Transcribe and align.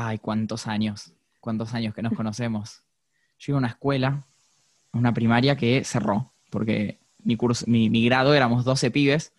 Ay, 0.00 0.20
cuántos 0.20 0.68
años, 0.68 1.12
cuántos 1.40 1.74
años 1.74 1.92
que 1.92 2.02
nos 2.02 2.12
conocemos. 2.12 2.84
Yo 3.36 3.50
iba 3.50 3.56
a 3.56 3.58
una 3.58 3.68
escuela, 3.68 4.24
una 4.92 5.12
primaria 5.12 5.56
que 5.56 5.82
cerró, 5.82 6.32
porque 6.50 7.00
mi, 7.24 7.34
curso, 7.34 7.64
mi, 7.66 8.04
grado 8.04 8.32
éramos 8.32 8.64
12 8.64 8.92
pibes, 8.92 9.32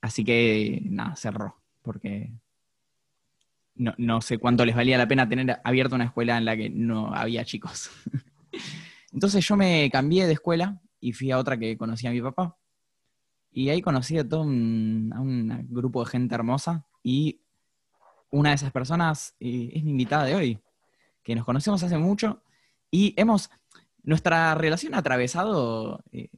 así 0.00 0.24
que 0.24 0.80
nada, 0.84 1.16
cerró, 1.16 1.56
porque 1.82 2.30
no, 3.74 3.92
no, 3.98 4.20
sé 4.20 4.38
cuánto 4.38 4.64
les 4.64 4.76
valía 4.76 4.96
la 4.96 5.08
pena 5.08 5.28
tener 5.28 5.60
abierta 5.64 5.96
una 5.96 6.04
escuela 6.04 6.38
en 6.38 6.44
la 6.44 6.56
que 6.56 6.70
no 6.70 7.12
había 7.12 7.44
chicos. 7.44 7.90
Entonces 9.12 9.44
yo 9.44 9.56
me 9.56 9.90
cambié 9.90 10.28
de 10.28 10.34
escuela 10.34 10.80
y 11.00 11.14
fui 11.14 11.32
a 11.32 11.38
otra 11.38 11.58
que 11.58 11.76
conocía 11.76 12.10
a 12.10 12.12
mi 12.12 12.22
papá. 12.22 12.56
Y 13.50 13.70
ahí 13.70 13.82
conocí 13.82 14.18
a 14.18 14.28
todo 14.28 14.42
a 14.42 14.44
un 14.44 15.66
grupo 15.68 16.04
de 16.04 16.10
gente 16.12 16.36
hermosa 16.36 16.86
y 17.02 17.40
una 18.34 18.50
de 18.50 18.56
esas 18.56 18.72
personas 18.72 19.36
eh, 19.38 19.70
es 19.74 19.84
mi 19.84 19.92
invitada 19.92 20.24
de 20.24 20.34
hoy, 20.34 20.58
que 21.22 21.34
nos 21.36 21.44
conocemos 21.44 21.82
hace 21.84 21.98
mucho 21.98 22.42
y 22.90 23.14
hemos, 23.16 23.48
nuestra 24.02 24.54
relación 24.56 24.94
ha 24.94 24.98
atravesado 24.98 26.02
eh, 26.10 26.28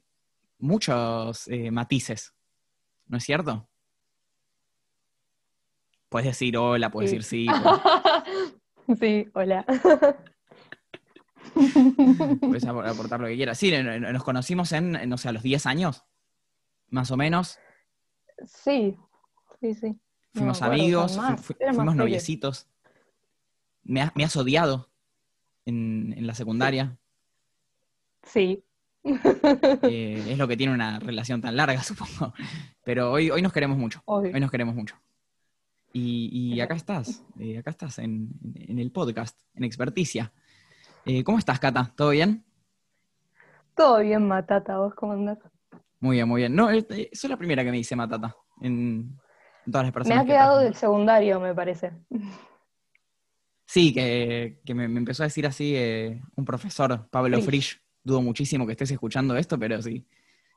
muchos 0.59 1.48
eh, 1.48 1.70
matices, 1.70 2.34
¿no 3.06 3.16
es 3.16 3.24
cierto? 3.24 3.66
Puedes 6.10 6.27
decir 6.27 6.56
hola, 6.59 6.90
puedes 6.90 7.10
Sí. 7.10 7.16
decir 7.16 7.46
sí. 7.46 7.62
puedes- 7.62 7.80
Sí, 9.01 9.28
hola. 9.34 9.65
Puedes 12.40 12.65
apor- 12.66 12.87
aportar 12.88 13.18
lo 13.20 13.26
que 13.26 13.34
quieras. 13.37 13.59
Sí, 13.59 13.73
no- 13.73 13.98
no- 13.98 14.12
nos 14.12 14.23
conocimos 14.23 14.70
en, 14.73 14.95
en, 14.96 15.09
no 15.09 15.16
sé, 15.18 15.28
a 15.28 15.32
los 15.32 15.42
10 15.42 15.66
años, 15.66 16.04
más 16.90 17.10
o 17.10 17.16
menos. 17.16 17.59
Sí, 18.45 18.96
sí, 19.60 19.74
sí. 19.74 19.98
Fuimos 20.36 20.62
amigos, 20.62 21.16
fu- 21.16 21.36
fu- 21.54 21.54
fuimos 21.74 21.96
noviecitos. 21.96 22.66
Me, 23.84 24.00
has- 24.02 24.14
me 24.16 24.24
has 24.24 24.36
odiado 24.36 24.90
en, 25.64 26.14
en 26.16 26.26
la 26.26 26.34
secundaria. 26.34 26.96
Sí. 28.23 28.62
Eh, 29.04 30.24
es 30.30 30.38
lo 30.38 30.48
que 30.48 30.57
tiene 30.57 30.73
una 30.74 30.98
relación 30.98 31.40
tan 31.40 31.57
larga, 31.57 31.82
supongo. 31.82 32.34
Pero 32.84 33.12
hoy, 33.12 33.30
hoy 33.30 33.42
nos 33.42 33.52
queremos 33.52 33.79
mucho. 33.79 34.02
Obvio. 34.04 34.32
Hoy 34.34 34.40
nos 34.40 34.51
queremos 34.51 34.74
mucho. 34.74 34.96
Y, 35.92 36.29
y 36.32 36.59
Es 36.60 36.64
acá 36.64 36.74
estás, 36.74 37.24
eh, 37.38 37.59
acá 37.59 37.70
estás 37.70 37.98
en, 38.01 38.29
en 38.54 38.79
el 38.79 38.90
podcast, 38.90 39.38
en 39.54 39.64
Experticia. 39.64 40.32
Eh, 41.07 41.24
¿Cómo 41.24 41.38
estás, 41.38 41.59
Cata? 41.59 41.92
¿Todo 41.96 42.10
bien? 42.10 42.45
Todo 43.74 44.01
bien, 44.01 44.26
Matata, 44.26 44.76
¿vos 44.79 44.95
cómo 44.95 45.12
andás? 45.12 45.38
Muy 46.01 46.16
bien, 46.16 46.29
muy 46.29 46.42
bien. 46.42 46.54
No, 46.54 46.70
eh, 46.70 46.84
eh, 46.90 47.10
soy 47.12 47.30
la 47.30 47.37
primera 47.37 47.64
que 47.64 47.70
me 47.70 47.76
dice 47.79 47.96
Matata 47.96 48.34
en 48.60 49.16
todas 49.70 49.92
las 49.95 50.06
Me 50.06 50.14
ha 50.14 50.20
que 50.20 50.26
quedado 50.28 50.59
del 50.60 50.74
secundario, 50.74 51.40
me 51.40 51.54
parece. 51.54 51.92
Sí, 53.64 53.92
que, 53.92 54.60
que 54.64 54.74
me, 54.74 54.88
me 54.88 54.98
empezó 54.98 55.23
a 55.23 55.26
decir 55.26 55.46
así 55.46 55.74
eh, 55.76 56.23
un 56.36 56.45
profesor, 56.45 57.08
Pablo 57.10 57.36
Frisch. 57.40 57.46
Frisch. 57.46 57.82
Dudo 58.02 58.23
muchísimo 58.23 58.66
que 58.66 58.73
estés 58.73 58.92
escuchando 58.92 59.36
esto, 59.36 59.58
pero 59.58 59.82
sí, 59.82 60.06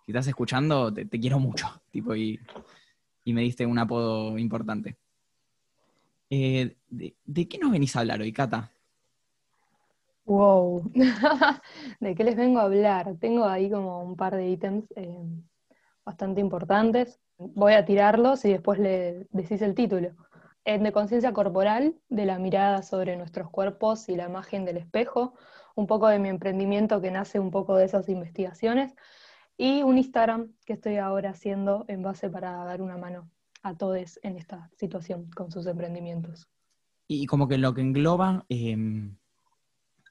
si 0.05 0.11
estás 0.11 0.27
escuchando, 0.27 0.93
te, 0.93 1.05
te 1.05 1.19
quiero 1.19 1.39
mucho. 1.39 1.81
Tipo, 1.91 2.15
y, 2.15 2.39
y 3.23 3.33
me 3.33 3.41
diste 3.41 3.65
un 3.65 3.79
apodo 3.79 4.37
importante. 4.37 4.97
Eh, 6.29 6.75
de, 6.87 7.15
de 7.25 7.47
qué 7.47 7.57
nos 7.57 7.71
venís 7.71 7.95
a 7.95 8.01
hablar 8.01 8.21
hoy, 8.21 8.31
Cata? 8.31 8.71
Wow. 10.25 10.91
¿De 11.99 12.13
qué 12.13 12.23
les 12.23 12.35
vengo 12.35 12.59
a 12.59 12.63
hablar? 12.63 13.15
Tengo 13.19 13.45
ahí 13.45 13.71
como 13.71 14.03
un 14.03 14.15
par 14.15 14.35
de 14.35 14.47
ítems 14.47 14.85
eh, 14.95 15.25
bastante 16.09 16.41
importantes. 16.41 17.19
Voy 17.37 17.73
a 17.73 17.85
tirarlos 17.85 18.43
y 18.43 18.49
después 18.49 18.79
le 18.79 19.27
decís 19.29 19.61
el 19.61 19.75
título. 19.75 20.09
Eh, 20.65 20.79
de 20.79 20.91
conciencia 20.91 21.31
corporal, 21.33 21.93
de 22.09 22.25
la 22.25 22.39
mirada 22.39 22.81
sobre 22.81 23.15
nuestros 23.15 23.51
cuerpos 23.51 24.09
y 24.09 24.15
la 24.15 24.25
imagen 24.25 24.65
del 24.65 24.77
espejo, 24.77 25.35
un 25.75 25.85
poco 25.85 26.07
de 26.07 26.17
mi 26.17 26.29
emprendimiento 26.29 26.99
que 26.99 27.11
nace 27.11 27.39
un 27.39 27.51
poco 27.51 27.75
de 27.75 27.85
esas 27.85 28.09
investigaciones, 28.09 28.95
y 29.55 29.83
un 29.83 29.99
Instagram 29.99 30.51
que 30.65 30.73
estoy 30.73 30.97
ahora 30.97 31.29
haciendo 31.29 31.85
en 31.87 32.01
base 32.01 32.27
para 32.27 32.51
dar 32.63 32.81
una 32.81 32.97
mano 32.97 33.29
a 33.61 33.75
todos 33.75 34.19
en 34.23 34.37
esta 34.37 34.71
situación 34.77 35.29
con 35.35 35.51
sus 35.51 35.67
emprendimientos. 35.67 36.47
Y 37.07 37.27
como 37.27 37.47
que 37.47 37.59
lo 37.59 37.73
que 37.75 37.81
engloba 37.81 38.45
eh, 38.49 38.75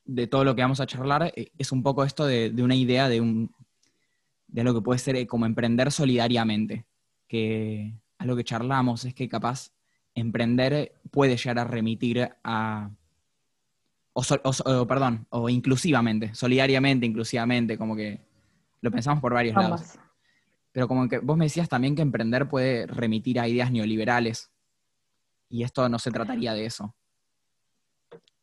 de 0.05 0.27
todo 0.29 0.45
lo 0.45 0.55
que 0.55 0.63
vamos 0.63 0.81
a 0.81 0.87
charlar 0.87 1.33
eh, 1.35 1.51
es 1.59 1.73
un 1.73 1.83
poco 1.83 2.05
esto 2.05 2.25
de, 2.25 2.51
de 2.51 2.63
una 2.63 2.77
idea 2.77 3.09
de, 3.09 3.21
un, 3.21 3.51
de 4.49 4.65
lo 4.65 4.75
que 4.75 4.81
puede 4.81 4.99
ser 4.99 5.17
eh, 5.17 5.27
como 5.27 5.47
emprender 5.47 5.93
solidariamente. 5.93 6.85
Que 7.29 7.95
a 8.19 8.25
lo 8.25 8.35
que 8.35 8.45
charlamos 8.45 9.05
es 9.05 9.15
que 9.15 9.29
capaz 9.29 9.71
emprender 10.15 10.93
puede 11.11 11.37
llegar 11.37 11.59
a 11.59 11.65
remitir 11.65 12.31
a... 12.43 12.91
O, 14.15 14.23
o 14.43 14.87
perdón, 14.89 15.27
o 15.31 15.49
inclusivamente, 15.49 16.35
solidariamente, 16.35 17.07
inclusivamente, 17.07 17.79
como 17.79 17.95
que 17.95 18.21
lo 18.81 18.91
pensamos 18.91 19.21
por 19.21 19.33
varios 19.33 19.55
lados. 19.55 19.97
Pero 20.73 20.89
como 20.89 21.09
que 21.09 21.19
vos 21.19 21.37
me 21.37 21.45
decías 21.45 21.69
también 21.69 21.95
que 21.95 22.03
emprender 22.03 22.49
puede 22.49 22.87
remitir 22.87 23.39
a 23.39 23.47
ideas 23.47 23.71
neoliberales. 23.71 24.51
Y 25.49 25.63
esto 25.63 25.89
no 25.89 25.99
se 26.01 26.11
trataría 26.11 26.53
de 26.53 26.67
eso. 26.67 26.97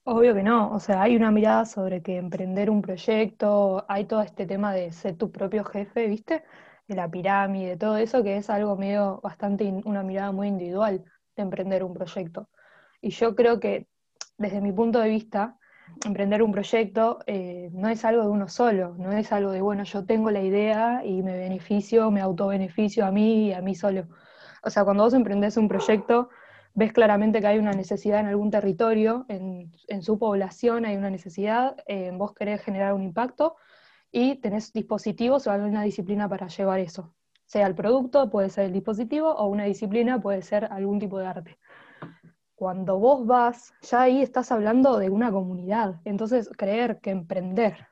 Obvio 0.08 0.36
que 0.36 0.44
no, 0.44 0.72
o 0.72 0.80
sea, 0.80 1.02
hay 1.02 1.16
una 1.16 1.32
mirada 1.32 1.66
sobre 1.66 2.02
que 2.04 2.18
emprender 2.18 2.70
un 2.70 2.82
proyecto, 2.82 3.86
hay 3.90 4.06
todo 4.06 4.22
este 4.22 4.46
tema 4.46 4.72
de 4.74 4.92
ser 4.92 5.18
tu 5.18 5.32
propio 5.32 5.64
jefe, 5.66 6.08
¿viste? 6.08 6.44
De 6.88 6.96
la 6.96 7.10
pirámide, 7.10 7.76
todo 7.78 7.98
eso 7.98 8.22
que 8.24 8.38
es 8.38 8.50
algo 8.52 8.76
medio 8.78 9.20
bastante, 9.24 9.66
una 9.86 10.04
mirada 10.04 10.32
muy 10.32 10.48
individual 10.48 11.04
de 11.36 11.42
emprender 11.44 11.84
un 11.84 11.94
proyecto. 11.96 12.50
Y 13.02 13.10
yo 13.12 13.36
creo 13.36 13.60
que 13.60 13.88
desde 14.38 14.62
mi 14.62 14.72
punto 14.72 15.00
de 15.00 15.10
vista, 15.10 15.58
emprender 16.06 16.44
un 16.44 16.52
proyecto 16.52 17.20
eh, 17.26 17.70
no 17.74 17.90
es 17.90 18.06
algo 18.06 18.22
de 18.24 18.30
uno 18.30 18.48
solo, 18.48 18.96
no 19.00 19.12
es 19.12 19.32
algo 19.32 19.52
de, 19.52 19.62
bueno, 19.62 19.84
yo 19.86 20.06
tengo 20.06 20.30
la 20.30 20.42
idea 20.44 21.04
y 21.04 21.24
me 21.24 21.36
beneficio, 21.38 22.12
me 22.12 22.22
autobeneficio 22.22 23.06
a 23.08 23.12
mí 23.12 23.48
y 23.48 23.54
a 23.54 23.62
mí 23.62 23.74
solo. 23.76 24.08
O 24.64 24.70
sea, 24.70 24.84
cuando 24.84 25.04
vos 25.04 25.14
emprendés 25.16 25.58
un 25.58 25.68
proyecto, 25.68 26.30
ves 26.76 26.94
claramente 26.94 27.42
que 27.42 27.48
hay 27.48 27.58
una 27.58 27.72
necesidad 27.74 28.20
en 28.20 28.28
algún 28.28 28.52
territorio, 28.52 29.26
en, 29.30 29.72
en 29.88 30.04
su 30.04 30.20
población 30.20 30.86
hay 30.86 30.98
una 30.98 31.10
necesidad, 31.10 31.78
eh, 31.88 32.12
vos 32.14 32.34
querés 32.34 32.62
generar 32.62 32.94
un 32.94 33.02
impacto 33.02 33.56
y 34.12 34.36
tenés 34.36 34.72
dispositivos 34.74 35.48
o 35.48 35.52
alguna 35.52 35.84
disciplina 35.84 36.30
para 36.30 36.48
llevar 36.48 36.80
eso. 36.80 37.14
Sea 37.46 37.68
el 37.68 37.76
producto, 37.76 38.30
puede 38.30 38.50
ser 38.50 38.66
el 38.66 38.74
dispositivo, 38.74 39.30
o 39.30 39.48
una 39.48 39.66
disciplina 39.66 40.20
puede 40.20 40.42
ser 40.42 40.66
algún 40.66 41.00
tipo 41.00 41.20
de 41.20 41.28
arte. 41.28 41.60
Cuando 42.56 42.98
vos 42.98 43.26
vas, 43.26 43.74
ya 43.82 44.04
ahí 44.04 44.22
estás 44.22 44.52
hablando 44.52 44.98
de 44.98 45.10
una 45.10 45.32
comunidad. 45.32 46.02
Entonces, 46.06 46.50
creer 46.58 47.00
que 47.02 47.12
emprender 47.12 47.88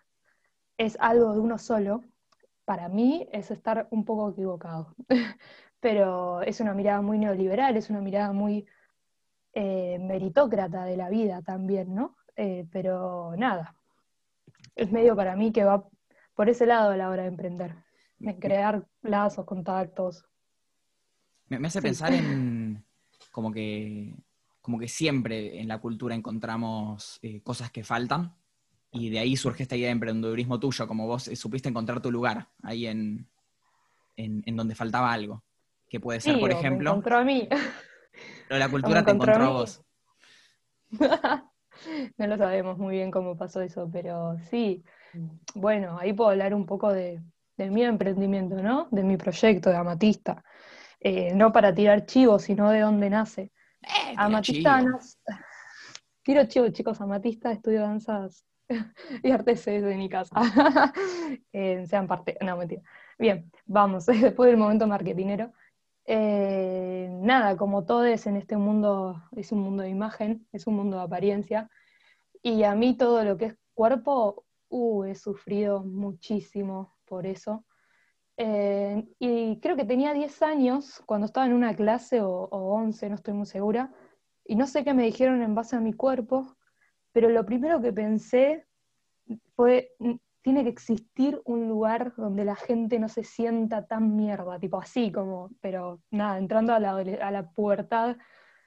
es 0.77 0.97
algo 0.99 1.33
de 1.33 1.39
uno 1.39 1.57
solo, 1.57 2.03
para 2.65 2.89
mí 2.89 3.27
es 3.31 3.51
estar 3.51 3.87
un 3.91 4.05
poco 4.05 4.31
equivocado. 4.31 4.95
Pero 5.79 6.41
es 6.41 6.61
una 6.61 6.73
mirada 6.73 7.01
muy 7.01 7.19
neoliberal, 7.19 7.75
es 7.77 7.89
una 7.89 8.01
mirada 8.01 8.31
muy 8.31 8.65
eh, 9.53 9.99
meritócrata 9.99 10.85
de 10.85 10.97
la 10.97 11.09
vida 11.09 11.41
también, 11.41 11.93
¿no? 11.95 12.15
Eh, 12.35 12.65
pero 12.71 13.33
nada, 13.37 13.75
es 14.75 14.91
medio 14.91 15.15
para 15.15 15.35
mí 15.35 15.51
que 15.51 15.63
va 15.63 15.87
por 16.35 16.49
ese 16.49 16.65
lado 16.65 16.91
a 16.91 16.97
la 16.97 17.09
hora 17.09 17.23
de 17.23 17.27
emprender, 17.29 17.75
en 18.19 18.39
crear 18.39 18.87
lazos, 19.03 19.45
contactos. 19.45 20.25
Me, 21.49 21.59
me 21.59 21.67
hace 21.67 21.79
Sí. 21.81 21.87
pensar 21.87 22.13
en 22.13 22.83
como 23.31 23.51
que, 23.51 24.15
como 24.61 24.79
que 24.79 24.87
siempre 24.87 25.59
en 25.59 25.67
la 25.67 25.79
cultura 25.79 26.15
encontramos 26.15 27.19
eh, 27.21 27.41
cosas 27.41 27.69
que 27.71 27.83
faltan 27.83 28.33
y 28.91 29.09
de 29.09 29.19
ahí 29.19 29.35
surge 29.35 29.63
esta 29.63 29.75
idea 29.75 29.87
de 29.87 29.93
emprendedurismo 29.93 30.59
tuyo, 30.59 30.87
como 30.87 31.05
vos 31.07 31.27
eh, 31.27 31.35
supiste 31.35 31.69
encontrar 31.69 32.01
tu 32.01 32.11
lugar 32.11 32.47
ahí 32.63 32.87
en, 32.87 33.27
en, 34.15 34.41
en 34.45 34.55
donde 34.55 34.75
faltaba 34.75 35.11
algo. 35.11 35.43
Que 35.89 35.99
puede 35.99 36.19
ser, 36.21 36.33
Sí, 36.33 36.39
por 36.39 36.49
o 36.49 36.53
me 36.53 36.59
ejemplo, 36.59 36.91
encontró 36.91 37.17
a 37.17 37.23
mí. 37.23 37.47
pero 38.47 38.59
la 38.59 38.69
cultura 38.69 39.03
te 39.03 39.11
encontró 39.11 39.33
a 39.33 39.37
encontró 39.37 39.45
a 39.45 39.47
mí. 39.49 39.53
vos. 39.53 39.83
no 42.17 42.27
lo 42.27 42.37
sabemos 42.37 42.77
muy 42.77 42.95
bien 42.95 43.11
cómo 43.11 43.37
pasó 43.37 43.61
eso, 43.61 43.89
pero 43.91 44.37
sí. 44.49 44.83
Bueno, 45.55 45.97
ahí 45.99 46.13
puedo 46.13 46.29
hablar 46.31 46.53
un 46.53 46.65
poco 46.65 46.91
de, 46.91 47.21
de 47.57 47.69
mi 47.69 47.83
emprendimiento, 47.83 48.55
¿no? 48.61 48.87
De 48.91 49.03
mi 49.03 49.17
proyecto 49.17 49.69
de 49.69 49.75
amatista. 49.77 50.43
Eh, 50.99 51.33
no 51.35 51.51
para 51.51 51.73
tirar 51.73 52.05
chivos, 52.05 52.43
sino 52.43 52.69
de 52.71 52.79
dónde 52.79 53.09
nace. 53.09 53.51
Eh, 53.81 54.13
Amatista 54.17 54.77
chivo. 54.79 54.89
nace- 54.91 55.17
Tiro 56.23 56.45
chivo, 56.45 56.69
chicos, 56.69 57.01
amatista, 57.01 57.51
estudio 57.51 57.81
danzas 57.81 58.45
y 59.23 59.31
artes 59.31 59.65
de 59.65 59.95
mi 59.97 60.07
casa. 60.07 60.35
Eh, 61.51 61.85
sean 61.85 62.07
parte. 62.07 62.37
No, 62.41 62.55
mentira. 62.55 62.81
Bien, 63.19 63.51
vamos, 63.65 64.05
después 64.05 64.47
del 64.49 64.57
momento 64.57 64.87
marketinero. 64.87 65.51
Eh, 66.05 67.07
nada, 67.11 67.55
como 67.57 67.85
todos 67.85 68.27
en 68.27 68.35
este 68.35 68.57
mundo, 68.57 69.23
es 69.35 69.51
un 69.51 69.59
mundo 69.59 69.83
de 69.83 69.89
imagen, 69.89 70.47
es 70.51 70.67
un 70.67 70.75
mundo 70.75 70.97
de 70.97 71.03
apariencia. 71.03 71.69
Y 72.41 72.63
a 72.63 72.75
mí 72.75 72.97
todo 72.97 73.23
lo 73.23 73.37
que 73.37 73.45
es 73.45 73.57
cuerpo, 73.73 74.45
uh, 74.69 75.05
he 75.05 75.15
sufrido 75.15 75.83
muchísimo 75.83 76.97
por 77.05 77.25
eso. 77.25 77.65
Eh, 78.37 79.07
y 79.19 79.59
creo 79.59 79.75
que 79.75 79.85
tenía 79.85 80.13
10 80.13 80.41
años 80.41 81.01
cuando 81.05 81.25
estaba 81.25 81.45
en 81.45 81.53
una 81.53 81.75
clase, 81.75 82.21
o, 82.21 82.29
o 82.29 82.73
11, 82.75 83.09
no 83.09 83.15
estoy 83.15 83.33
muy 83.33 83.45
segura, 83.45 83.91
y 84.45 84.55
no 84.55 84.67
sé 84.67 84.83
qué 84.83 84.93
me 84.93 85.03
dijeron 85.03 85.41
en 85.41 85.55
base 85.55 85.75
a 85.75 85.79
mi 85.79 85.93
cuerpo, 85.93 86.57
pero 87.11 87.29
lo 87.29 87.45
primero 87.45 87.81
que 87.81 87.93
pensé 87.93 88.65
fue, 89.55 89.91
tiene 90.43 90.63
que 90.63 90.69
existir 90.69 91.41
un 91.45 91.69
lugar 91.69 92.13
donde 92.17 92.45
la 92.45 92.55
gente 92.55 92.99
no 92.99 93.09
se 93.09 93.23
sienta 93.23 93.87
tan 93.87 94.15
mierda, 94.15 94.59
tipo 94.59 94.77
así 94.79 95.11
como, 95.11 95.49
pero 95.61 96.01
nada, 96.11 96.37
entrando 96.37 96.73
a 96.73 96.79
la, 96.79 96.97
a 96.97 97.31
la 97.31 97.51
pubertad, 97.51 98.17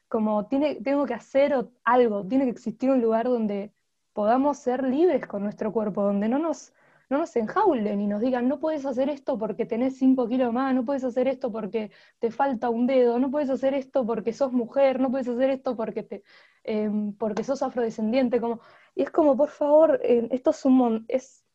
como 0.08 0.46
tiene, 0.48 0.76
tengo 0.76 1.06
que 1.06 1.14
hacer 1.14 1.68
algo, 1.84 2.26
tiene 2.26 2.44
que 2.44 2.50
existir 2.52 2.90
un 2.90 3.02
lugar 3.02 3.26
donde 3.26 3.72
podamos 4.14 4.58
ser 4.58 4.84
libres 4.84 5.26
con 5.26 5.42
nuestro 5.42 5.72
cuerpo, 5.72 6.02
donde 6.02 6.28
no 6.30 6.38
nos, 6.38 6.72
no 7.10 7.18
nos 7.18 7.36
enjaulen 7.36 8.00
y 8.00 8.06
nos 8.06 8.22
digan, 8.22 8.48
no 8.48 8.58
puedes 8.58 8.86
hacer 8.86 9.10
esto 9.10 9.38
porque 9.38 9.66
tenés 9.66 9.98
5 9.98 10.28
kilos 10.28 10.52
más, 10.54 10.74
no 10.74 10.84
puedes 10.86 11.04
hacer 11.04 11.28
esto 11.28 11.52
porque 11.52 11.90
te 12.18 12.30
falta 12.30 12.70
un 12.70 12.86
dedo, 12.86 13.18
no 13.18 13.30
puedes 13.30 13.50
hacer 13.50 13.74
esto 13.74 14.06
porque 14.06 14.32
sos 14.32 14.52
mujer, 14.52 14.98
no 15.00 15.10
puedes 15.10 15.28
hacer 15.28 15.50
esto 15.50 15.76
porque, 15.76 16.02
te, 16.02 16.24
em, 16.64 17.12
porque 17.14 17.44
sos 17.44 17.62
afrodescendiente, 17.62 18.40
como, 18.40 18.60
y 18.94 19.02
es 19.02 19.10
como, 19.10 19.36
por 19.36 19.50
favor, 19.50 20.00
eh, 20.02 20.26
esto 20.30 20.50
es 20.50 20.64
un, 20.64 21.04
es, 21.08 21.45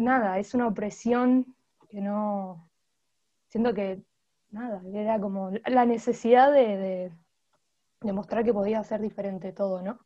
nada, 0.00 0.38
es 0.38 0.54
una 0.54 0.66
opresión 0.66 1.54
que 1.88 2.00
no, 2.00 2.70
siento 3.48 3.74
que, 3.74 4.02
nada, 4.50 4.82
era 4.94 5.20
como 5.20 5.50
la 5.66 5.84
necesidad 5.86 6.52
de, 6.52 7.12
de, 8.02 8.12
mostrar 8.12 8.44
que 8.44 8.54
podía 8.54 8.82
ser 8.84 9.00
diferente 9.00 9.52
todo, 9.52 9.82
¿no? 9.82 9.98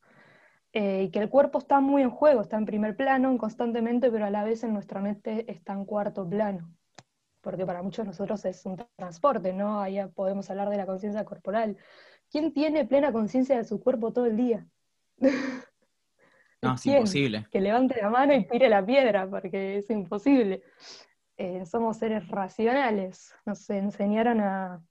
Eh, 0.73 1.05
y 1.05 1.11
que 1.11 1.21
el 1.21 1.31
cuerpo 1.31 1.59
está 1.59 1.81
muy 1.81 2.03
en 2.03 2.11
juego, 2.11 2.41
está 2.41 2.57
en 2.57 2.65
primer 2.67 2.97
plano 2.97 3.37
constantemente, 3.39 4.11
pero 4.11 4.25
a 4.25 4.31
la 4.31 4.43
vez 4.43 4.65
en 4.65 4.73
nuestra 4.73 5.01
mente 5.01 5.51
está 5.51 5.73
en 5.73 5.85
cuarto 5.85 6.29
plano, 6.29 6.75
porque 7.41 7.65
para 7.65 7.83
muchos 7.83 8.05
de 8.05 8.09
nosotros 8.09 8.45
es 8.45 8.67
un 8.67 8.77
transporte, 8.97 9.53
¿no? 9.53 9.81
Ahí 9.81 10.05
podemos 10.15 10.51
hablar 10.51 10.71
de 10.71 10.77
la 10.79 10.87
conciencia 10.87 11.25
corporal. 11.25 11.77
¿Quién 12.31 12.53
tiene 12.53 12.85
plena 12.85 13.13
conciencia 13.13 13.57
de 13.57 13.65
su 13.65 13.81
cuerpo 13.81 14.13
todo 14.13 14.27
el 14.27 14.37
día? 14.37 14.67
No, 16.65 16.75
es 16.75 16.87
imposible. 16.87 17.47
Que 17.51 17.61
levante 17.61 18.01
la 18.01 18.11
mano 18.11 18.35
y 18.35 18.45
tire 18.47 18.69
la 18.69 18.85
piedra, 18.85 19.29
porque 19.29 19.79
es 19.79 19.91
imposible. 19.91 20.63
Eh, 21.37 21.67
somos 21.67 21.97
seres 21.97 22.29
racionales, 22.29 23.35
nos 23.45 23.69
enseñaron 23.71 24.41
a, 24.41 24.83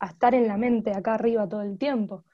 estar 0.00 0.34
en 0.34 0.48
la 0.48 0.56
mente 0.56 0.90
acá 0.90 1.14
arriba 1.14 1.48
todo 1.48 1.62
el 1.62 1.78
tiempo. 1.78 2.24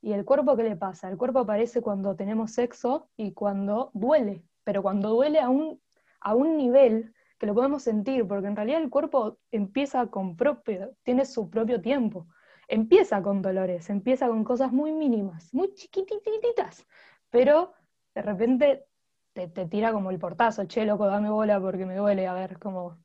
¿Y 0.00 0.12
el 0.12 0.24
cuerpo 0.24 0.56
qué 0.56 0.64
le 0.64 0.76
pasa? 0.76 1.08
El 1.08 1.16
cuerpo 1.16 1.40
aparece 1.40 1.80
cuando 1.80 2.16
tenemos 2.16 2.50
sexo 2.50 3.08
y 3.16 3.32
cuando 3.32 3.92
duele, 3.94 4.44
pero 4.64 4.82
cuando 4.82 5.10
duele 5.10 5.38
a 5.38 5.48
un, 5.48 5.80
a 6.20 6.34
un 6.34 6.56
nivel 6.56 7.14
que 7.38 7.46
lo 7.46 7.54
podemos 7.54 7.82
sentir, 7.82 8.26
porque 8.26 8.48
en 8.48 8.56
realidad 8.56 8.82
el 8.82 8.90
cuerpo 8.90 9.38
empieza 9.50 10.06
con 10.08 10.36
propio, 10.36 10.94
tiene 11.02 11.24
su 11.24 11.48
propio 11.48 11.80
tiempo. 11.80 12.26
Empieza 12.68 13.22
con 13.22 13.42
dolores, 13.42 13.90
empieza 13.90 14.28
con 14.28 14.44
cosas 14.44 14.72
muy 14.72 14.92
mínimas, 14.92 15.52
muy 15.52 15.74
chiquitititas, 15.74 16.86
pero 17.30 17.72
de 18.14 18.22
repente 18.22 18.84
te, 19.32 19.48
tira 19.66 19.92
como 19.92 20.10
el 20.10 20.18
portazo, 20.18 20.66
che, 20.66 20.84
loco, 20.84 21.06
dame 21.06 21.30
bola 21.30 21.60
porque 21.60 21.86
me 21.86 21.96
duele, 21.96 22.26
a 22.26 22.34
ver, 22.34 22.58
como 22.58 22.98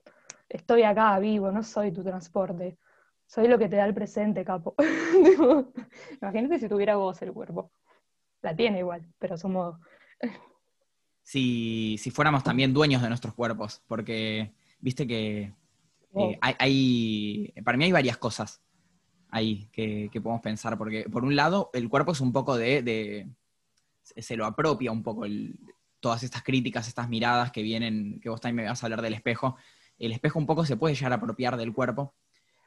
estoy 0.50 0.84
acá 0.84 1.18
vivo, 1.20 1.52
no 1.52 1.64
soy 1.64 1.92
tu 1.92 2.04
transporte, 2.04 2.78
soy 3.26 3.48
lo 3.48 3.58
que 3.58 3.70
te 3.70 3.78
da 3.78 3.86
el 3.86 3.94
presente, 3.94 4.44
capo. 4.44 4.76
Imagínate 6.22 6.60
si 6.60 6.70
tuviera 6.70 6.96
voz 6.96 7.22
el 7.22 7.34
cuerpo. 7.34 7.72
La 8.42 8.56
tiene 8.56 8.80
igual, 8.80 9.06
pero 9.18 9.38
somos... 9.38 9.80
si, 11.24 11.98
si 11.98 12.12
fuéramos 12.12 12.44
también 12.44 12.74
dueños 12.74 13.02
de 13.02 13.10
nuestros 13.10 13.34
cuerpos, 13.34 13.82
porque 13.88 14.54
viste 14.80 15.08
que 15.08 15.54
eh, 16.16 16.40
hay, 16.42 17.54
para 17.64 17.78
mí 17.78 17.86
hay 17.86 17.92
varias 17.92 18.18
cosas 18.18 18.62
ahí 19.30 19.70
que, 19.72 20.10
podemos 20.22 20.42
pensar, 20.42 20.78
porque 20.78 21.06
por 21.10 21.24
un 21.24 21.36
lado 21.36 21.70
el 21.74 21.90
cuerpo 21.90 22.12
es 22.12 22.22
un 22.22 22.32
poco 22.32 22.58
de 22.58 23.28
se 24.16 24.38
lo 24.38 24.46
apropia 24.46 24.92
un 24.92 25.04
poco 25.04 25.26
todas 26.00 26.24
estas 26.24 26.44
críticas, 26.44 26.88
estas 26.88 27.10
miradas 27.10 27.52
que 27.52 27.62
vienen, 27.62 28.20
que 28.22 28.30
vos 28.30 28.40
también 28.40 28.66
me 28.66 28.70
vas 28.70 28.82
a 28.82 28.86
hablar 28.86 29.02
del 29.02 29.14
espejo. 29.14 29.58
El 29.98 30.12
espejo 30.12 30.40
un 30.40 30.46
poco 30.46 30.66
se 30.66 30.78
puede 30.78 30.96
llegar 30.96 31.12
a 31.12 31.16
apropiar 31.16 31.58
del 31.58 31.74
cuerpo. 31.74 32.14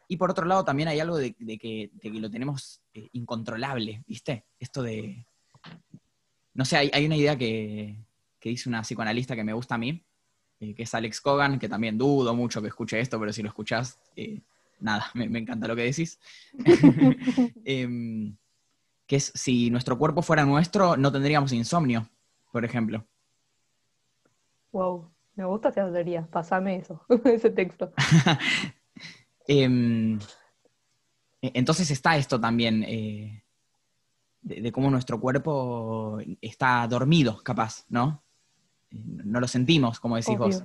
Y 0.08 0.16
por 0.16 0.30
otro 0.30 0.44
lado 0.44 0.64
también 0.64 0.88
hay 0.88 0.98
algo 0.98 1.16
de, 1.16 1.34
que, 1.34 1.90
lo 2.02 2.30
tenemos 2.30 2.80
eh, 2.92 3.08
incontrolable, 3.12 4.02
¿viste? 4.06 4.44
Esto 4.58 4.82
de... 4.82 5.24
No 6.52 6.64
sé, 6.64 6.76
hay, 6.76 7.06
una 7.06 7.16
idea 7.16 7.38
que, 7.38 7.96
dice 8.42 8.68
una 8.68 8.82
psicoanalista 8.82 9.36
que 9.36 9.44
me 9.44 9.52
gusta 9.52 9.76
a 9.76 9.78
mí, 9.78 10.04
eh, 10.58 10.74
que 10.74 10.82
es 10.82 10.94
Alex 10.94 11.20
Cogan, 11.20 11.60
que 11.60 11.68
también 11.68 11.96
dudo 11.96 12.34
mucho 12.34 12.60
que 12.60 12.68
escuche 12.68 12.98
esto, 12.98 13.20
pero 13.20 13.32
si 13.32 13.42
lo 13.42 13.48
escuchás, 13.48 14.00
eh, 14.16 14.40
nada, 14.80 15.10
me, 15.14 15.28
me, 15.28 15.38
encanta 15.38 15.68
lo 15.68 15.76
que 15.76 15.84
decís. 15.84 16.18
Que 19.10 19.16
es 19.16 19.32
si 19.34 19.70
nuestro 19.70 19.98
cuerpo 19.98 20.22
fuera 20.22 20.44
nuestro, 20.44 20.96
no 20.96 21.10
tendríamos 21.10 21.52
insomnio, 21.52 22.08
por 22.52 22.64
ejemplo. 22.64 23.04
Wow, 24.70 25.10
me 25.34 25.44
gusta 25.46 25.70
esa 25.70 25.90
teoría, 25.90 26.28
pasame 26.30 26.76
eso, 26.76 27.04
ese 27.24 27.50
texto. 27.50 27.92
Em, 29.48 30.16
e, 31.42 31.50
entonces 31.54 31.90
está 31.90 32.16
esto 32.16 32.40
también, 32.40 32.84
eh, 32.84 33.42
de, 34.42 34.70
cómo 34.70 34.88
nuestro 34.92 35.18
cuerpo 35.20 36.20
está 36.40 36.86
dormido, 36.86 37.42
capaz, 37.42 37.86
¿no? 37.88 38.22
No 38.92 39.40
lo 39.40 39.48
sentimos, 39.48 39.98
como 39.98 40.14
decís 40.14 40.38
vos. 40.38 40.62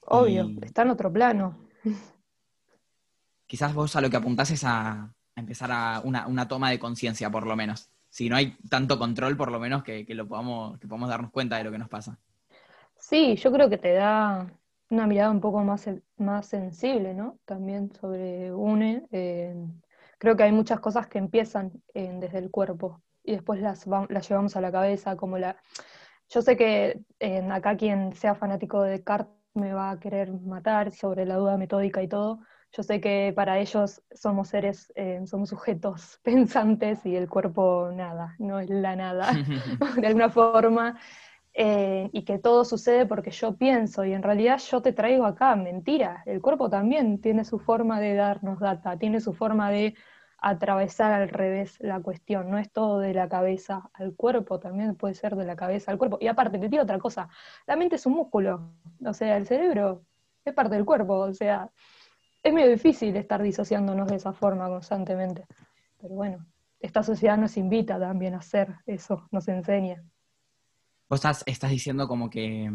Obvio, 0.00 0.50
está 0.62 0.82
en 0.82 0.90
otro 0.90 1.12
plano. 1.12 1.56
Quizás 3.46 3.72
vos 3.74 3.94
a 3.94 4.00
lo 4.00 4.10
que 4.10 4.16
apuntás 4.16 4.50
es 4.50 4.64
a, 4.64 5.14
empezar 5.40 5.70
a 5.72 6.00
una, 6.04 6.48
toma 6.48 6.70
de 6.70 6.78
conciencia, 6.78 7.30
por 7.30 7.46
lo 7.46 7.56
menos. 7.56 7.90
Si 8.08 8.28
no 8.28 8.36
hay 8.36 8.56
tanto 8.68 8.98
control, 8.98 9.36
por 9.36 9.50
lo 9.50 9.60
menos 9.60 9.82
que, 9.82 10.04
lo 10.08 10.26
podamos, 10.26 10.78
que 10.78 10.88
podamos 10.88 11.08
darnos 11.08 11.30
cuenta 11.30 11.56
de 11.56 11.64
lo 11.64 11.70
que 11.70 11.78
nos 11.78 11.88
pasa. 11.88 12.18
Sí, 12.96 13.36
yo 13.36 13.52
creo 13.52 13.68
que 13.68 13.78
te 13.78 13.92
da 13.92 14.46
una 14.90 15.06
mirada 15.06 15.30
un 15.30 15.40
poco 15.40 15.62
más, 15.62 15.88
más 16.16 16.46
sensible, 16.46 17.14
¿no? 17.14 17.38
También 17.44 17.92
sobre 17.94 18.52
UNE. 18.52 19.06
Eh, 19.12 19.54
creo 20.18 20.36
que 20.36 20.42
hay 20.42 20.52
muchas 20.52 20.80
cosas 20.80 21.06
que 21.06 21.18
empiezan 21.18 21.72
eh, 21.94 22.10
desde 22.20 22.38
el 22.38 22.50
cuerpo 22.50 23.02
y 23.22 23.32
después 23.32 23.60
las, 23.60 23.86
las 23.86 24.28
llevamos 24.28 24.56
a 24.56 24.60
la 24.60 24.72
cabeza, 24.72 25.16
como 25.16 25.38
la... 25.38 25.56
Yo 26.28 26.42
sé 26.42 26.56
que 26.56 27.00
eh, 27.18 27.48
acá 27.50 27.76
quien 27.76 28.14
sea 28.14 28.34
fanático 28.34 28.82
de 28.82 28.90
Descartes 28.92 29.34
me 29.54 29.72
va 29.72 29.90
a 29.90 29.98
querer 29.98 30.32
matar 30.32 30.92
sobre 30.92 31.26
la 31.26 31.36
duda 31.36 31.56
metódica 31.56 32.02
y 32.02 32.08
todo, 32.08 32.40
yo 32.72 32.82
sé 32.82 33.00
que 33.00 33.32
para 33.34 33.58
ellos 33.58 34.02
somos 34.12 34.48
seres, 34.48 34.92
eh, 34.94 35.20
somos 35.26 35.48
sujetos 35.48 36.20
pensantes 36.22 37.04
y 37.04 37.16
el 37.16 37.28
cuerpo 37.28 37.90
nada, 37.92 38.36
no 38.38 38.60
es 38.60 38.70
la 38.70 38.96
nada, 38.96 39.32
de 39.96 40.06
alguna 40.06 40.30
forma, 40.30 40.98
eh, 41.52 42.08
y 42.12 42.24
que 42.24 42.38
todo 42.38 42.64
sucede 42.64 43.06
porque 43.06 43.32
yo 43.32 43.56
pienso 43.56 44.04
y 44.04 44.12
en 44.12 44.22
realidad 44.22 44.58
yo 44.58 44.82
te 44.82 44.92
traigo 44.92 45.24
acá, 45.24 45.56
mentira, 45.56 46.22
el 46.26 46.40
cuerpo 46.40 46.70
también 46.70 47.20
tiene 47.20 47.44
su 47.44 47.58
forma 47.58 48.00
de 48.00 48.14
darnos 48.14 48.60
data, 48.60 48.96
tiene 48.98 49.20
su 49.20 49.32
forma 49.32 49.70
de 49.70 49.94
atravesar 50.42 51.12
al 51.12 51.28
revés 51.28 51.76
la 51.80 52.00
cuestión, 52.00 52.50
no 52.50 52.58
es 52.58 52.72
todo 52.72 52.98
de 53.00 53.12
la 53.12 53.28
cabeza 53.28 53.90
al 53.92 54.14
cuerpo, 54.14 54.58
también 54.58 54.94
puede 54.94 55.14
ser 55.14 55.36
de 55.36 55.44
la 55.44 55.56
cabeza 55.56 55.90
al 55.90 55.98
cuerpo. 55.98 56.18
Y 56.20 56.28
aparte, 56.28 56.58
te 56.58 56.68
digo 56.68 56.82
otra 56.82 56.98
cosa, 56.98 57.28
la 57.66 57.76
mente 57.76 57.96
es 57.96 58.06
un 58.06 58.14
músculo, 58.14 58.72
o 59.04 59.12
sea, 59.12 59.36
el 59.36 59.46
cerebro 59.46 60.02
es 60.44 60.54
parte 60.54 60.76
del 60.76 60.84
cuerpo, 60.86 61.14
o 61.18 61.34
sea, 61.34 61.70
es 62.42 62.52
medio 62.52 62.70
difícil 62.70 63.16
estar 63.16 63.42
disociándonos 63.42 64.08
de 64.08 64.16
esa 64.16 64.32
forma 64.32 64.68
constantemente. 64.68 65.46
Pero 66.00 66.14
bueno, 66.14 66.46
esta 66.80 67.02
sociedad 67.02 67.36
nos 67.36 67.56
invita 67.56 67.98
también 67.98 68.34
a 68.34 68.38
hacer 68.38 68.74
eso, 68.86 69.28
nos 69.30 69.48
enseña. 69.48 70.02
Vos 71.08 71.18
estás, 71.18 71.42
estás 71.46 71.70
diciendo 71.70 72.08
como 72.08 72.30
que, 72.30 72.70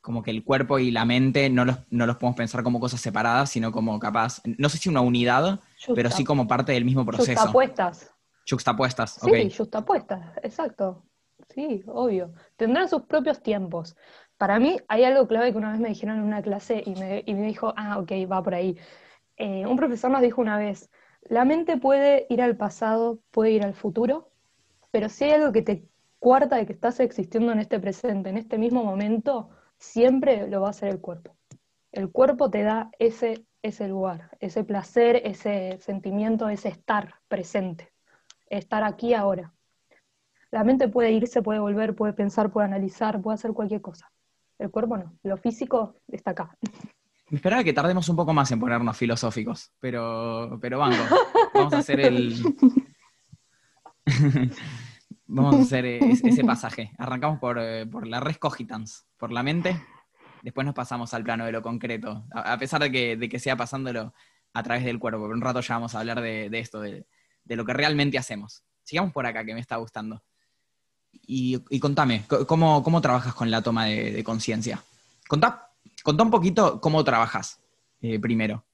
como 0.00 0.22
que 0.22 0.30
el 0.30 0.44
cuerpo 0.44 0.78
y 0.78 0.90
la 0.90 1.04
mente 1.04 1.50
no 1.50 1.64
los, 1.64 1.78
no 1.90 2.06
los 2.06 2.16
podemos 2.16 2.36
pensar 2.36 2.62
como 2.62 2.78
cosas 2.78 3.00
separadas, 3.00 3.50
sino 3.50 3.72
como 3.72 3.98
capaz, 3.98 4.42
no 4.44 4.68
sé 4.68 4.78
si 4.78 4.88
una 4.88 5.00
unidad, 5.00 5.60
pero 5.94 6.10
sí 6.10 6.24
como 6.24 6.46
parte 6.46 6.72
del 6.72 6.84
mismo 6.84 7.04
proceso. 7.04 7.32
Juxtapuestas. 7.32 8.14
Juxtapuestas, 8.48 9.22
ok. 9.22 9.34
Sí, 9.34 9.50
juxtapuestas, 9.50 10.36
exacto. 10.42 11.04
Sí, 11.54 11.82
obvio. 11.86 12.32
Tendrán 12.56 12.88
sus 12.88 13.02
propios 13.02 13.42
tiempos. 13.42 13.96
Para 14.40 14.58
mí 14.58 14.78
hay 14.88 15.04
algo 15.04 15.28
clave 15.28 15.52
que 15.52 15.58
una 15.58 15.70
vez 15.70 15.80
me 15.80 15.90
dijeron 15.90 16.16
en 16.16 16.24
una 16.24 16.40
clase 16.40 16.82
y 16.86 16.94
me, 16.94 17.46
dijo, 17.46 17.74
ah, 17.76 17.98
ok, 17.98 18.10
va 18.32 18.42
por 18.42 18.54
ahí. 18.54 18.74
Eh, 19.36 19.66
un 19.66 19.76
profesor 19.76 20.10
nos 20.10 20.22
dijo 20.22 20.40
una 20.40 20.56
vez, 20.56 20.90
la 21.28 21.44
mente 21.44 21.76
puede 21.76 22.26
ir 22.30 22.40
al 22.40 22.56
pasado, 22.56 23.20
puede 23.32 23.50
ir 23.50 23.62
al 23.62 23.74
futuro, 23.74 24.30
pero 24.90 25.10
si 25.10 25.24
hay 25.24 25.32
algo 25.32 25.52
que 25.52 25.60
te 25.60 25.84
cuarta 26.18 26.56
de 26.56 26.64
que 26.64 26.72
estás 26.72 27.00
existiendo 27.00 27.52
en 27.52 27.58
este 27.58 27.78
presente, 27.80 28.30
en 28.30 28.38
este 28.38 28.56
mismo 28.56 28.82
momento, 28.82 29.50
siempre 29.76 30.48
lo 30.48 30.62
va 30.62 30.68
a 30.68 30.70
hacer 30.70 30.88
el 30.88 31.02
cuerpo. 31.02 31.36
El 31.92 32.10
cuerpo 32.10 32.50
te 32.50 32.62
da 32.62 32.90
ese, 32.98 33.44
ese 33.60 33.88
lugar, 33.88 34.38
ese 34.40 34.64
placer, 34.64 35.20
ese 35.22 35.76
sentimiento, 35.82 36.48
ese 36.48 36.70
estar 36.70 37.16
presente, 37.28 37.92
estar 38.46 38.84
aquí 38.84 39.12
ahora. 39.12 39.52
La 40.50 40.64
mente 40.64 40.88
puede 40.88 41.12
irse, 41.12 41.42
puede 41.42 41.58
volver, 41.58 41.94
puede 41.94 42.14
pensar, 42.14 42.50
puede 42.50 42.68
analizar, 42.68 43.20
puede 43.20 43.34
hacer 43.34 43.52
cualquier 43.52 43.82
cosa. 43.82 44.10
El 44.60 44.70
cuerpo 44.70 44.98
no, 44.98 45.18
lo 45.22 45.36
físico 45.38 45.96
está 46.06 46.32
acá. 46.32 46.56
Esperaba 47.30 47.64
que 47.64 47.72
tardemos 47.72 48.08
un 48.10 48.16
poco 48.16 48.34
más 48.34 48.52
en 48.52 48.60
ponernos 48.60 48.96
filosóficos, 48.96 49.72
pero, 49.80 50.58
pero 50.60 50.78
vamos 50.78 51.72
a 51.72 51.78
hacer 51.78 52.00
el... 52.00 52.34
Vamos 55.32 55.54
a 55.54 55.60
hacer 55.60 55.86
ese 55.86 56.42
pasaje. 56.42 56.90
Arrancamos 56.98 57.38
por, 57.38 57.56
eh, 57.60 57.86
por 57.86 58.04
la 58.08 58.18
res 58.18 58.36
cogitans, 58.38 59.06
por 59.16 59.30
la 59.30 59.44
mente. 59.44 59.80
Después 60.42 60.64
nos 60.64 60.74
pasamos 60.74 61.14
al 61.14 61.22
plano 61.22 61.46
de 61.46 61.52
lo 61.52 61.62
concreto, 61.62 62.24
a, 62.32 62.58
pesar 62.58 62.82
de 62.82 62.90
que, 62.90 63.16
de 63.16 63.28
que, 63.28 63.38
sea 63.38 63.56
pasándolo 63.56 64.12
a 64.52 64.62
través 64.64 64.84
del 64.84 64.98
cuerpo. 64.98 65.20
Por 65.20 65.30
un 65.30 65.40
rato 65.40 65.60
ya 65.60 65.74
vamos 65.74 65.94
a 65.94 66.00
hablar 66.00 66.20
de, 66.20 66.50
esto, 66.54 66.80
de, 66.80 67.06
lo 67.44 67.64
que 67.64 67.72
realmente 67.72 68.18
hacemos. 68.18 68.64
Sigamos 68.82 69.12
por 69.12 69.24
acá, 69.24 69.44
que 69.44 69.54
me 69.54 69.60
está 69.60 69.76
gustando. 69.76 70.20
Y, 71.12 71.78
contame, 71.78 72.24
¿cómo, 72.46 72.82
¿cómo, 72.82 73.00
trabajas 73.00 73.34
con 73.34 73.50
la 73.50 73.62
toma 73.62 73.86
de, 73.86 74.24
conciencia? 74.24 74.82
Contá, 75.28 75.70
contá, 76.02 76.24
un 76.24 76.30
poquito 76.30 76.80
cómo 76.80 77.04
trabajas 77.04 77.60
eh, 78.02 78.18
primero. 78.18 78.64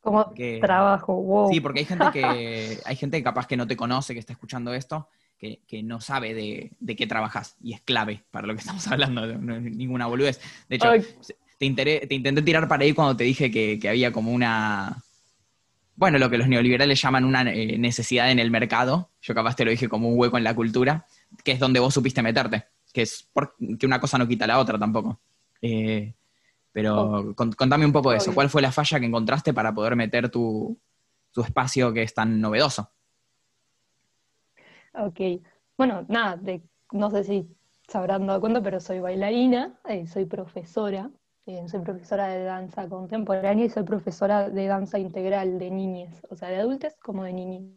¿Cómo 0.00 0.32
trabajo? 0.60 1.14
Wow. 1.14 1.52
Sí, 1.52 1.60
porque 1.60 1.80
hay 1.80 1.84
gente 1.84 2.06
que 2.12 2.78
hay 2.84 2.96
gente 2.96 3.22
capaz 3.22 3.46
que 3.46 3.58
no 3.58 3.66
te 3.66 3.76
conoce, 3.76 4.14
que 4.14 4.20
está 4.20 4.32
escuchando 4.32 4.72
esto, 4.72 5.08
que, 5.38 5.82
no 5.82 6.00
sabe 6.00 6.34
de, 6.34 6.96
qué 6.96 7.06
trabajas 7.06 7.56
y 7.62 7.72
es 7.72 7.80
clave 7.80 8.24
para 8.30 8.46
lo 8.46 8.54
que 8.54 8.60
estamos 8.60 8.86
hablando, 8.88 9.26
no 9.26 9.56
es 9.56 9.62
ninguna 9.62 10.06
boludez. 10.06 10.40
De 10.68 10.76
hecho, 10.76 10.90
te, 11.58 11.66
intenté 11.66 12.42
tirar 12.42 12.68
para 12.68 12.84
ahí 12.84 12.92
cuando 12.92 13.16
te 13.16 13.24
dije 13.24 13.50
que, 13.50 13.88
había 13.88 14.12
como 14.12 14.32
una, 14.32 15.02
bueno, 15.96 16.18
lo 16.18 16.30
que 16.30 16.38
los 16.38 16.48
neoliberales 16.48 17.00
llaman 17.00 17.24
una 17.24 17.42
eh, 17.42 17.78
necesidad 17.78 18.30
en 18.30 18.38
el 18.38 18.50
mercado, 18.50 19.10
yo 19.22 19.34
capaz 19.34 19.56
te 19.56 19.64
lo 19.64 19.70
dije 19.70 19.88
como 19.88 20.08
un 20.08 20.18
hueco 20.18 20.38
en 20.38 20.44
la 20.44 20.54
cultura, 20.54 21.06
que 21.44 21.52
es 21.52 21.58
donde 21.58 21.80
vos 21.80 21.94
supiste 21.94 22.22
meterte, 22.22 22.66
que 22.92 23.02
es 23.02 23.28
porque 23.32 23.86
una 23.86 24.00
cosa 24.00 24.18
no 24.18 24.28
quita 24.28 24.46
la 24.46 24.58
otra 24.58 24.78
tampoco. 24.78 25.20
Eh, 25.60 26.14
pero 26.72 27.34
contame 27.34 27.84
un 27.84 27.92
poco 27.92 28.12
de 28.12 28.18
eso, 28.18 28.34
¿cuál 28.34 28.50
fue 28.50 28.62
la 28.62 28.70
falla 28.70 29.00
que 29.00 29.06
encontraste 29.06 29.52
para 29.52 29.74
poder 29.74 29.96
meter 29.96 30.28
tu, 30.30 30.78
tu 31.32 31.42
espacio 31.42 31.92
que 31.92 32.02
es 32.02 32.14
tan 32.14 32.40
novedoso? 32.40 32.90
Ok, 34.94 35.20
bueno, 35.76 36.04
nada, 36.08 36.40
no 36.92 37.10
sé 37.10 37.24
si 37.24 37.48
se 37.86 37.98
habrán 37.98 38.26
dado 38.26 38.40
cuenta, 38.40 38.62
pero 38.62 38.80
soy 38.80 39.00
bailarina, 39.00 39.78
eh, 39.88 40.06
soy 40.06 40.26
profesora, 40.26 41.10
eh, 41.46 41.66
soy 41.68 41.80
profesora 41.80 42.28
de 42.28 42.44
danza 42.44 42.88
contemporánea 42.88 43.64
y 43.64 43.70
soy 43.70 43.84
profesora 43.84 44.50
de 44.50 44.66
danza 44.66 44.98
integral 44.98 45.58
de 45.58 45.70
niñas, 45.70 46.20
o 46.28 46.36
sea, 46.36 46.48
de 46.48 46.56
adultos 46.56 46.94
como 47.02 47.24
de 47.24 47.32
niños. 47.32 47.72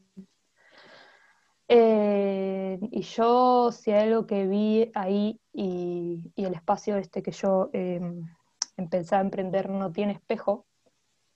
Eh, 1.74 2.80
y 2.92 3.02
yo, 3.02 3.72
si 3.72 3.92
hay 3.92 4.10
algo 4.10 4.28
que 4.28 4.46
vi 4.46 4.92
ahí 4.94 5.40
y, 5.54 6.20
el 6.36 6.54
espacio 6.54 6.98
este 6.98 7.24
que 7.24 7.32
yo 7.32 7.70
em, 7.72 8.28
empecé 8.76 9.16
a 9.16 9.22
emprender 9.22 9.70
no 9.70 9.92
tiene 9.92 10.14
espejo, 10.14 10.66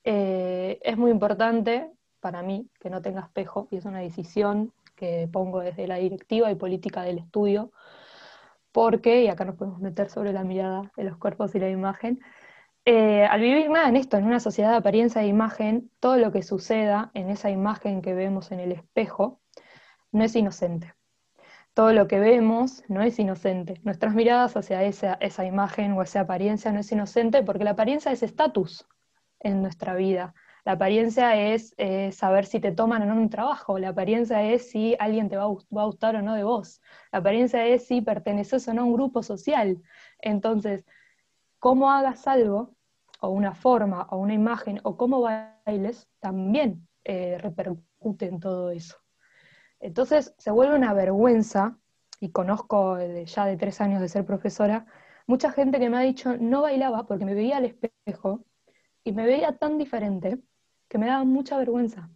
es 0.03 0.97
muy 0.97 1.09
importante 1.09 1.89
para 2.19 2.43
mí 2.43 2.69
que 2.79 2.89
no 2.89 3.01
tenga 3.01 3.21
espejo 3.21 3.67
y 3.71 3.77
es 3.77 3.85
una 3.85 3.99
decisión 3.99 4.73
que 4.95 5.29
pongo 5.31 5.61
desde 5.61 5.87
la 5.87 5.95
directiva 5.95 6.51
y 6.51 6.55
política 6.55 7.03
del 7.03 7.19
estudio, 7.19 7.71
porque, 8.71 9.23
y 9.23 9.27
acá 9.29 9.45
nos 9.45 9.55
podemos 9.55 9.79
meter 9.79 10.09
sobre 10.09 10.33
la 10.33 10.43
mirada 10.43 10.91
de 10.97 11.05
los 11.05 11.17
cuerpos 11.17 11.55
y 11.55 11.59
la 11.59 11.69
imagen, 11.69 12.19
eh, 12.85 13.25
al 13.25 13.41
vivir 13.41 13.69
nada 13.69 13.89
en 13.89 13.95
esto, 13.95 14.17
en 14.17 14.25
una 14.25 14.39
sociedad 14.39 14.71
de 14.71 14.77
apariencia 14.77 15.21
de 15.21 15.27
imagen, 15.27 15.89
todo 15.99 16.17
lo 16.17 16.31
que 16.31 16.43
suceda 16.43 17.09
en 17.13 17.29
esa 17.29 17.49
imagen 17.49 18.01
que 18.01 18.13
vemos 18.13 18.51
en 18.51 18.59
el 18.59 18.71
espejo 18.73 19.39
no 20.15 20.23
es 20.23 20.35
inocente. 20.35 20.93
Todo 21.73 21.91
lo 21.93 22.07
que 22.07 22.19
vemos 22.19 22.83
no 22.87 23.01
es 23.01 23.19
inocente. 23.19 23.81
Nuestras 23.83 24.15
miradas 24.15 24.55
hacia 24.55 24.83
esa, 24.83 25.15
esa 25.15 25.45
imagen 25.45 25.91
o 25.91 26.01
esa 26.01 26.21
apariencia 26.21 26.71
no 26.71 26.79
es 26.79 26.91
inocente 26.91 27.43
porque 27.43 27.65
la 27.65 27.71
apariencia 27.71 28.11
es 28.11 28.23
estatus 28.23 28.87
en 29.41 29.61
nuestra 29.61 29.93
vida. 29.95 30.33
La 30.63 30.71
apariencia 30.71 31.35
es 31.35 31.75
saber 32.11 32.45
si 32.45 32.59
te 32.59 32.71
toman 32.71 33.03
o 33.03 33.05
no 33.05 33.21
un 33.21 33.29
trabajo, 33.29 33.77
la 33.77 33.89
apariencia 33.89 34.41
es 34.41 34.71
si 34.71 34.95
alguien 34.97 35.29
te 35.29 35.37
va 35.37 35.43
a, 35.43 35.85
gustar 35.85 36.15
o 36.15 36.23
no 36.23 36.33
de 36.33 36.43
vos, 36.43 36.81
la 37.11 37.19
apariencia 37.19 37.67
es 37.67 37.85
si 37.85 38.01
perteneces 38.01 38.67
o 38.67 38.73
no 38.73 38.81
a 38.81 38.85
un 38.85 38.93
grupo 38.93 39.21
social. 39.21 39.83
Entonces, 40.19 40.83
cómo 41.59 41.91
hagas 41.91 42.25
algo, 42.27 42.73
o 43.21 43.29
una 43.29 43.53
forma, 43.53 44.07
o 44.09 44.17
una 44.17 44.33
imagen, 44.33 44.79
o 44.83 44.97
cómo 44.97 45.21
bailes, 45.21 46.09
también 46.19 46.87
eh, 47.03 47.37
repercute 47.39 48.25
en 48.25 48.39
todo 48.39 48.71
eso. 48.71 49.04
Entonces, 49.85 50.33
se 50.39 50.49
vuelve 50.49 50.75
una 50.75 50.93
vergüenza, 50.93 51.77
y 52.19 52.31
conozco 52.31 52.97
ya 52.99 53.45
de 53.45 53.55
tres 53.55 53.81
años 53.81 54.01
de 54.01 54.09
ser 54.09 54.25
profesora, 54.25 54.87
mucha 55.27 55.51
gente 55.51 55.79
que 55.79 55.91
me 55.91 55.97
ha 55.97 55.99
dicho 55.99 56.37
no 56.39 56.63
bailaba 56.63 57.05
porque 57.05 57.23
me 57.23 57.35
veía 57.35 57.57
al 57.57 57.65
espejo 57.65 58.43
y 59.03 59.11
me 59.11 59.27
veía 59.27 59.57
tan 59.59 59.77
diferente 59.77 60.39
que 60.87 60.97
me 60.97 61.05
daba 61.05 61.23
mucha 61.23 61.55
vergüenza. 61.57 62.09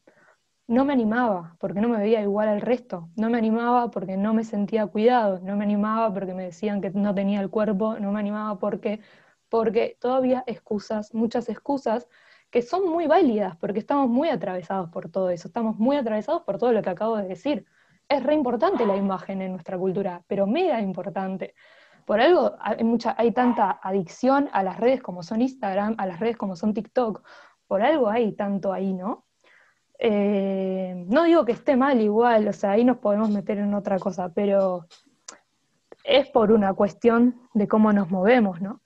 No 0.65 0.83
me 0.83 0.93
animaba 0.93 1.57
porque 1.59 1.79
no 1.79 1.89
me 1.89 1.99
veía 1.99 2.21
igual 2.21 2.47
al 2.47 2.61
resto, 2.61 3.09
no 3.15 3.29
me 3.29 3.37
animaba 3.37 3.91
porque 3.91 4.17
no 4.17 4.33
me 4.33 4.43
sentía 4.43 4.87
cuidado, 4.87 5.39
no 5.43 5.55
me 5.55 5.63
animaba 5.63 6.11
porque 6.11 6.33
me 6.33 6.45
decían 6.45 6.81
que 6.81 6.89
no 6.89 7.13
tenía 7.13 7.39
el 7.39 7.51
cuerpo, 7.51 7.99
no 7.99 8.11
me 8.11 8.19
animaba 8.19 8.57
porque, 8.57 8.99
porque 9.47 9.95
todavía 10.01 10.43
excusas, 10.47 11.13
muchas 11.13 11.49
excusas 11.49 12.07
que 12.49 12.61
son 12.61 12.89
muy 12.89 13.07
válidas 13.07 13.55
porque 13.57 13.79
estamos 13.79 14.09
muy 14.09 14.29
atravesados 14.29 14.89
por 14.89 15.09
todo 15.09 15.29
eso, 15.29 15.47
estamos 15.47 15.77
muy 15.77 15.97
atravesados 15.97 16.43
por 16.43 16.57
todo 16.57 16.71
lo 16.71 16.81
que 16.81 16.89
acabo 16.89 17.17
de 17.17 17.27
decir. 17.27 17.65
Es 18.07 18.23
re 18.23 18.33
importante 18.33 18.85
la 18.85 18.95
imagen 18.95 19.41
en 19.41 19.51
nuestra 19.51 19.77
cultura, 19.77 20.23
pero 20.27 20.47
mega 20.47 20.81
importante. 20.81 21.53
Por 22.05 22.19
algo 22.19 22.55
hay, 22.59 22.83
mucha, 22.83 23.13
hay 23.17 23.31
tanta 23.31 23.79
adicción 23.83 24.49
a 24.51 24.63
las 24.63 24.79
redes 24.79 25.01
como 25.01 25.21
son 25.21 25.41
Instagram, 25.41 25.95
a 25.99 26.07
las 26.07 26.19
redes 26.19 26.37
como 26.37 26.55
son 26.55 26.73
TikTok, 26.73 27.23
por 27.67 27.83
algo 27.83 28.09
hay 28.09 28.31
tanto 28.31 28.73
ahí, 28.73 28.93
¿no? 28.93 29.25
Eh, 29.99 31.05
no 31.07 31.23
digo 31.23 31.45
que 31.45 31.51
esté 31.51 31.75
mal 31.75 32.01
igual, 32.01 32.47
o 32.47 32.53
sea, 32.53 32.71
ahí 32.71 32.83
nos 32.83 32.97
podemos 32.97 33.29
meter 33.29 33.59
en 33.59 33.73
otra 33.75 33.99
cosa, 33.99 34.29
pero 34.33 34.87
es 36.03 36.27
por 36.29 36.51
una 36.51 36.73
cuestión 36.73 37.41
de 37.53 37.67
cómo 37.67 37.93
nos 37.93 38.09
movemos, 38.09 38.59
¿no? 38.59 38.81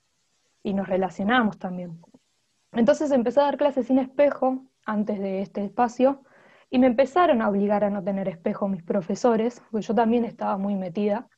Y 0.62 0.74
nos 0.74 0.86
relacionamos 0.86 1.58
también. 1.58 1.98
Entonces 2.76 3.10
empecé 3.12 3.40
a 3.40 3.44
dar 3.44 3.56
clases 3.56 3.86
sin 3.86 3.98
espejo 3.98 4.64
antes 4.84 5.18
de 5.18 5.42
este 5.42 5.64
espacio 5.64 6.22
y 6.70 6.78
me 6.78 6.88
empezaron 6.88 7.40
a 7.40 7.48
obligar 7.48 7.84
a 7.84 7.90
no 7.90 8.02
tener 8.02 8.28
espejo 8.28 8.68
mis 8.68 8.82
profesores, 8.82 9.62
porque 9.70 9.86
yo 9.86 9.94
también 9.94 10.24
estaba 10.24 10.56
muy 10.58 10.74
metida, 10.74 11.28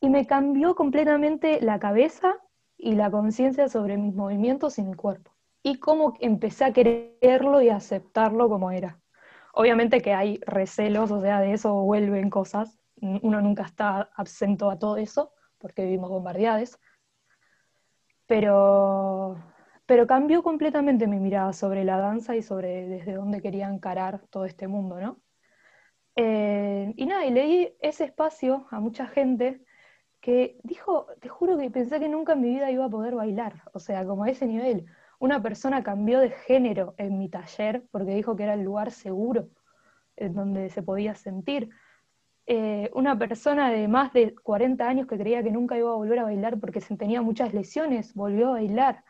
y 0.00 0.08
me 0.08 0.26
cambió 0.26 0.74
completamente 0.74 1.60
la 1.60 1.78
cabeza 1.78 2.36
y 2.76 2.94
la 2.94 3.10
conciencia 3.10 3.68
sobre 3.68 3.96
mis 3.96 4.14
movimientos 4.14 4.78
y 4.78 4.82
mi 4.82 4.94
cuerpo 4.94 5.32
y 5.62 5.78
cómo 5.78 6.14
empecé 6.20 6.64
a 6.64 6.72
quererlo 6.72 7.60
y 7.62 7.68
aceptarlo 7.68 8.48
como 8.48 8.70
era. 8.70 8.98
Obviamente 9.52 10.00
que 10.00 10.14
hay 10.14 10.40
recelos, 10.46 11.10
o 11.10 11.20
sea, 11.20 11.40
de 11.40 11.52
eso 11.52 11.74
vuelven 11.82 12.30
cosas, 12.30 12.78
uno 13.00 13.40
nunca 13.40 13.64
está 13.64 14.10
absento 14.14 14.70
a 14.70 14.78
todo 14.78 14.96
eso, 14.96 15.32
porque 15.58 15.84
vivimos 15.84 16.10
bombardeados, 16.10 16.78
pero, 18.26 19.36
pero 19.88 20.06
cambió 20.06 20.42
completamente 20.42 21.06
mi 21.06 21.18
mirada 21.18 21.54
sobre 21.54 21.82
la 21.82 21.96
danza 21.96 22.36
y 22.36 22.42
sobre 22.42 22.86
desde 22.86 23.14
dónde 23.14 23.40
quería 23.40 23.70
encarar 23.70 24.20
todo 24.28 24.44
este 24.44 24.68
mundo, 24.68 25.00
¿no? 25.00 25.18
Eh, 26.14 26.92
y 26.94 27.06
nada, 27.06 27.24
y 27.24 27.30
leí 27.30 27.74
ese 27.80 28.04
espacio 28.04 28.66
a 28.70 28.80
mucha 28.80 29.06
gente 29.06 29.64
que 30.20 30.58
dijo, 30.62 31.06
te 31.20 31.30
juro 31.30 31.56
que 31.56 31.70
pensé 31.70 31.98
que 32.00 32.08
nunca 32.10 32.34
en 32.34 32.42
mi 32.42 32.50
vida 32.50 32.70
iba 32.70 32.84
a 32.84 32.90
poder 32.90 33.14
bailar, 33.14 33.62
o 33.72 33.78
sea, 33.78 34.04
como 34.04 34.24
a 34.24 34.28
ese 34.28 34.46
nivel 34.46 34.84
una 35.20 35.42
persona 35.42 35.82
cambió 35.82 36.20
de 36.20 36.32
género 36.32 36.94
en 36.98 37.18
mi 37.18 37.30
taller 37.30 37.86
porque 37.90 38.14
dijo 38.14 38.36
que 38.36 38.42
era 38.42 38.54
el 38.54 38.64
lugar 38.64 38.90
seguro 38.90 39.48
en 40.16 40.34
donde 40.34 40.68
se 40.68 40.82
podía 40.82 41.14
sentir. 41.14 41.70
Eh, 42.46 42.90
una 42.92 43.18
persona 43.18 43.70
de 43.70 43.88
más 43.88 44.12
de 44.12 44.34
40 44.34 44.86
años 44.86 45.06
que 45.06 45.16
creía 45.16 45.42
que 45.42 45.50
nunca 45.50 45.78
iba 45.78 45.90
a 45.90 45.96
volver 45.96 46.18
a 46.18 46.24
bailar 46.24 46.60
porque 46.60 46.80
tenía 46.80 47.22
muchas 47.22 47.54
lesiones, 47.54 48.12
volvió 48.12 48.48
a 48.48 48.52
bailar. 48.52 49.02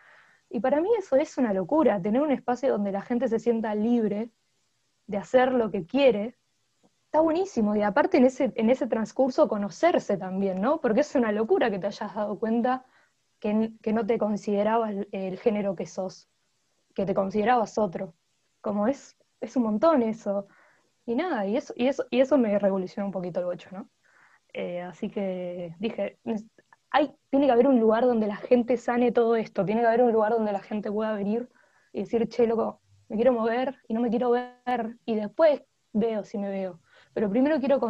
Y 0.50 0.60
para 0.60 0.80
mí 0.80 0.88
eso 0.98 1.16
es 1.16 1.36
una 1.38 1.52
locura, 1.52 2.00
tener 2.00 2.22
un 2.22 2.30
espacio 2.30 2.70
donde 2.70 2.92
la 2.92 3.02
gente 3.02 3.28
se 3.28 3.38
sienta 3.38 3.74
libre 3.74 4.30
de 5.06 5.18
hacer 5.18 5.52
lo 5.52 5.70
que 5.70 5.86
quiere, 5.86 6.36
está 7.06 7.20
buenísimo. 7.20 7.76
Y 7.76 7.82
aparte 7.82 8.18
en 8.18 8.26
ese, 8.26 8.52
en 8.54 8.70
ese 8.70 8.86
transcurso 8.86 9.48
conocerse 9.48 10.16
también, 10.16 10.60
¿no? 10.60 10.80
Porque 10.80 11.00
es 11.00 11.14
una 11.14 11.32
locura 11.32 11.70
que 11.70 11.78
te 11.78 11.86
hayas 11.86 12.14
dado 12.14 12.38
cuenta 12.38 12.84
que, 13.40 13.52
no 13.92 14.06
te 14.06 14.18
considerabas 14.18 14.94
el, 15.12 15.38
género 15.38 15.74
que 15.74 15.86
sos, 15.86 16.28
que 16.94 17.06
te 17.06 17.14
considerabas 17.14 17.78
otro. 17.78 18.14
Como 18.60 18.88
es, 18.88 19.16
es 19.40 19.56
un 19.56 19.64
montón 19.64 20.02
eso. 20.02 20.48
Y 21.06 21.14
nada, 21.14 21.46
y 21.46 21.56
eso, 21.56 21.72
y 21.76 21.86
eso, 21.88 22.06
y 22.10 22.20
eso 22.20 22.36
me 22.38 22.58
revolucionó 22.58 23.06
un 23.06 23.12
poquito 23.12 23.40
el 23.40 23.46
bocho, 23.46 23.70
¿no? 23.72 23.88
Eh, 24.52 24.80
así 24.82 25.10
que 25.10 25.74
dije, 25.78 26.18
hay, 26.90 27.14
tiene 27.30 27.46
que 27.46 27.52
haber 27.52 27.68
un 27.68 27.80
lugar 27.80 28.04
donde 28.04 28.26
la 28.26 28.36
gente 28.36 28.76
sane 28.76 29.12
todo 29.12 29.36
esto, 29.36 29.64
tiene 29.64 29.82
que 29.82 29.86
haber 29.86 30.02
un 30.02 30.12
lugar 30.12 30.32
donde 30.32 30.52
la 30.52 30.60
gente 30.60 30.90
pueda 30.90 31.12
venir 31.12 31.48
y 31.92 32.00
decir, 32.00 32.28
che, 32.28 32.46
loco, 32.46 32.80
me 33.08 33.16
quiero 33.16 33.32
mover 33.32 33.76
y 33.88 33.94
no 33.94 34.00
me 34.00 34.10
quiero 34.10 34.30
ver, 34.30 34.98
y 35.04 35.14
después 35.14 35.62
veo 35.92 36.24
si 36.24 36.38
me 36.38 36.48
veo. 36.50 36.80
Pero 37.14 37.30
primero 37.30 37.58
quiero 37.58 37.80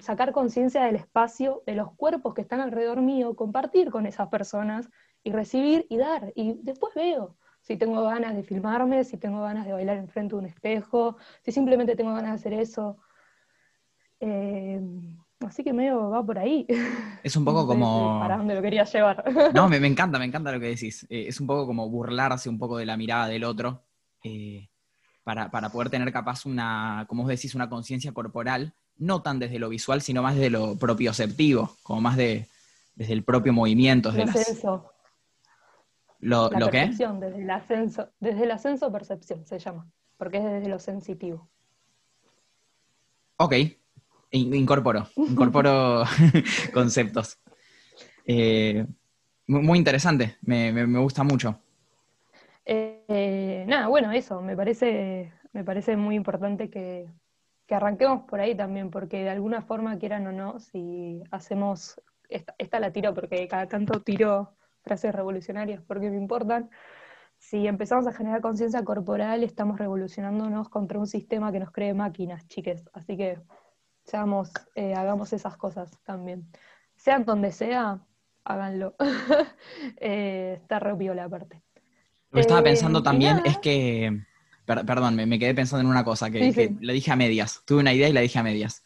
sacar 0.00 0.32
conciencia 0.32 0.84
del 0.84 0.96
espacio, 0.96 1.62
de 1.66 1.74
los 1.74 1.92
cuerpos 1.94 2.34
que 2.34 2.42
están 2.42 2.60
alrededor 2.60 3.00
mío, 3.00 3.34
compartir 3.34 3.90
con 3.90 4.06
esas 4.06 4.28
personas 4.28 4.88
y 5.24 5.32
recibir 5.32 5.86
y 5.88 5.96
dar. 5.96 6.32
Y 6.34 6.58
después 6.62 6.94
veo 6.94 7.36
si 7.62 7.76
tengo 7.76 8.02
ganas 8.02 8.34
de 8.34 8.42
filmarme, 8.42 9.04
si 9.04 9.16
tengo 9.16 9.40
ganas 9.42 9.66
de 9.66 9.72
bailar 9.72 9.96
enfrente 9.96 10.34
de 10.34 10.40
un 10.40 10.46
espejo, 10.46 11.16
si 11.42 11.52
simplemente 11.52 11.96
tengo 11.96 12.12
ganas 12.12 12.30
de 12.30 12.34
hacer 12.34 12.52
eso. 12.54 12.98
Eh, 14.20 14.80
así 15.46 15.62
que 15.64 15.72
medio 15.72 16.10
va 16.10 16.24
por 16.24 16.38
ahí. 16.38 16.66
Es 17.22 17.36
un 17.36 17.44
poco 17.44 17.66
como... 17.66 18.18
Para 18.20 18.36
dónde 18.36 18.54
lo 18.54 18.62
quería 18.62 18.84
llevar. 18.84 19.24
No, 19.54 19.68
me, 19.68 19.76
encanta, 19.86 20.18
me 20.18 20.24
encanta 20.24 20.52
lo 20.52 20.60
que 20.60 20.68
decís. 20.68 21.06
Eh, 21.08 21.26
es 21.28 21.40
un 21.40 21.46
poco 21.46 21.66
como 21.66 21.88
burlarse 21.88 22.48
un 22.48 22.58
poco 22.58 22.78
de 22.78 22.86
la 22.86 22.96
mirada 22.96 23.28
del 23.28 23.44
otro 23.44 23.82
eh, 24.24 24.68
para, 25.24 25.50
para, 25.50 25.70
poder 25.70 25.90
tener 25.90 26.12
capaz 26.12 26.46
una, 26.46 27.04
como 27.08 27.22
vos 27.22 27.30
decís, 27.30 27.54
una 27.54 27.68
conciencia 27.68 28.12
corporal, 28.12 28.74
no 28.98 29.22
tan 29.22 29.38
desde 29.38 29.58
lo 29.58 29.68
visual, 29.68 30.02
sino 30.02 30.22
más 30.22 30.34
desde 30.34 30.50
lo 30.50 30.76
propioceptivo, 30.76 31.76
como 31.82 32.00
más 32.00 32.16
de, 32.16 32.48
desde 32.94 33.12
el 33.12 33.24
propio 33.24 33.52
movimiento. 33.52 34.10
Desde 34.10 34.40
ascenso. 34.40 34.92
¿Lo, 36.20 36.50
la 36.50 36.58
¿lo 36.60 36.70
qué? 36.70 36.86
Desde 36.86 37.42
el, 37.42 37.50
ascenso, 37.50 38.08
desde 38.20 38.44
el 38.44 38.50
ascenso 38.52 38.92
percepción 38.92 39.44
se 39.44 39.58
llama, 39.58 39.90
porque 40.16 40.38
es 40.38 40.44
desde 40.44 40.68
lo 40.68 40.78
sensitivo. 40.78 41.48
Ok, 43.38 43.54
incorporo, 44.32 45.06
incorporo 45.16 46.04
conceptos. 46.74 47.38
Eh, 48.26 48.86
muy 49.46 49.78
interesante, 49.78 50.36
me, 50.42 50.84
gusta 50.98 51.22
mucho. 51.22 51.58
Eh, 52.64 53.64
nada, 53.66 53.88
bueno, 53.88 54.12
eso, 54.12 54.40
me 54.40 54.56
parece, 54.56 55.32
me 55.52 55.64
parece 55.64 55.96
muy 55.96 56.14
importante 56.14 56.70
que, 56.70 57.08
arranquemos 57.70 58.24
por 58.24 58.38
ahí 58.38 58.54
también, 58.54 58.90
porque 58.90 59.24
de 59.24 59.30
alguna 59.30 59.62
forma, 59.62 59.98
quieran 59.98 60.26
o 60.26 60.32
no, 60.32 60.60
si 60.60 61.22
hacemos, 61.30 61.98
esta, 62.28 62.80
la 62.80 62.92
tiro 62.92 63.14
porque 63.14 63.48
cada 63.48 63.66
tanto 63.66 64.02
tiro 64.02 64.54
frases 64.82 65.14
revolucionarias 65.14 65.80
porque 65.80 66.10
me 66.10 66.18
importan, 66.18 66.68
si 67.38 67.66
empezamos 67.66 68.06
a 68.06 68.12
generar 68.12 68.42
conciencia 68.42 68.84
corporal, 68.84 69.42
estamos 69.42 69.78
revolucionándonos 69.78 70.68
contra 70.68 70.98
un 70.98 71.06
sistema 71.06 71.50
que 71.50 71.60
nos 71.60 71.70
cree 71.70 71.94
máquinas, 71.94 72.46
chiques. 72.46 72.84
Así 72.92 73.16
que 73.16 73.38
seamos, 74.04 74.50
eh, 74.74 74.94
hagamos 74.94 75.32
esas 75.32 75.56
cosas 75.56 75.90
también. 76.04 76.48
Sean 76.96 77.24
donde 77.24 77.52
sea, 77.52 78.00
háganlo. 78.44 78.94
eh, 80.00 80.58
está 80.60 80.78
re 80.78 81.14
la 81.14 81.28
parte. 81.28 81.62
Lo 82.30 82.36
que 82.36 82.40
estaba 82.40 82.62
pensando 82.62 83.00
eh, 83.00 83.02
también 83.02 83.42
es 83.44 83.58
que, 83.58 84.22
perdón, 84.64 85.16
me, 85.16 85.38
quedé 85.38 85.54
pensando 85.54 85.82
en 85.82 85.88
una 85.88 86.04
cosa 86.04 86.30
que, 86.30 86.74
le 86.80 86.92
dije 86.92 87.12
a 87.12 87.16
medias. 87.16 87.62
Tuve 87.66 87.80
una 87.80 87.92
idea 87.92 88.08
y 88.08 88.12
la 88.12 88.20
dije 88.20 88.38
a 88.38 88.42
medias. 88.42 88.82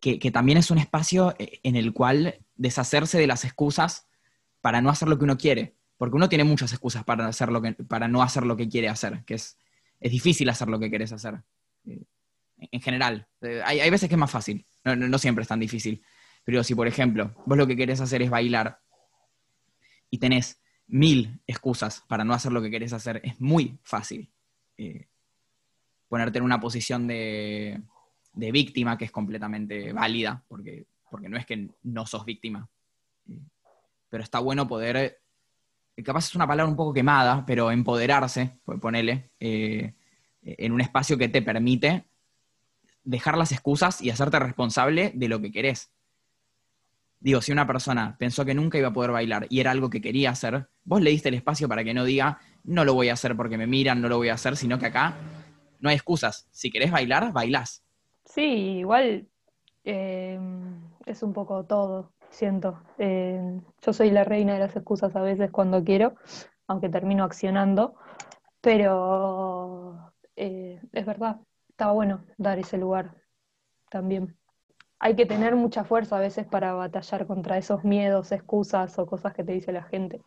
Que, 0.00 0.18
que, 0.18 0.30
también 0.30 0.58
es 0.58 0.70
un 0.70 0.78
espacio 0.78 1.34
en 1.38 1.76
el 1.76 1.92
cual 1.92 2.38
deshacerse 2.56 3.18
de 3.18 3.26
las 3.26 3.44
excusas 3.44 4.06
para 4.60 4.82
no 4.82 4.90
hacer 4.90 5.08
lo 5.08 5.18
que 5.18 5.24
uno 5.24 5.38
quiere. 5.38 5.76
Porque 5.96 6.16
uno 6.16 6.28
tiene 6.28 6.44
muchas 6.44 6.72
excusas 6.72 7.04
para, 7.04 7.26
hacer 7.26 7.50
lo 7.50 7.62
que, 7.62 7.72
para 7.72 8.08
no 8.08 8.22
hacer 8.22 8.44
lo 8.44 8.56
que 8.56 8.68
quiere 8.68 8.88
hacer, 8.88 9.24
que 9.24 9.34
es, 9.34 9.58
es 10.00 10.12
difícil 10.12 10.48
hacer 10.50 10.68
lo 10.68 10.78
que 10.78 10.90
quieres 10.90 11.12
hacer 11.12 11.42
en 12.70 12.80
general. 12.80 13.26
Eh, 13.40 13.62
hay, 13.64 13.90
veces 13.90 14.08
que 14.08 14.14
es 14.14 14.18
más 14.18 14.30
fácil, 14.30 14.66
no, 14.84 15.18
siempre 15.18 15.42
es 15.42 15.48
tan 15.48 15.60
difícil. 15.60 16.02
Pero 16.44 16.62
si, 16.62 16.74
por 16.74 16.86
ejemplo, 16.86 17.34
vos 17.46 17.56
lo 17.56 17.66
que 17.66 17.76
querés 17.76 18.00
hacer 18.00 18.22
es 18.22 18.30
bailar 18.30 18.80
y 20.10 20.18
tenés 20.18 20.60
mil 20.86 21.40
excusas 21.46 22.04
para 22.06 22.24
no 22.24 22.34
hacer 22.34 22.52
lo 22.52 22.60
que 22.60 22.70
querés 22.70 22.92
hacer, 22.92 23.20
es 23.24 23.40
muy 23.40 23.78
fácil 23.82 24.30
eh, 24.76 25.08
ponerte 26.08 26.38
en 26.38 26.44
una 26.44 26.60
posición 26.60 27.06
de, 27.06 27.80
víctima 28.34 28.98
que 28.98 29.06
es 29.06 29.10
completamente 29.10 29.92
válida, 29.92 30.44
porque, 30.46 30.86
porque 31.10 31.28
no 31.28 31.38
es 31.38 31.46
que 31.46 31.70
no 31.82 32.04
sos 32.04 32.24
víctima. 32.26 32.68
Eh, 33.28 33.40
pero 34.10 34.22
está 34.22 34.38
bueno 34.38 34.68
poder, 34.68 35.22
capaz 36.04 36.26
es 36.26 36.34
una 36.34 36.46
palabra 36.46 36.70
un 36.70 36.76
poco 36.76 36.92
quemada, 36.92 37.44
pero 37.46 37.70
empoderarse, 37.70 38.60
ponele, 38.80 39.30
en 40.44 40.72
un 40.72 40.80
espacio 40.80 41.16
que 41.16 41.28
te 41.28 41.42
permite 41.42 42.04
dejar 43.04 43.38
las 43.38 43.52
excusas 43.52 44.00
y 44.00 44.10
hacerte 44.10 44.38
responsable 44.38 45.12
de 45.14 45.28
lo 45.28 45.40
que 45.40 45.52
querés. 45.52 45.90
Digo, 47.20 47.40
si 47.40 47.52
una 47.52 47.66
persona 47.66 48.16
pensó 48.18 48.44
que 48.44 48.54
nunca 48.54 48.76
iba 48.76 48.88
a 48.88 48.92
poder 48.92 49.10
bailar 49.10 49.46
y 49.48 49.60
era 49.60 49.70
algo 49.70 49.88
que 49.88 50.00
quería 50.00 50.30
hacer, 50.30 50.68
vos 50.84 51.00
le 51.00 51.10
diste 51.10 51.28
el 51.30 51.34
espacio 51.34 51.68
para 51.68 51.82
que 51.82 51.94
no 51.94 52.04
diga, 52.04 52.38
no 52.64 52.84
lo 52.84 52.94
voy 52.94 53.08
a 53.08 53.14
hacer 53.14 53.36
porque 53.36 53.56
me 53.56 53.66
miran, 53.66 54.02
no 54.02 54.08
lo 54.08 54.18
voy 54.18 54.28
a 54.28 54.34
hacer, 54.34 54.56
sino 54.56 54.78
que 54.78 54.86
acá 54.86 55.14
no 55.80 55.88
hay 55.88 55.96
excusas. 55.96 56.48
Si 56.50 56.70
querés 56.70 56.90
bailar, 56.90 57.32
bailás. 57.32 57.82
Sí, 58.24 58.78
igual 58.78 59.26
eh, 59.84 60.38
es 61.06 61.22
un 61.22 61.32
poco 61.32 61.64
todo, 61.64 62.12
siento. 62.30 62.82
Eh, 62.98 63.60
yo 63.80 63.92
soy 63.92 64.10
la 64.10 64.24
reina 64.24 64.54
de 64.54 64.60
las 64.60 64.76
excusas 64.76 65.14
a 65.16 65.22
veces 65.22 65.50
cuando 65.50 65.84
quiero, 65.84 66.16
aunque 66.66 66.88
termino 66.88 67.24
accionando, 67.24 67.94
pero 68.60 70.12
eh, 70.36 70.80
es 70.92 71.06
verdad, 71.06 71.40
estaba 71.74 71.92
bueno 71.92 72.24
dar 72.38 72.56
ese 72.60 72.78
lugar 72.78 73.16
también. 73.90 74.36
Hay 75.00 75.16
que 75.16 75.26
tener 75.26 75.56
mucha 75.56 75.82
fuerza 75.82 76.16
a 76.16 76.20
veces 76.20 76.46
para 76.46 76.72
batallar 76.72 77.26
contra 77.26 77.58
esos 77.58 77.82
miedos, 77.82 78.30
excusas 78.30 78.96
o 79.00 79.06
cosas 79.06 79.34
que 79.34 79.42
te 79.42 79.52
dice 79.52 79.72
la 79.72 79.82
gente. 79.82 80.22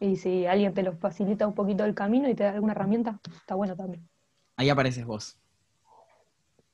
Y 0.00 0.16
si 0.16 0.44
alguien 0.44 0.74
te 0.74 0.82
lo 0.82 0.92
facilita 0.92 1.46
un 1.46 1.54
poquito 1.54 1.84
el 1.86 1.94
camino 1.94 2.28
y 2.28 2.34
te 2.34 2.44
da 2.44 2.50
alguna 2.50 2.72
herramienta, 2.72 3.18
está 3.34 3.54
bueno 3.54 3.74
también. 3.74 4.06
Ahí 4.56 4.68
apareces 4.68 5.04
vos. 5.04 5.38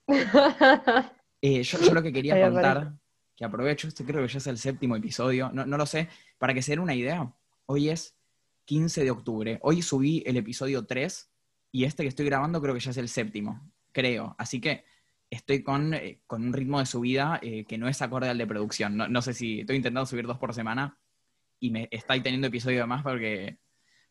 Eh, 1.42 1.62
yo, 1.62 1.92
lo 1.92 2.02
que 2.02 2.14
quería 2.14 2.50
contar, 2.50 2.94
que 3.36 3.44
aprovecho, 3.44 3.86
este 3.86 4.04
creo 4.06 4.22
que 4.22 4.32
ya 4.32 4.38
es 4.38 4.46
el 4.46 4.56
séptimo 4.56 4.96
episodio, 4.96 5.50
no, 5.52 5.66
no 5.66 5.76
lo 5.76 5.84
sé, 5.84 6.08
para 6.38 6.54
que 6.54 6.62
se 6.62 6.72
den 6.72 6.80
una 6.80 6.94
idea, 6.94 7.30
hoy 7.66 7.90
es 7.90 8.16
15 8.64 9.04
de 9.04 9.10
octubre, 9.10 9.58
hoy 9.62 9.82
subí 9.82 10.24
el 10.26 10.38
episodio 10.38 10.86
3 10.86 11.30
y 11.72 11.84
este 11.84 12.02
que 12.02 12.08
estoy 12.08 12.24
grabando 12.24 12.60
creo 12.62 12.72
que 12.72 12.80
ya 12.80 12.90
es 12.90 12.96
el 12.96 13.10
séptimo 13.10 13.70
creo. 13.96 14.34
Así 14.36 14.60
que 14.60 14.84
estoy 15.30 15.62
con, 15.62 15.94
eh, 15.94 16.20
un 16.28 16.52
ritmo 16.52 16.78
de 16.78 16.86
subida 16.86 17.40
eh, 17.42 17.64
que 17.64 17.78
no 17.78 17.88
es 17.88 18.02
acorde 18.02 18.28
al 18.28 18.36
de 18.36 18.46
producción. 18.46 18.94
No, 18.96 19.22
sé 19.22 19.32
si 19.32 19.60
estoy 19.60 19.76
intentando 19.76 20.04
subir 20.04 20.26
dos 20.26 20.38
por 20.38 20.52
semana 20.52 20.98
y 21.58 21.70
me 21.70 21.88
estoy 21.90 22.20
teniendo 22.20 22.48
episodio 22.48 22.86
más 22.86 23.02
porque 23.02 23.58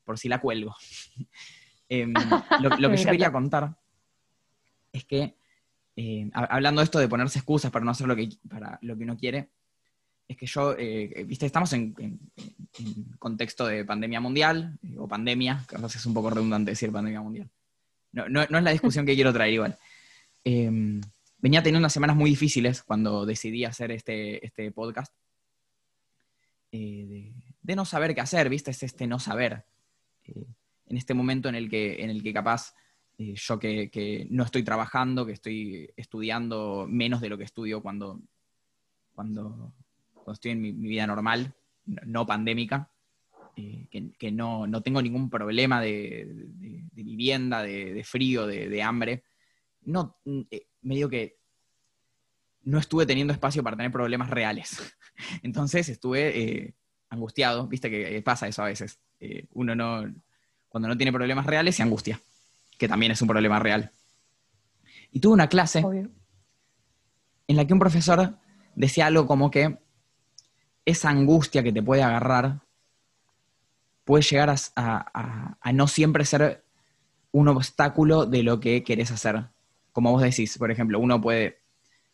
por 0.03 0.17
si 0.17 0.27
la 0.27 0.41
cuelgo. 0.41 0.75
Em, 1.87 2.11
lo, 2.61 2.69
que 2.89 2.97
yo 2.97 3.11
quería 3.11 3.31
contar 3.31 3.77
es 4.91 5.05
que, 5.05 5.37
eh, 5.95 6.31
hablando 6.33 6.81
de 6.81 6.85
esto 6.85 6.97
de 6.97 7.07
ponerse 7.07 7.37
excusas 7.37 7.69
para 7.69 7.85
no 7.85 7.91
hacer 7.91 8.07
lo 8.07 8.15
que, 8.15 8.27
para 8.49 8.79
lo 8.81 8.97
que 8.97 9.03
uno 9.03 9.15
quiere, 9.15 9.51
es 10.27 10.35
que 10.35 10.47
yo, 10.47 10.75
viste, 11.27 11.45
estamos 11.45 11.71
en, 11.73 11.93
contexto 13.19 13.67
de 13.67 13.85
pandemia 13.85 14.19
mundial, 14.19 14.79
o 14.97 15.07
pandemia, 15.07 15.63
que 15.69 15.75
a 15.75 15.79
veces 15.79 15.97
es 15.97 16.05
un 16.07 16.15
poco 16.15 16.31
redundante 16.31 16.71
decir 16.71 16.91
pandemia 16.91 17.21
mundial. 17.21 17.51
No, 18.15 18.41
es 18.41 18.49
la 18.49 18.71
discusión 18.71 19.05
que 19.05 19.15
quiero 19.15 19.33
traer 19.33 19.53
igual. 19.53 19.77
Em, 20.43 21.01
venía 21.37 21.61
teniendo 21.61 21.79
unas 21.79 21.93
semanas 21.93 22.15
muy 22.15 22.29
difíciles 22.29 22.81
cuando 22.81 23.25
decidí 23.25 23.65
hacer 23.65 23.91
este, 23.91 24.45
este 24.45 24.71
podcast. 24.71 25.13
Eh, 26.71 27.33
de, 27.61 27.75
no 27.75 27.85
saber 27.85 28.15
qué 28.15 28.21
hacer, 28.21 28.49
¿viste? 28.49 28.71
Es 28.71 28.83
este 28.83 29.05
no 29.05 29.19
saber. 29.19 29.65
Eh, 30.23 30.47
en 30.87 30.97
este 30.97 31.13
momento 31.13 31.49
en 31.49 31.55
el 31.55 31.69
que, 31.69 32.03
en 32.03 32.09
el 32.09 32.23
que 32.23 32.33
capaz 32.33 32.73
eh, 33.17 33.33
yo 33.35 33.59
que, 33.59 34.27
no 34.29 34.43
estoy 34.43 34.63
trabajando, 34.63 35.25
que 35.25 35.31
estoy 35.33 35.89
estudiando 35.95 36.85
menos 36.89 37.21
de 37.21 37.29
lo 37.29 37.37
que 37.37 37.45
estudio 37.45 37.81
cuando, 37.81 38.21
cuando, 39.13 39.73
estoy 40.27 40.51
en 40.51 40.61
mi, 40.61 40.71
vida 40.71 41.07
normal, 41.07 41.53
no 41.85 42.25
pandémica, 42.25 42.91
eh, 43.55 43.87
que, 44.17 44.31
no, 44.31 44.67
tengo 44.83 45.01
ningún 45.01 45.29
problema 45.29 45.79
de, 45.81 46.27
vivienda, 46.91 47.63
de, 47.63 48.03
frío, 48.03 48.45
de, 48.45 48.83
hambre. 48.83 49.23
No, 49.83 50.17
eh, 50.51 50.67
me 50.81 50.95
digo 50.95 51.09
que 51.09 51.37
no 52.63 52.79
estuve 52.79 53.05
teniendo 53.05 53.31
espacio 53.31 53.63
para 53.63 53.77
tener 53.77 53.91
problemas 53.91 54.29
reales. 54.29 54.77
Entonces 55.43 55.87
estuve 55.89 56.39
eh, 56.39 56.75
angustiado, 57.09 57.67
viste 57.67 57.89
que 57.89 58.21
pasa 58.21 58.47
eso 58.47 58.63
a 58.63 58.67
veces. 58.67 58.99
uno 59.51 59.75
no, 59.75 60.03
cuando 60.67 60.89
no 60.89 60.97
tiene 60.97 61.13
problemas 61.13 61.45
reales 61.45 61.75
se 61.75 61.83
angustia, 61.83 62.19
que 62.77 62.87
también 62.87 63.13
es 63.13 63.21
un 63.21 63.27
problema 63.27 63.59
real. 63.59 63.91
Y 65.11 65.21
tuve 65.21 65.33
una 65.33 65.47
clase 65.47 65.79
en 67.47 67.55
la 67.55 67.65
que 67.65 67.73
un 67.73 67.79
profesor 67.79 68.37
decía 68.75 69.05
algo 69.05 69.27
como 69.27 69.49
que 69.49 69.77
esa 70.83 71.09
angustia 71.09 71.63
que 71.63 71.71
te 71.71 71.81
puede 71.81 72.03
agarrar 72.03 72.64
puede 74.05 74.23
llegar 74.23 74.55
a, 74.75 75.57
no 75.73 75.87
siempre 75.87 76.23
ser 76.23 76.63
un 77.31 77.49
obstáculo 77.49 78.25
de 78.25 78.43
lo 78.43 78.59
que 78.59 78.83
querés 78.83 79.11
hacer. 79.11 79.47
Como 79.91 80.11
vos 80.11 80.21
decís, 80.21 80.57
por 80.57 80.71
ejemplo, 80.71 80.99
uno 80.99 81.19
puede 81.19 81.59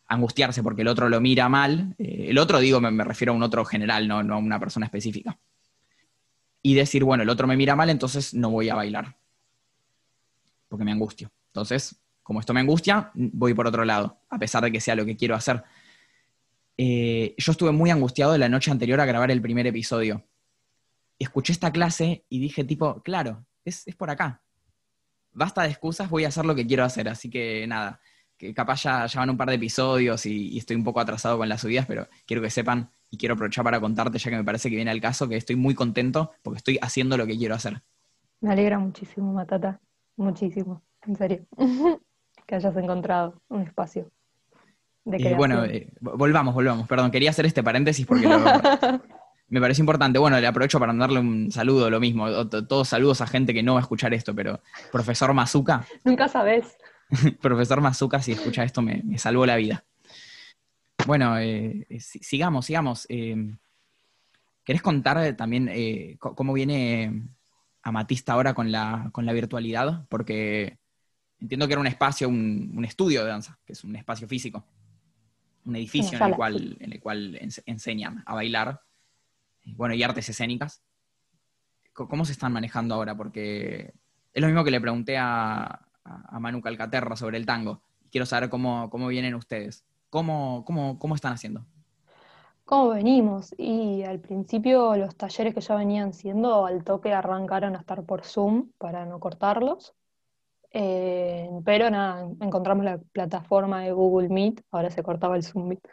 angustiarse 0.08 0.62
porque 0.62 0.82
el 0.82 0.88
otro 0.88 1.08
lo 1.08 1.20
mira 1.20 1.48
mal. 1.48 1.94
Eh, 1.98 2.26
el 2.30 2.38
otro, 2.38 2.58
digo, 2.58 2.80
me, 2.80 3.04
refiero 3.04 3.32
a 3.32 3.36
un 3.36 3.42
otro 3.42 3.64
general, 3.64 4.08
no, 4.08 4.18
a 4.18 4.36
una 4.36 4.58
persona 4.58 4.86
específica. 4.86 5.38
Y 6.62 6.74
decir, 6.74 7.04
bueno, 7.04 7.22
el 7.22 7.28
otro 7.28 7.46
me 7.46 7.56
mira 7.56 7.76
mal, 7.76 7.90
entonces 7.90 8.34
no 8.34 8.50
voy 8.50 8.68
a 8.68 8.74
bailar. 8.74 9.16
Porque 10.68 10.84
me 10.84 10.92
angustio. 10.92 11.30
Entonces, 11.48 11.96
como 12.22 12.40
esto 12.40 12.54
me 12.54 12.60
angustia, 12.60 13.10
voy 13.14 13.52
por 13.52 13.66
otro 13.66 13.84
lado, 13.84 14.18
a 14.30 14.38
pesar 14.38 14.64
de 14.64 14.72
que 14.72 14.80
sea 14.80 14.94
lo 14.94 15.04
que 15.04 15.16
quiero 15.16 15.34
hacer. 15.34 15.62
Eh, 16.78 17.34
yo 17.36 17.52
estuve 17.52 17.72
muy 17.72 17.90
angustiado 17.90 18.36
la 18.38 18.48
noche 18.48 18.70
anterior 18.70 19.00
a 19.00 19.04
grabar 19.04 19.30
el 19.30 19.42
primer 19.42 19.66
episodio 19.66 20.24
escuché 21.18 21.52
esta 21.52 21.70
clase 21.70 22.24
y 22.28 22.40
dije 22.40 22.64
tipo, 22.64 23.02
claro, 23.02 23.44
es, 23.64 23.84
por 23.96 24.10
acá. 24.10 24.42
Basta 25.32 25.62
de 25.62 25.68
excusas, 25.70 26.10
voy 26.10 26.24
a 26.24 26.28
hacer 26.28 26.44
lo 26.44 26.54
que 26.54 26.66
quiero 26.66 26.84
hacer. 26.84 27.08
Así 27.08 27.30
que 27.30 27.66
nada, 27.66 28.00
que 28.36 28.52
capaz 28.52 28.82
ya, 28.82 29.06
ya 29.06 29.20
van 29.20 29.30
un 29.30 29.36
par 29.36 29.48
de 29.48 29.54
episodios 29.54 30.26
y, 30.26 30.48
y 30.48 30.58
estoy 30.58 30.76
un 30.76 30.84
poco 30.84 31.00
atrasado 31.00 31.38
con 31.38 31.48
las 31.48 31.60
subidas, 31.60 31.86
pero 31.86 32.08
quiero 32.26 32.42
que 32.42 32.50
sepan 32.50 32.90
y 33.10 33.16
quiero 33.16 33.34
aprovechar 33.34 33.64
para 33.64 33.80
contarte, 33.80 34.18
ya 34.18 34.30
que 34.30 34.36
me 34.36 34.44
parece 34.44 34.68
que 34.68 34.76
viene 34.76 34.90
al 34.90 35.00
caso, 35.00 35.28
que 35.28 35.36
estoy 35.36 35.56
muy 35.56 35.74
contento 35.74 36.32
porque 36.42 36.58
estoy 36.58 36.78
haciendo 36.82 37.16
lo 37.16 37.26
que 37.26 37.36
quiero 37.38 37.54
hacer. 37.54 37.82
Me 38.40 38.50
alegra 38.52 38.78
muchísimo, 38.78 39.32
Matata. 39.32 39.80
Muchísimo, 40.16 40.82
en 41.06 41.16
serio. 41.16 41.46
que 42.46 42.54
hayas 42.56 42.76
encontrado 42.76 43.40
un 43.48 43.62
espacio. 43.62 44.10
De 45.04 45.16
creación. 45.16 45.38
bueno, 45.38 45.64
eh, 45.64 45.92
volvamos, 46.00 46.54
volvamos. 46.54 46.86
Perdón, 46.88 47.10
quería 47.10 47.30
hacer 47.30 47.46
este 47.46 47.62
paréntesis 47.62 48.06
porque 48.06 48.26
lo- 48.28 48.38
me 49.52 49.60
parece 49.60 49.82
importante. 49.82 50.18
Bueno, 50.18 50.40
le 50.40 50.46
aprovecho 50.46 50.78
para 50.80 50.92
mandarle 50.92 51.20
un 51.20 51.52
saludo, 51.52 51.90
lo 51.90 52.00
mismo. 52.00 52.48
Todos 52.48 52.88
saludos 52.88 53.20
a 53.20 53.26
gente 53.26 53.52
que 53.52 53.62
no 53.62 53.74
va 53.74 53.80
a 53.80 53.82
escuchar 53.82 54.14
esto, 54.14 54.34
pero 54.34 54.60
profesor 54.90 55.32
Mazuka, 55.34 55.86
Nunca 56.04 56.26
sabes. 56.28 56.76
profesor 57.42 57.80
Mazuka, 57.82 58.22
si 58.22 58.32
escucha 58.32 58.64
esto, 58.64 58.80
me, 58.80 59.02
me 59.04 59.18
salvó 59.18 59.44
la 59.44 59.56
vida. 59.56 59.84
Bueno, 61.06 61.36
eh, 61.38 61.86
si- 62.00 62.20
sigamos, 62.20 62.64
sigamos. 62.66 63.06
Eh, 63.10 63.36
¿Querés 64.64 64.80
contar 64.80 65.36
también 65.36 65.68
eh, 65.70 66.16
cómo 66.18 66.52
viene 66.52 67.24
Amatista 67.82 68.32
ahora 68.32 68.54
con 68.54 68.70
la, 68.72 69.10
con 69.12 69.26
la 69.26 69.32
virtualidad? 69.32 70.06
Porque 70.08 70.78
entiendo 71.40 71.66
que 71.66 71.72
era 71.74 71.80
un 71.80 71.86
espacio, 71.88 72.28
un, 72.28 72.72
un 72.74 72.84
estudio 72.84 73.22
de 73.24 73.28
danza, 73.30 73.58
que 73.66 73.72
es 73.72 73.82
un 73.84 73.96
espacio 73.96 74.28
físico, 74.28 74.64
un 75.64 75.76
edificio 75.76 76.16
en 76.16 76.24
el 76.30 76.36
cual, 76.36 76.76
en 76.80 76.92
el 76.92 77.00
cual 77.00 77.34
ens- 77.42 77.62
enseñan 77.66 78.22
a 78.24 78.34
bailar, 78.34 78.80
bueno, 79.64 79.94
y 79.94 80.02
artes 80.02 80.28
escénicas. 80.28 80.82
¿Cómo 81.92 82.24
se 82.24 82.32
están 82.32 82.52
manejando 82.52 82.94
ahora? 82.94 83.16
Porque 83.16 83.94
es 84.32 84.40
lo 84.40 84.46
mismo 84.46 84.64
que 84.64 84.70
le 84.70 84.80
pregunté 84.80 85.18
a 85.18 85.86
Manu 86.40 86.62
Calcaterra 86.62 87.16
sobre 87.16 87.36
el 87.36 87.46
tango. 87.46 87.82
Quiero 88.10 88.26
saber 88.26 88.48
cómo, 88.50 88.90
cómo 88.90 89.08
vienen 89.08 89.34
ustedes. 89.34 89.84
¿Cómo, 90.10 90.62
cómo, 90.66 90.98
cómo 90.98 91.14
están 91.14 91.32
haciendo? 91.32 91.64
¿Cómo 92.66 92.90
venimos? 92.90 93.54
Y 93.56 94.02
al 94.04 94.20
principio 94.20 94.94
los 94.96 95.16
talleres 95.16 95.54
que 95.54 95.62
ya 95.62 95.74
venían 95.74 96.12
siendo, 96.12 96.66
al 96.66 96.84
toque 96.84 97.12
arrancaron 97.14 97.74
a 97.74 97.78
estar 97.78 98.04
por 98.04 98.22
Zoom 98.24 98.70
para 98.76 99.06
no 99.06 99.18
cortarlos. 99.18 99.94
Eh, 100.70 101.48
pero 101.64 101.88
nada, 101.90 102.28
encontramos 102.40 102.84
la 102.84 102.98
plataforma 102.98 103.80
de 103.82 103.92
Google 103.92 104.28
Meet, 104.28 104.62
ahora 104.70 104.90
se 104.90 105.02
cortaba 105.02 105.36
el 105.36 105.42
Zoom 105.42 105.68
Meet. 105.68 105.88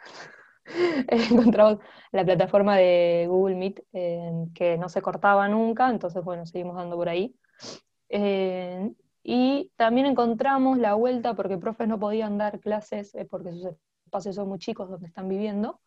Encontramos 1.08 1.78
la 2.12 2.24
plataforma 2.24 2.76
de 2.76 3.26
Google 3.28 3.56
Meet 3.56 3.82
eh, 3.92 4.46
que 4.54 4.78
no 4.78 4.88
se 4.88 5.02
cortaba 5.02 5.48
nunca, 5.48 5.90
entonces 5.90 6.22
bueno, 6.22 6.46
seguimos 6.46 6.76
dando 6.76 6.96
por 6.96 7.08
ahí. 7.08 7.34
Eh, 8.08 8.92
y 9.22 9.70
también 9.76 10.06
encontramos 10.06 10.78
la 10.78 10.94
vuelta 10.94 11.34
porque 11.34 11.58
profes 11.58 11.88
no 11.88 11.98
podían 11.98 12.38
dar 12.38 12.58
clases 12.60 13.14
eh, 13.14 13.26
porque 13.30 13.52
sus 13.52 13.76
espacios 14.04 14.34
son 14.34 14.48
muy 14.48 14.58
chicos 14.58 14.88
donde 14.88 15.06
están 15.06 15.28
viviendo. 15.28 15.80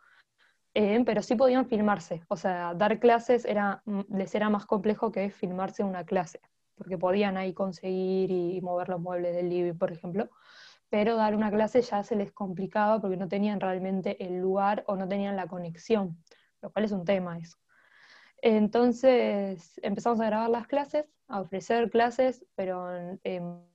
Eh, 0.76 1.04
pero 1.06 1.22
sí 1.22 1.36
podían 1.36 1.68
filmarse, 1.68 2.24
o 2.30 2.36
sea, 2.36 2.74
dar 2.74 3.00
clases 3.00 3.46
era, 3.46 3.84
mm, 3.86 4.02
les 4.10 4.34
era 4.34 4.50
más 4.50 4.66
complejo 4.66 5.12
que 5.12 5.30
filmarse 5.30 5.84
una 5.84 6.04
clase, 6.04 6.42
porque 6.76 6.98
podían 6.98 7.38
ahí 7.38 7.54
conseguir 7.54 8.32
y, 8.32 8.60
mover 8.62 8.90
los 8.90 9.00
muebles 9.00 9.36
del 9.36 9.50
living, 9.50 9.78
por 9.78 9.92
ejemplo, 9.92 10.30
pero 10.94 11.16
dar 11.16 11.36
una 11.36 11.50
clase 11.50 11.82
ya 11.82 12.04
se 12.04 12.16
les 12.16 12.32
complicaba 12.32 13.02
porque 13.02 13.18
no 13.18 13.28
tenían 13.28 13.60
realmente 13.60 14.24
el 14.24 14.40
lugar 14.40 14.84
o 14.86 14.96
no 14.96 15.08
tenían 15.08 15.36
la 15.36 15.48
conexión, 15.48 16.24
lo 16.62 16.72
cual 16.72 16.86
es 16.86 16.92
un 16.92 17.04
tema 17.04 17.40
eso. 17.40 17.58
Entonces 18.44 19.80
empezamos 19.82 20.20
a 20.20 20.28
grabar 20.28 20.52
las 20.52 20.68
clases, 20.68 21.06
a 21.28 21.42
ofrecer 21.42 21.90
clases, 21.90 22.46
pero 22.54 22.92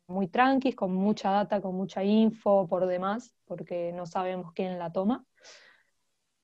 muy 0.07 0.29
tranquis, 0.29 0.77
con 0.77 0.95
mucha 0.95 1.33
data, 1.33 1.61
con 1.61 1.75
mucha 1.75 2.05
info 2.05 2.69
por 2.69 2.87
demás, 2.87 3.35
porque 3.47 3.91
no 3.93 4.07
sabemos 4.07 4.53
quién 4.53 4.79
la 4.79 4.93
toma 4.93 5.27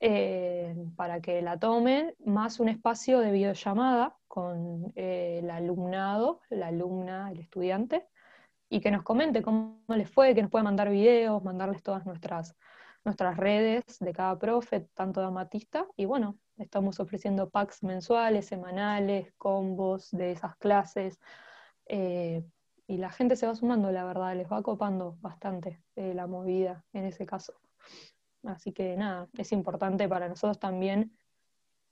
eh, 0.00 0.74
para 0.96 1.20
que 1.20 1.40
la 1.40 1.56
tomen, 1.56 2.16
más 2.26 2.58
un 2.58 2.68
espacio 2.68 3.20
de 3.20 3.30
videollamada 3.30 4.16
con 4.26 4.92
eh, 4.96 5.38
el 5.40 5.50
alumnado, 5.50 6.40
la 6.50 6.66
alumna, 6.66 7.30
el 7.30 7.38
estudiante, 7.38 8.08
y 8.74 8.80
que 8.80 8.90
nos 8.90 9.04
comente 9.04 9.40
cómo 9.40 9.84
les 9.86 10.10
fue, 10.10 10.34
que 10.34 10.42
nos 10.42 10.50
puede 10.50 10.64
mandar 10.64 10.90
videos, 10.90 11.44
mandarles 11.44 11.80
todas 11.80 12.04
nuestras, 12.06 12.56
nuestras 13.04 13.36
redes 13.36 13.84
de 14.00 14.12
cada 14.12 14.36
profe, 14.36 14.88
tanto 14.94 15.20
de 15.20 15.26
amatista, 15.28 15.86
y 15.96 16.06
bueno, 16.06 16.36
estamos 16.56 16.98
ofreciendo 16.98 17.48
packs 17.50 17.84
mensuales, 17.84 18.46
semanales, 18.46 19.32
combos 19.36 20.10
de 20.10 20.32
esas 20.32 20.56
clases, 20.56 21.20
eh, 21.86 22.42
y 22.88 22.96
la 22.96 23.10
gente 23.10 23.36
se 23.36 23.46
va 23.46 23.54
sumando, 23.54 23.92
la 23.92 24.04
verdad, 24.04 24.34
les 24.34 24.50
va 24.50 24.60
copando 24.60 25.18
bastante 25.20 25.80
eh, 25.94 26.12
la 26.12 26.26
movida 26.26 26.84
en 26.92 27.04
ese 27.04 27.26
caso. 27.26 27.54
Así 28.42 28.72
que 28.72 28.96
nada, 28.96 29.28
es 29.38 29.52
importante 29.52 30.08
para 30.08 30.28
nosotros 30.28 30.58
también 30.58 31.16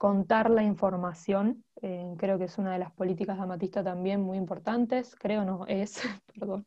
contar 0.03 0.51
la 0.51 0.65
información. 0.65 1.65
eh, 1.81 2.13
creo 2.19 2.37
que 2.37 2.47
es 2.47 2.59
una 2.59 2.73
de 2.73 2.81
las 2.81 2.91
políticas 2.91 3.37
de 3.37 3.45
Amatista 3.45 3.85
también 3.85 4.21
muy 4.21 4.37
importantes. 4.37 5.15
Creo 5.15 5.45
no, 5.45 5.65
es, 5.69 6.03
perdón, 6.35 6.67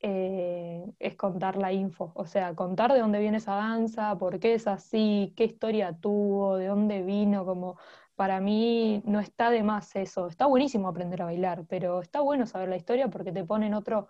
eh, 0.00 0.84
es 0.98 1.16
contar 1.16 1.56
la 1.56 1.72
info. 1.72 2.12
O 2.14 2.26
sea, 2.26 2.54
contar 2.54 2.92
de 2.92 3.00
dónde 3.00 3.20
viene 3.20 3.38
esa 3.38 3.54
danza, 3.54 4.16
por 4.18 4.38
qué 4.40 4.54
es 4.54 4.66
así, 4.66 5.32
qué 5.36 5.44
historia 5.44 5.92
tuvo, 6.00 6.56
de 6.56 6.66
dónde 6.68 7.02
vino, 7.02 7.44
como 7.44 7.78
para 8.16 8.40
mí 8.40 9.02
no 9.06 9.20
está 9.20 9.50
de 9.50 9.62
más 9.62 9.94
eso. 9.96 10.26
Está 10.28 10.46
buenísimo 10.46 10.88
aprender 10.88 11.22
a 11.22 11.26
bailar, 11.26 11.64
pero 11.68 12.00
está 12.00 12.20
bueno 12.20 12.46
saber 12.46 12.68
la 12.68 12.76
historia 12.76 13.08
porque 13.08 13.32
te 13.32 13.44
pone 13.44 13.66
en 13.66 13.74
otro 13.74 14.08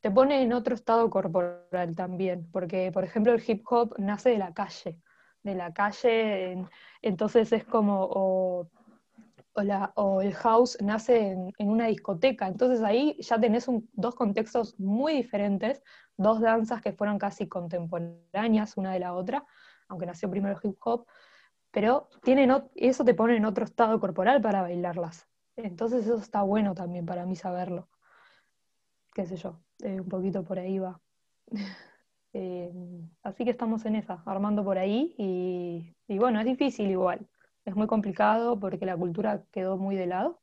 te 0.00 0.10
pone 0.10 0.42
en 0.42 0.52
otro 0.52 0.74
estado 0.74 1.10
corporal 1.10 1.94
también, 1.96 2.48
porque 2.52 2.90
por 2.92 3.04
ejemplo 3.04 3.32
el 3.34 3.42
hip 3.46 3.64
hop 3.70 3.94
nace 3.98 4.30
de 4.30 4.38
la 4.38 4.54
calle, 4.54 4.98
de 5.42 5.54
la 5.54 5.72
calle, 5.72 6.52
en- 6.52 6.68
entonces 7.02 7.52
es 7.52 7.64
como, 7.64 8.68
o 9.54 9.62
la- 9.62 9.92
o 9.96 10.20
el 10.22 10.34
house 10.34 10.78
nace 10.82 11.32
en, 11.32 11.52
una 11.58 11.86
discoteca, 11.86 12.46
entonces 12.46 12.82
ahí 12.82 13.16
ya 13.20 13.40
tenés 13.40 13.66
dos 13.92 14.14
contextos 14.14 14.78
muy 14.78 15.14
diferentes, 15.14 15.82
dos 16.16 16.40
danzas 16.40 16.80
que 16.82 16.92
fueron 16.92 17.18
casi 17.18 17.48
contemporáneas 17.48 18.76
una 18.76 18.92
de 18.92 19.00
la 19.00 19.14
otra, 19.14 19.44
aunque 19.88 20.06
nació 20.06 20.30
primero 20.30 20.58
el 20.62 20.70
hip 20.70 20.76
hop, 20.84 21.06
pero 21.70 22.08
tienen, 22.22 22.52
eso 22.76 23.04
te 23.04 23.14
pone 23.14 23.36
en 23.36 23.44
otro 23.44 23.64
estado 23.64 23.98
corporal 24.00 24.40
para 24.40 24.62
bailarlas. 24.62 25.28
Entonces 25.56 26.04
eso 26.04 26.16
está 26.18 26.42
bueno 26.42 26.74
también 26.74 27.04
para 27.06 27.26
mí 27.26 27.36
saberlo 27.36 27.88
qué 29.18 29.26
sé 29.26 29.36
yo, 29.36 29.60
eh, 29.80 30.00
un 30.00 30.08
poquito 30.08 30.44
por 30.44 30.58
ahí 30.58 30.78
va. 30.78 31.00
Eh, 32.34 32.70
así 33.22 33.42
que 33.42 33.52
estamos 33.52 33.86
en 33.86 33.96
esa, 33.96 34.22
armando 34.26 34.62
por 34.62 34.76
ahí 34.76 35.14
y, 35.16 35.96
y 36.06 36.18
bueno, 36.18 36.38
es 36.38 36.44
difícil 36.44 36.90
igual, 36.90 37.26
es 37.68 37.76
muy 37.76 37.86
complicado 37.86 38.58
porque 38.58 38.86
la 38.86 38.96
cultura 38.96 39.42
quedó 39.52 39.76
muy 39.76 39.96
de 39.96 40.06
lado 40.06 40.40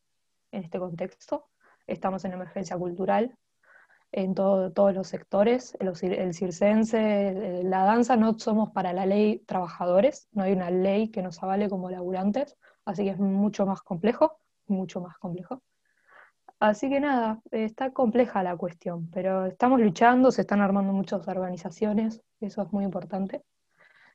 en 0.52 0.64
este 0.64 0.80
contexto, 0.80 1.48
estamos 1.88 2.26
en 2.26 2.34
emergencia 2.34 2.78
cultural 2.78 3.36
en 4.12 4.34
todo- 4.36 4.72
todos 4.72 4.94
los 4.96 5.08
sectores, 5.08 5.78
el, 5.80 5.90
el 6.14 6.34
circense, 6.34 7.62
la 7.64 7.84
danza 7.84 8.16
no 8.16 8.38
somos 8.40 8.72
para 8.72 8.94
la 8.94 9.06
ley 9.06 9.40
trabajadores, 9.46 10.28
no 10.32 10.44
hay 10.44 10.54
una 10.54 10.72
ley 10.72 11.10
que 11.12 11.22
nos 11.22 11.42
avale 11.44 11.70
como 11.70 11.90
laburantes, 11.90 12.58
así 12.86 13.04
que 13.04 13.12
es 13.12 13.20
mucho 13.20 13.66
más 13.66 13.82
complejo, 13.82 14.40
mucho 14.68 15.02
más 15.02 15.18
complejo. 15.18 15.62
Así 16.60 16.90
que 16.90 17.00
nada, 17.00 17.42
está 17.52 17.92
compleja 17.94 18.44
la 18.44 18.58
cuestión, 18.58 19.10
pero 19.12 19.46
estamos 19.46 19.80
luchando, 19.80 20.32
se 20.32 20.42
están 20.42 20.62
armando 20.62 20.92
muchas 20.94 21.28
organizaciones, 21.28 22.22
eso 22.42 22.62
es 22.64 22.72
muy 22.74 22.84
importante, 22.86 23.44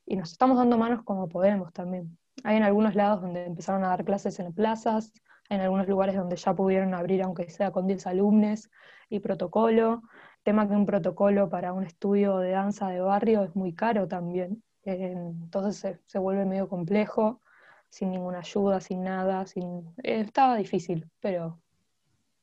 y 0.06 0.16
nos 0.16 0.32
estamos 0.32 0.58
dando 0.58 0.78
manos 0.78 1.04
como 1.04 1.28
podemos 1.28 1.72
también. 1.72 2.18
Hay 2.44 2.56
en 2.56 2.62
algunos 2.62 2.94
lados 2.94 3.22
donde 3.22 3.46
empezaron 3.46 3.84
a 3.84 3.88
dar 3.88 4.04
clases 4.04 4.38
en 4.40 4.52
plazas, 4.52 5.12
en 5.48 5.60
algunos 5.60 5.88
lugares 5.88 6.16
donde 6.16 6.36
ya 6.36 6.54
pudieron 6.54 6.94
abrir 6.94 7.22
aunque 7.22 7.50
sea 7.50 7.70
con 7.70 7.86
10 7.86 8.06
alumnos 8.06 8.70
y 9.08 9.20
protocolo. 9.20 10.02
Tema 10.42 10.66
que 10.68 10.74
un 10.74 10.86
protocolo 10.86 11.50
para 11.50 11.72
un 11.72 11.84
estudio 11.84 12.38
de 12.38 12.52
danza 12.52 12.88
de 12.88 13.00
barrio 13.00 13.42
es 13.44 13.54
muy 13.54 13.74
caro 13.74 14.08
también, 14.08 14.62
eh, 14.84 15.12
entonces 15.12 15.76
se, 15.76 16.00
se 16.06 16.18
vuelve 16.18 16.46
medio 16.46 16.68
complejo, 16.68 17.42
sin 17.90 18.10
ninguna 18.10 18.38
ayuda, 18.38 18.80
sin 18.80 19.02
nada, 19.02 19.46
sin... 19.46 19.80
eh, 20.02 20.20
estaba 20.20 20.56
difícil, 20.56 21.10
pero 21.20 21.60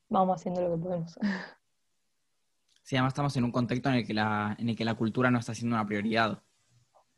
vamos 0.08 0.36
haciendo 0.36 0.60
lo 0.60 0.76
que 0.76 0.82
podemos. 0.82 1.18
Sí, 2.82 2.96
además 2.96 3.10
estamos 3.10 3.36
en 3.36 3.44
un 3.44 3.52
contexto 3.52 3.90
en 3.90 3.96
el 3.96 4.06
que 4.06 4.14
la, 4.14 4.56
en 4.58 4.70
el 4.70 4.74
que 4.74 4.82
la 4.86 4.94
cultura 4.94 5.30
no 5.30 5.38
está 5.38 5.52
siendo 5.52 5.76
una 5.76 5.84
prioridad. 5.84 6.42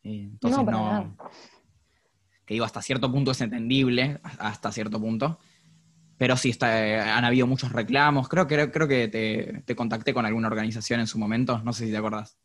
Eh, 0.02 0.22
entonces 0.32 0.64
No, 0.64 0.72
no. 0.72 1.16
Que 2.50 2.54
digo, 2.54 2.64
hasta 2.64 2.82
cierto 2.82 3.12
punto 3.12 3.30
es 3.30 3.40
entendible, 3.42 4.18
hasta 4.40 4.72
cierto 4.72 5.00
punto, 5.00 5.38
pero 6.16 6.36
sí 6.36 6.50
está, 6.50 6.84
eh, 6.84 6.98
han 6.98 7.24
habido 7.24 7.46
muchos 7.46 7.70
reclamos. 7.70 8.28
Creo, 8.28 8.48
creo, 8.48 8.72
creo 8.72 8.88
que 8.88 9.06
te, 9.06 9.62
te 9.64 9.76
contacté 9.76 10.12
con 10.12 10.26
alguna 10.26 10.48
organización 10.48 10.98
en 10.98 11.06
su 11.06 11.16
momento, 11.16 11.62
no 11.62 11.72
sé 11.72 11.84
si 11.86 11.92
te 11.92 11.96
acordás. 11.96 12.40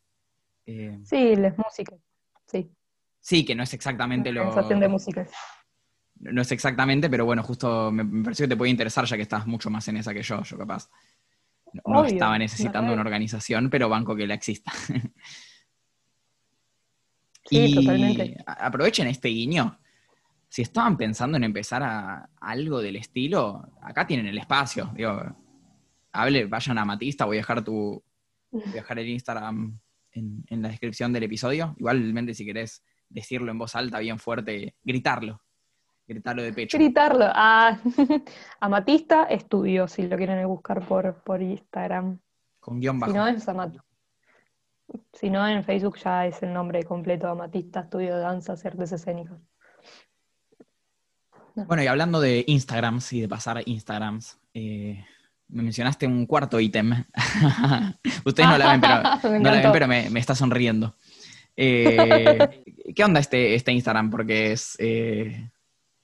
Eh, 0.64 1.00
Sí, 1.02 1.34
les 1.34 1.58
músicas, 1.58 1.98
sí, 2.46 2.70
sí, 3.18 3.44
que 3.44 3.56
no 3.56 3.64
es 3.64 3.74
exactamente 3.74 4.30
lo. 4.30 4.42
organización 4.42 4.78
de 4.78 4.88
músicas. 4.88 5.28
No 6.20 6.40
es 6.40 6.52
exactamente, 6.52 7.10
pero 7.10 7.24
bueno, 7.24 7.42
justo 7.42 7.90
me, 7.90 8.04
me 8.04 8.22
pareció 8.22 8.44
que 8.44 8.50
te 8.50 8.56
puede 8.56 8.70
interesar 8.70 9.06
ya 9.06 9.16
que 9.16 9.22
estás 9.22 9.44
mucho 9.44 9.70
más 9.70 9.88
en 9.88 9.96
esa 9.96 10.14
que 10.14 10.22
yo, 10.22 10.40
yo 10.44 10.56
capaz. 10.56 10.88
No, 11.84 12.04
estaba 12.04 12.38
necesitando 12.38 12.92
una 12.92 13.02
organización, 13.02 13.70
pero 13.70 13.88
banco 13.88 14.14
que 14.14 14.28
la 14.28 14.34
exista. 14.34 14.70
Sí, 14.70 15.00
y 17.50 17.74
totalmente. 17.74 18.36
aprovechen 18.46 19.08
este 19.08 19.30
guiño. 19.30 19.80
Si 20.56 20.62
estaban 20.62 20.96
pensando 20.96 21.36
en 21.36 21.44
empezar 21.44 21.82
a, 21.82 22.30
algo 22.40 22.80
del 22.80 22.96
estilo, 22.96 23.68
acá 23.82 24.06
tienen 24.06 24.26
el 24.26 24.38
espacio. 24.38 24.90
Digo, 24.94 25.20
hable, 26.12 26.46
vayan 26.46 26.78
a 26.78 26.84
Matista, 26.86 27.26
voy 27.26 27.36
a 27.36 27.40
dejar 27.40 27.62
tu, 27.62 28.02
voy 28.50 28.62
a 28.70 28.72
dejar 28.72 28.98
el 28.98 29.06
Instagram 29.06 29.78
en, 30.12 30.44
en 30.46 30.62
la 30.62 30.68
descripción 30.70 31.12
del 31.12 31.24
episodio. 31.24 31.74
Igualmente, 31.76 32.32
si 32.32 32.46
querés 32.46 32.82
decirlo 33.10 33.50
en 33.50 33.58
voz 33.58 33.76
alta, 33.76 33.98
bien 33.98 34.18
fuerte, 34.18 34.74
gritarlo. 34.82 35.42
Gritarlo 36.08 36.42
de 36.42 36.54
pecho. 36.54 36.78
Gritarlo. 36.78 37.26
Ah, 37.28 37.78
Amatista 38.60 39.24
Estudio, 39.24 39.86
si 39.88 40.08
lo 40.08 40.16
quieren 40.16 40.48
buscar 40.48 40.86
por, 40.86 41.22
por 41.22 41.42
Instagram. 41.42 42.18
Con 42.60 42.80
guion 42.80 42.96
Si 42.96 43.00
bajo. 43.02 43.12
no, 43.12 43.26
es 43.26 43.46
Amat- 43.46 43.82
si 45.12 45.28
no, 45.28 45.46
en 45.46 45.62
Facebook 45.64 45.98
ya 45.98 46.26
es 46.26 46.42
el 46.42 46.54
nombre 46.54 46.82
completo, 46.84 47.28
Amatista 47.28 47.80
Estudio 47.80 48.14
de 48.14 48.22
Danzas 48.22 48.64
y 48.64 48.68
Artes 48.68 48.92
Escénicas. 48.92 49.38
Bueno, 51.66 51.82
y 51.82 51.86
hablando 51.86 52.20
de 52.20 52.44
Instagrams 52.46 53.12
y 53.12 53.20
de 53.22 53.28
pasar 53.28 53.62
Instagrams, 53.66 54.38
eh, 54.54 55.04
me 55.48 55.62
mencionaste 55.62 56.06
un 56.06 56.26
cuarto 56.26 56.60
ítem. 56.60 56.92
Ustedes 58.24 58.48
no 58.48 58.58
la 58.58 58.72
ven, 58.72 58.80
pero, 58.80 59.02
Me 59.32 59.38
no 59.40 59.50
la 59.50 59.60
ven, 59.62 59.72
pero 59.72 59.88
me, 59.88 60.10
me 60.10 60.20
está 60.20 60.34
sonriendo. 60.34 60.94
Eh, 61.56 62.62
¿Qué 62.94 63.04
onda 63.04 63.20
este, 63.20 63.54
este 63.54 63.72
Instagram? 63.72 64.10
Porque 64.10 64.52
es, 64.52 64.76
eh, 64.78 65.50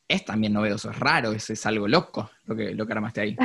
es 0.09 0.25
también 0.25 0.53
novedoso, 0.55 0.91
es 0.91 0.99
raro, 0.99 1.33
es, 1.33 1.51
es 1.51 1.67
algo 1.67 1.87
loco 1.89 2.31
lo 2.47 2.57
que, 2.57 2.75
lo 2.75 2.87
que 2.87 2.93
armaste 2.93 3.21
ahí. 3.21 3.37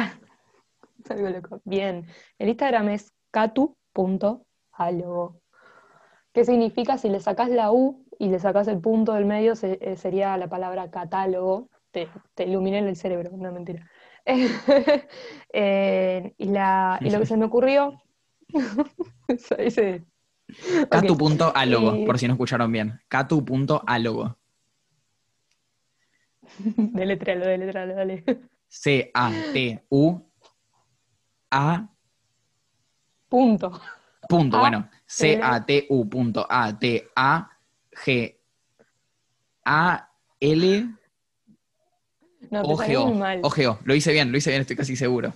Es 1.04 1.12
algo 1.12 1.30
loco. 1.30 1.62
Bien. 1.66 2.06
El 2.40 2.50
Instagram 2.50 2.90
es 2.90 3.12
catu.alogo. 3.32 5.42
¿Qué 6.34 6.46
significa? 6.46 6.98
Si 6.98 7.10
le 7.10 7.20
sacás 7.20 7.50
la 7.50 7.72
U 7.72 8.06
y 8.20 8.30
le 8.30 8.40
sacás 8.40 8.68
el 8.68 8.80
punto 8.80 9.14
del 9.14 9.26
medio, 9.26 9.56
se- 9.56 9.80
eh, 9.82 9.98
sería 9.98 10.38
la 10.38 10.48
palabra 10.48 10.90
catálogo. 10.92 11.70
Te, 11.92 12.10
te 12.36 12.44
iluminé 12.46 12.80
el 12.80 12.96
cerebro, 12.96 13.32
no 13.36 13.52
mentira. 13.52 13.90
Eh, 15.54 16.34
y, 16.38 16.46
la, 16.50 17.00
y 17.02 17.10
lo 17.10 17.20
que 17.20 17.26
se 17.26 17.38
me 17.38 17.46
ocurrió. 17.46 18.02
eso 19.28 19.56
dice- 19.56 20.04
Ok. 20.84 20.90
Catu.alogo, 20.90 21.96
Y- 21.96 22.06
por 22.06 22.20
si 22.20 22.28
no 22.28 22.34
escucharon 22.34 22.72
bien. 22.72 23.00
Catu.alogo. 23.08 24.38
Deletréalo, 26.78 27.46
deletréalo, 27.48 27.96
dale. 27.96 28.24
C-A-T-U 28.68 30.22
A 31.52 31.88
Punto. 33.30 33.82
punto, 34.30 34.58
A, 34.58 34.60
bueno, 34.60 34.90
C-A-T-U 35.06 36.10
punto 36.10 36.46
A-T-A-G 36.50 38.40
A-L 39.66 40.96
No, 42.50 42.64
te 42.64 42.76
salió 42.78 43.08
muy 43.08 43.18
mal. 43.18 43.40
O-G-O. 43.44 43.80
Lo 43.84 43.96
hice 43.96 44.12
bien, 44.14 44.32
lo 44.32 44.38
hice 44.38 44.50
bien, 44.52 44.62
estoy 44.62 44.76
casi 44.76 44.96
seguro. 44.96 45.34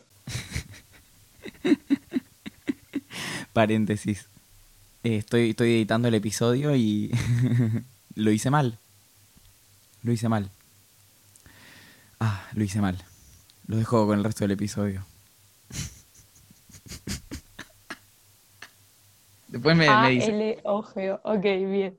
Paréntesis. 3.54 4.28
Eh, 5.04 5.18
estoy, 5.18 5.52
estoy 5.52 5.74
editando 5.74 6.08
el 6.08 6.14
episodio 6.14 6.76
y 6.76 7.12
lo 8.16 8.32
hice 8.32 8.50
mal. 8.50 8.78
Lo 10.04 10.12
hice 10.12 10.30
mal. 10.30 10.50
Ah, 12.20 12.48
lo 12.54 12.64
hice 12.64 12.82
mal. 12.82 12.98
Lo 13.68 13.78
dejo 13.78 14.06
con 14.06 14.18
el 14.18 14.24
resto 14.24 14.44
del 14.44 14.52
episodio. 14.52 15.06
Después 19.48 19.76
me, 19.76 19.90
me 19.90 20.10
dice. 20.12 20.32
A-L-O-G-O. 20.32 21.20
Ok, 21.24 21.44
bien. 21.44 21.98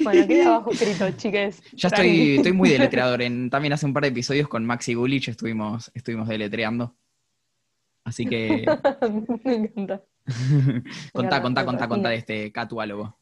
Bueno, 0.00 0.26
queda 0.26 0.46
abajo 0.56 0.70
escrito, 0.70 1.10
chiques. 1.12 1.62
Ya 1.72 1.88
estoy, 1.88 2.36
estoy 2.36 2.52
muy 2.52 2.68
deletreador. 2.70 3.22
En, 3.22 3.50
también 3.50 3.72
hace 3.72 3.86
un 3.86 3.92
par 3.92 4.02
de 4.02 4.10
episodios 4.10 4.48
con 4.48 4.64
Maxi 4.64 4.94
Gulich 4.94 5.28
estuvimos, 5.28 5.90
estuvimos 5.94 6.28
deletreando. 6.28 6.94
Así 8.04 8.24
que 8.26 8.64
Me 9.44 9.54
encanta. 9.54 10.02
contá, 11.12 11.36
encanta, 11.36 11.42
contá, 11.42 11.64
contá, 11.64 11.88
contá 11.88 12.08
de 12.10 12.16
este 12.16 12.52
catuálogo. 12.52 13.16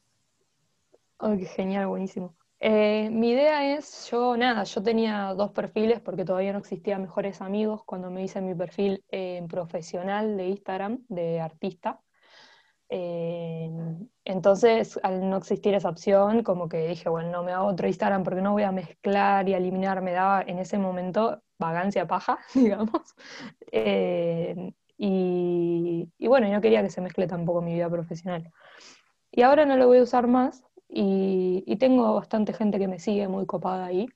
Oh, 1.18 1.36
qué 1.36 1.46
genial, 1.46 1.86
buenísimo. 1.86 2.36
Eh, 2.58 3.10
mi 3.10 3.30
idea 3.30 3.76
es, 3.76 4.08
yo 4.10 4.36
nada, 4.36 4.64
yo 4.64 4.82
tenía 4.82 5.34
dos 5.34 5.50
perfiles 5.50 6.00
porque 6.00 6.24
todavía 6.24 6.52
no 6.52 6.58
existía 6.58 6.98
Mejores 6.98 7.42
Amigos 7.42 7.82
cuando 7.84 8.10
me 8.10 8.22
hice 8.24 8.40
mi 8.40 8.54
perfil 8.54 9.04
eh, 9.10 9.44
profesional 9.48 10.36
de 10.36 10.48
Instagram, 10.48 11.04
de 11.08 11.40
artista. 11.40 12.00
Eh, 12.88 13.70
entonces, 14.24 14.98
al 15.02 15.28
no 15.28 15.36
existir 15.38 15.74
esa 15.74 15.88
opción, 15.88 16.42
como 16.42 16.68
que 16.68 16.88
dije, 16.88 17.08
bueno, 17.08 17.30
no 17.30 17.42
me 17.44 17.52
hago 17.52 17.66
otro 17.66 17.86
Instagram 17.86 18.24
porque 18.24 18.42
no 18.42 18.52
voy 18.52 18.62
a 18.64 18.72
mezclar 18.72 19.48
y 19.48 19.54
eliminar, 19.54 20.02
me 20.02 20.12
daba 20.12 20.42
en 20.42 20.58
ese 20.58 20.78
momento 20.78 21.42
vagancia 21.58 22.06
paja, 22.06 22.38
digamos. 22.54 23.14
Eh, 23.72 24.72
y, 24.98 26.12
y 26.18 26.26
bueno, 26.28 26.48
no 26.48 26.60
quería 26.60 26.82
que 26.82 26.90
se 26.90 27.00
mezcle 27.00 27.26
tampoco 27.26 27.62
mi 27.62 27.74
vida 27.74 27.90
profesional. 27.90 28.50
Y 29.30 29.42
ahora 29.42 29.66
no 29.66 29.76
lo 29.76 29.86
voy 29.86 29.98
a 29.98 30.02
usar 30.02 30.26
más 30.28 30.64
y, 30.88 31.64
y 31.66 31.76
tengo 31.76 32.14
bastante 32.14 32.52
gente 32.52 32.78
que 32.78 32.88
me 32.88 32.98
sigue 32.98 33.28
muy 33.28 33.46
copada 33.46 33.86
ahí, 33.86 34.08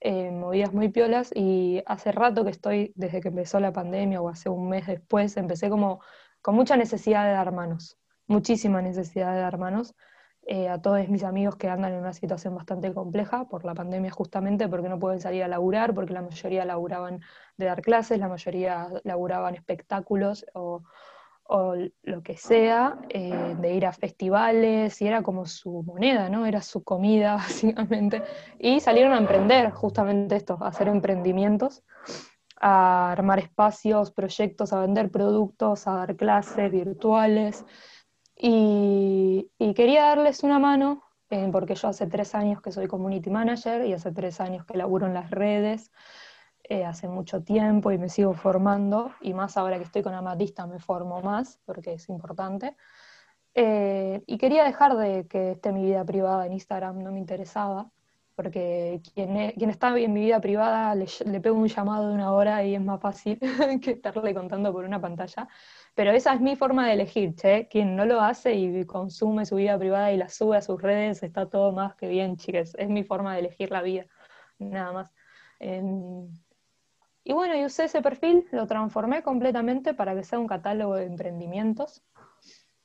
eh, 0.00 0.30
movidas 0.32 0.72
muy 0.74 0.90
piolas 0.90 1.32
y 1.34 1.82
hace 1.86 2.12
rato 2.12 2.44
que 2.44 2.50
estoy, 2.52 2.92
desde 2.96 3.20
que 3.22 3.28
empezó 3.28 3.60
la 3.60 3.72
pandemia 3.72 4.22
o 4.22 4.28
hace 4.30 4.50
un 4.50 4.68
mes 4.70 4.86
después, 4.88 5.36
empecé 5.38 5.70
como 5.70 6.02
con 6.42 6.56
mucha 6.56 6.76
necesidad 6.76 7.26
de 7.26 7.32
dar 7.32 7.52
manos, 7.52 7.99
muchísima 8.30 8.80
necesidad 8.80 9.34
de 9.34 9.40
dar 9.40 9.58
manos 9.58 9.94
eh, 10.46 10.68
a 10.68 10.80
todos 10.80 11.06
mis 11.08 11.22
amigos 11.22 11.56
que 11.56 11.68
andan 11.68 11.92
en 11.92 11.98
una 12.00 12.12
situación 12.12 12.54
bastante 12.54 12.92
compleja 12.94 13.44
por 13.48 13.64
la 13.64 13.74
pandemia 13.74 14.10
justamente, 14.10 14.68
porque 14.68 14.88
no 14.88 14.98
pueden 14.98 15.20
salir 15.20 15.42
a 15.42 15.48
laburar, 15.48 15.94
porque 15.94 16.14
la 16.14 16.22
mayoría 16.22 16.64
laburaban 16.64 17.20
de 17.56 17.66
dar 17.66 17.82
clases, 17.82 18.18
la 18.18 18.28
mayoría 18.28 18.88
laburaban 19.04 19.54
espectáculos 19.54 20.46
o, 20.54 20.82
o 21.44 21.74
lo 22.02 22.22
que 22.22 22.36
sea, 22.36 22.98
eh, 23.08 23.56
de 23.60 23.74
ir 23.74 23.84
a 23.84 23.92
festivales, 23.92 25.02
y 25.02 25.06
era 25.08 25.22
como 25.22 25.46
su 25.46 25.82
moneda, 25.82 26.28
¿no? 26.28 26.46
Era 26.46 26.62
su 26.62 26.82
comida, 26.84 27.34
básicamente. 27.36 28.22
Y 28.58 28.80
salieron 28.80 29.12
a 29.12 29.18
emprender 29.18 29.70
justamente 29.72 30.36
esto, 30.36 30.56
a 30.60 30.68
hacer 30.68 30.88
emprendimientos, 30.88 31.82
a 32.60 33.12
armar 33.12 33.40
espacios, 33.40 34.10
proyectos, 34.10 34.72
a 34.72 34.80
vender 34.80 35.10
productos, 35.10 35.86
a 35.86 35.92
dar 35.92 36.16
clases 36.16 36.70
virtuales. 36.70 37.64
Y, 38.42 39.50
y 39.58 39.74
quería 39.74 40.06
darles 40.06 40.42
una 40.44 40.58
mano, 40.58 41.02
eh, 41.28 41.50
porque 41.52 41.74
yo 41.74 41.88
hace 41.88 42.06
tres 42.06 42.34
años 42.34 42.62
que 42.62 42.72
soy 42.72 42.88
community 42.88 43.28
manager 43.28 43.84
y 43.84 43.92
hace 43.92 44.12
tres 44.12 44.40
años 44.40 44.64
que 44.64 44.78
laburo 44.78 45.06
en 45.06 45.12
las 45.12 45.30
redes, 45.30 45.90
eh, 46.64 46.86
hace 46.86 47.06
mucho 47.06 47.42
tiempo 47.42 47.92
y 47.92 47.98
me 47.98 48.08
sigo 48.08 48.32
formando, 48.32 49.12
y 49.20 49.34
más 49.34 49.58
ahora 49.58 49.76
que 49.76 49.84
estoy 49.84 50.02
con 50.02 50.14
Amatista 50.14 50.66
me 50.66 50.78
formo 50.78 51.20
más, 51.20 51.60
porque 51.66 51.92
es 51.94 52.08
importante. 52.08 52.76
Eh, 53.54 54.22
y 54.26 54.38
quería 54.38 54.64
dejar 54.64 54.96
de 54.96 55.26
que 55.26 55.52
esté 55.52 55.72
mi 55.72 55.82
vida 55.84 56.04
privada 56.06 56.46
en 56.46 56.54
Instagram, 56.54 57.02
no 57.02 57.12
me 57.12 57.18
interesaba, 57.18 57.90
porque 58.36 59.02
quien, 59.14 59.50
quien 59.52 59.68
está 59.68 59.96
en 59.98 60.12
mi 60.14 60.22
vida 60.22 60.40
privada 60.40 60.94
le, 60.94 61.06
le 61.26 61.40
pego 61.40 61.58
un 61.58 61.68
llamado 61.68 62.08
de 62.08 62.14
una 62.14 62.32
hora 62.32 62.64
y 62.64 62.74
es 62.74 62.80
más 62.82 63.00
fácil 63.02 63.38
que 63.82 63.90
estarle 63.90 64.32
contando 64.34 64.72
por 64.72 64.86
una 64.86 64.98
pantalla. 65.00 65.46
Pero 65.94 66.12
esa 66.12 66.34
es 66.34 66.40
mi 66.40 66.56
forma 66.56 66.86
de 66.86 66.94
elegir, 66.94 67.34
che. 67.34 67.68
Quien 67.68 67.96
no 67.96 68.04
lo 68.04 68.20
hace 68.20 68.54
y 68.54 68.84
consume 68.86 69.44
su 69.46 69.56
vida 69.56 69.78
privada 69.78 70.12
y 70.12 70.16
la 70.16 70.28
sube 70.28 70.56
a 70.56 70.62
sus 70.62 70.80
redes, 70.80 71.22
está 71.22 71.46
todo 71.48 71.72
más 71.72 71.94
que 71.96 72.08
bien, 72.08 72.36
chicas. 72.36 72.74
Es 72.78 72.88
mi 72.88 73.04
forma 73.04 73.34
de 73.34 73.40
elegir 73.40 73.70
la 73.70 73.82
vida, 73.82 74.06
nada 74.58 74.92
más. 74.92 75.12
Em, 75.58 76.28
y 77.24 77.32
bueno, 77.32 77.56
y 77.56 77.64
usé 77.64 77.84
ese 77.84 78.02
perfil, 78.02 78.46
lo 78.52 78.66
transformé 78.66 79.22
completamente 79.22 79.94
para 79.94 80.14
que 80.14 80.24
sea 80.24 80.38
un 80.38 80.46
catálogo 80.46 80.96
de 80.96 81.04
emprendimientos. 81.04 82.02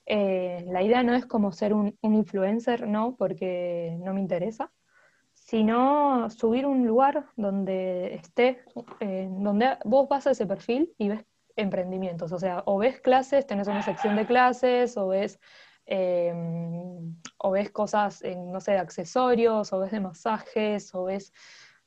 Eh, 0.05 0.65
la 0.67 0.83
idea 0.83 1.03
no 1.03 1.15
es 1.15 1.25
como 1.25 1.51
ser 1.51 1.73
un, 1.73 1.97
influencer, 2.01 2.87
no, 2.87 3.15
porque 3.17 3.97
no 4.01 4.13
me 4.13 4.21
interesa, 4.21 4.71
sino 5.33 6.29
subir 6.29 6.65
un 6.65 6.85
lugar 6.85 7.27
donde 7.35 8.15
esté, 8.15 8.63
eh, 8.99 9.27
donde 9.31 9.77
vos 9.85 10.07
vas 10.09 10.27
a 10.27 10.31
ese 10.31 10.45
perfil 10.45 10.93
y 10.97 11.09
ves 11.09 11.25
emprendimientos, 11.55 12.31
o 12.31 12.39
sea, 12.39 12.63
o 12.65 12.77
ves 12.77 12.99
clases, 13.01 13.47
tenés 13.47 13.67
una 13.67 13.81
sección 13.81 14.15
de 14.15 14.25
clases, 14.25 14.97
o 14.97 15.07
ves, 15.07 15.39
eh, 15.85 16.33
o 17.37 17.51
ves 17.51 17.71
cosas, 17.71 18.21
en, 18.23 18.51
no 18.51 18.59
sé, 18.59 18.71
de 18.71 18.79
accesorios, 18.79 19.71
o 19.73 19.79
ves 19.79 19.91
de 19.91 19.99
masajes, 19.99 20.93
o 20.93 21.05
ves 21.05 21.33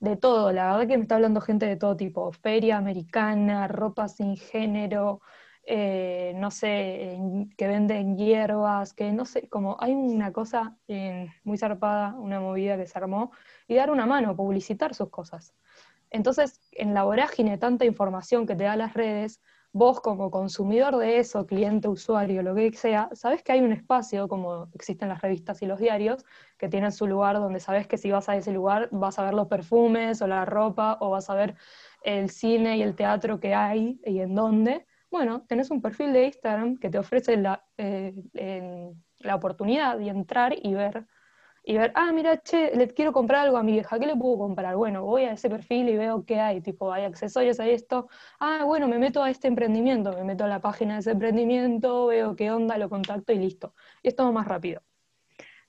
de 0.00 0.16
todo, 0.16 0.52
la 0.52 0.72
verdad 0.72 0.88
que 0.88 0.96
me 0.96 1.02
está 1.02 1.16
hablando 1.16 1.40
gente 1.40 1.66
de 1.66 1.76
todo 1.76 1.96
tipo, 1.96 2.32
feria 2.32 2.76
americana, 2.76 3.66
ropa 3.68 4.08
sin 4.08 4.36
género, 4.36 5.20
eh, 5.70 6.32
no 6.36 6.50
sé, 6.50 7.18
que 7.56 7.68
venden 7.68 8.16
hierbas, 8.16 8.94
que 8.94 9.12
no 9.12 9.26
sé, 9.26 9.48
como 9.48 9.76
hay 9.80 9.92
una 9.92 10.32
cosa 10.32 10.78
muy 11.44 11.58
zarpada, 11.58 12.14
una 12.14 12.40
movida 12.40 12.78
que 12.78 12.86
se 12.86 12.96
armó, 12.96 13.32
y 13.66 13.74
dar 13.74 13.90
una 13.90 14.06
mano, 14.06 14.34
publicitar 14.34 14.94
sus 14.94 15.10
cosas. 15.10 15.54
Entonces, 16.10 16.60
en 16.72 16.94
la 16.94 17.02
vorágine, 17.04 17.58
tanta 17.58 17.84
información 17.84 18.46
que 18.46 18.54
te 18.54 18.64
da 18.64 18.76
las 18.76 18.94
redes, 18.94 19.42
vos 19.72 20.00
como 20.00 20.30
consumidor 20.30 20.96
de 20.96 21.18
eso, 21.18 21.46
cliente, 21.46 21.88
usuario, 21.88 22.42
lo 22.42 22.54
que 22.54 22.72
sea, 22.72 23.08
sabes 23.12 23.42
que 23.42 23.52
hay 23.52 23.60
un 23.60 23.72
espacio, 23.72 24.28
como 24.28 24.68
existen 24.74 25.08
las 25.08 25.20
revistas 25.20 25.62
y 25.62 25.66
los 25.66 25.78
diarios, 25.78 26.24
que 26.56 26.68
tienen 26.68 26.92
su 26.92 27.06
lugar 27.06 27.36
donde 27.36 27.60
sabes 27.60 27.86
que 27.86 27.98
si 27.98 28.10
vas 28.10 28.28
a 28.28 28.36
ese 28.36 28.52
lugar 28.52 28.88
vas 28.92 29.18
a 29.18 29.24
ver 29.24 29.34
los 29.34 29.46
perfumes 29.46 30.22
o 30.22 30.26
la 30.26 30.44
ropa 30.44 30.98
o 31.00 31.10
vas 31.10 31.30
a 31.30 31.34
ver 31.34 31.54
el 32.02 32.30
cine 32.30 32.78
y 32.78 32.82
el 32.82 32.94
teatro 32.94 33.40
que 33.40 33.54
hay 33.54 34.00
y 34.04 34.20
en 34.20 34.34
dónde. 34.34 34.86
Bueno, 35.10 35.42
tenés 35.46 35.70
un 35.70 35.80
perfil 35.80 36.12
de 36.12 36.26
Instagram 36.26 36.78
que 36.78 36.90
te 36.90 36.98
ofrece 36.98 37.36
la, 37.36 37.64
eh, 37.76 38.14
la 39.20 39.34
oportunidad 39.34 39.98
de 39.98 40.08
entrar 40.08 40.54
y 40.60 40.74
ver 40.74 41.06
y 41.68 41.76
ver, 41.76 41.92
ah, 41.96 42.12
mira, 42.12 42.38
che, 42.38 42.74
le 42.74 42.88
quiero 42.88 43.12
comprar 43.12 43.42
algo 43.44 43.58
a 43.58 43.62
mi 43.62 43.72
vieja, 43.72 43.98
¿qué 43.98 44.06
le 44.06 44.16
puedo 44.16 44.38
comprar? 44.38 44.74
Bueno, 44.76 45.04
voy 45.04 45.24
a 45.24 45.32
ese 45.32 45.50
perfil 45.50 45.90
y 45.90 45.98
veo 45.98 46.24
qué 46.24 46.40
hay, 46.40 46.62
tipo, 46.62 46.90
hay 46.90 47.04
accesorios, 47.04 47.60
hay 47.60 47.72
esto, 47.72 48.08
ah, 48.40 48.64
bueno, 48.64 48.88
me 48.88 48.98
meto 48.98 49.22
a 49.22 49.28
este 49.28 49.48
emprendimiento, 49.48 50.12
me 50.14 50.24
meto 50.24 50.44
a 50.44 50.48
la 50.48 50.62
página 50.62 50.94
de 50.94 51.00
ese 51.00 51.10
emprendimiento, 51.10 52.06
veo 52.06 52.34
qué 52.36 52.50
onda, 52.50 52.78
lo 52.78 52.88
contacto 52.88 53.34
y 53.34 53.38
listo. 53.38 53.74
Y 54.02 54.08
es 54.08 54.16
todo 54.16 54.32
más 54.32 54.48
rápido. 54.48 54.80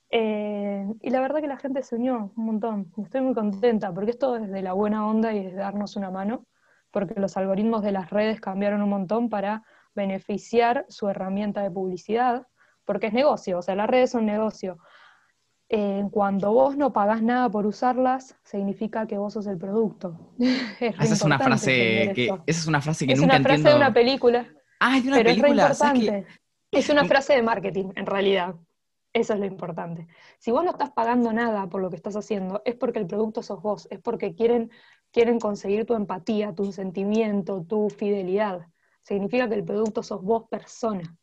Eh, 0.10 0.88
y 1.02 1.10
la 1.10 1.20
verdad 1.20 1.42
que 1.42 1.48
la 1.48 1.58
gente 1.58 1.84
se 1.84 1.98
unió 1.98 2.32
un 2.34 2.46
montón, 2.46 2.94
estoy 3.04 3.20
muy 3.20 3.34
contenta, 3.34 3.94
porque 3.94 4.12
esto 4.12 4.38
es 4.38 4.50
de 4.50 4.62
la 4.62 4.72
buena 4.72 5.06
onda 5.06 5.34
y 5.34 5.48
es 5.48 5.56
darnos 5.56 5.98
una 5.98 6.12
mano, 6.12 6.46
porque 6.92 7.20
los 7.20 7.36
algoritmos 7.36 7.84
de 7.84 7.92
las 7.92 8.10
redes 8.10 8.40
cambiaron 8.40 8.82
un 8.82 8.90
montón 8.90 9.28
para 9.28 9.64
beneficiar 9.96 10.86
su 10.88 11.10
herramienta 11.10 11.62
de 11.62 11.72
publicidad, 11.72 12.48
porque 12.86 13.08
es 13.08 13.14
negocio, 13.14 13.58
o 13.58 13.62
sea, 13.62 13.76
las 13.76 13.90
redes 13.90 14.12
son 14.12 14.26
negocio 14.26 14.78
eh, 15.72 16.04
cuando 16.10 16.52
vos 16.52 16.76
no 16.78 16.92
pagás 16.92 17.22
nada 17.22 17.48
por 17.50 17.68
usarlas, 17.68 18.36
significa 18.44 19.06
que 19.06 19.20
vos 19.20 19.34
sos 19.34 19.46
el 19.46 19.60
producto. 19.60 20.18
es 20.40 20.96
esa, 21.00 21.14
es 21.14 21.22
una 21.22 21.38
frase 21.38 22.12
que, 22.16 22.26
esa 22.48 22.60
es 22.60 22.68
una 22.68 22.82
frase 22.82 23.06
que 23.06 23.14
es 23.14 23.22
nunca 23.22 23.36
entiendo. 23.36 23.54
Es 23.54 23.60
una 23.60 23.70
frase 23.70 23.78
de 23.78 23.86
una 23.86 23.94
película. 23.94 24.48
Ah, 24.80 24.98
es 24.98 25.04
de 25.04 25.10
una 25.10 25.18
pero 25.18 25.30
película. 25.30 25.68
Es, 25.68 25.80
importante. 25.80 26.28
es 26.72 26.90
una 26.90 27.06
frase 27.06 27.34
de 27.34 27.44
marketing, 27.44 27.92
en 27.96 28.06
realidad. 28.08 28.56
Eso 29.14 29.34
es 29.34 29.40
lo 29.40 29.46
importante. 29.46 30.08
Si 30.40 30.50
vos 30.50 30.64
no 30.64 30.72
estás 30.72 30.92
pagando 30.92 31.32
nada 31.34 31.68
por 31.68 31.82
lo 31.82 31.90
que 31.92 31.96
estás 31.96 32.16
haciendo, 32.16 32.64
es 32.66 32.76
porque 32.76 33.00
el 33.00 33.06
producto 33.06 33.44
sos 33.44 33.62
vos, 33.62 33.88
es 33.92 34.00
porque 34.00 34.34
quieren, 34.34 34.72
quieren 35.12 35.40
conseguir 35.40 35.86
tu 35.86 35.94
empatía, 35.94 36.54
tu 36.54 36.72
sentimiento, 36.72 37.64
tu 37.64 37.90
fidelidad. 37.90 38.68
Significa 39.02 39.48
que 39.48 39.56
el 39.56 39.64
producto 39.64 40.02
sos 40.02 40.24
vos 40.24 40.46
persona 40.50 41.19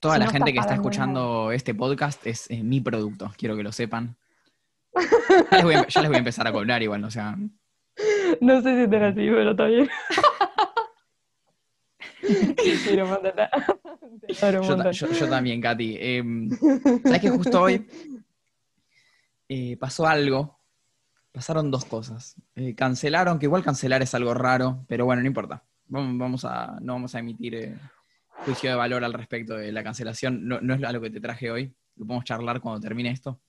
toda 0.00 0.18
la 0.18 0.28
gente 0.28 0.52
que 0.52 0.58
está 0.58 0.74
escuchando 0.74 1.52
este 1.52 1.74
podcast 1.74 2.26
es, 2.26 2.50
mi 2.50 2.80
producto, 2.80 3.32
quiero 3.36 3.56
que 3.56 3.62
lo 3.62 3.72
sepan. 3.72 4.16
Ya 5.50 5.56
les, 5.58 5.64
voy 5.64 5.74
a, 5.74 6.18
empezar 6.18 6.46
a 6.46 6.52
cobrar 6.52 6.82
igual, 6.82 7.04
o 7.04 7.10
sea. 7.10 7.36
No 8.40 8.60
sé 8.62 8.84
si 8.84 8.90
te 8.90 8.96
así, 8.96 9.28
pero 9.28 9.50
está 9.52 9.66
bien. 9.66 9.88
yo, 14.92 15.28
también, 15.28 15.60
Katy. 15.60 15.96
Em, 16.00 16.50
¿Sabes 17.02 17.20
que 17.20 17.30
justo 17.30 17.62
hoy 17.62 17.86
eh, 19.48 19.76
pasó 19.76 20.06
algo? 20.06 20.58
Pasaron 21.32 21.70
dos 21.70 21.84
cosas. 21.84 22.36
Eh, 22.56 22.74
cancelaron, 22.74 23.38
que 23.38 23.46
igual 23.46 23.62
cancelar 23.62 24.02
es 24.02 24.14
algo 24.14 24.34
raro, 24.34 24.84
pero 24.88 25.04
bueno, 25.04 25.22
no 25.22 25.28
importa. 25.28 25.62
Vamos, 25.86 26.44
a, 26.44 26.78
no 26.80 26.94
vamos 26.94 27.14
a 27.14 27.18
emitir 27.20 27.54
eh, 27.54 27.78
juicio 28.48 28.70
de 28.70 28.76
valor 28.76 29.04
al 29.04 29.12
respecto 29.12 29.56
de 29.56 29.70
la 29.72 29.84
cancelación. 29.84 30.48
No, 30.48 30.60
no 30.60 30.74
es 30.74 30.82
algo 30.82 31.02
que 31.02 31.10
te 31.10 31.20
traje 31.20 31.50
hoy, 31.50 31.74
lo 31.96 32.06
podemos 32.06 32.24
charlar 32.24 32.60
cuando 32.60 32.80
termine 32.80 33.10
esto. 33.10 33.40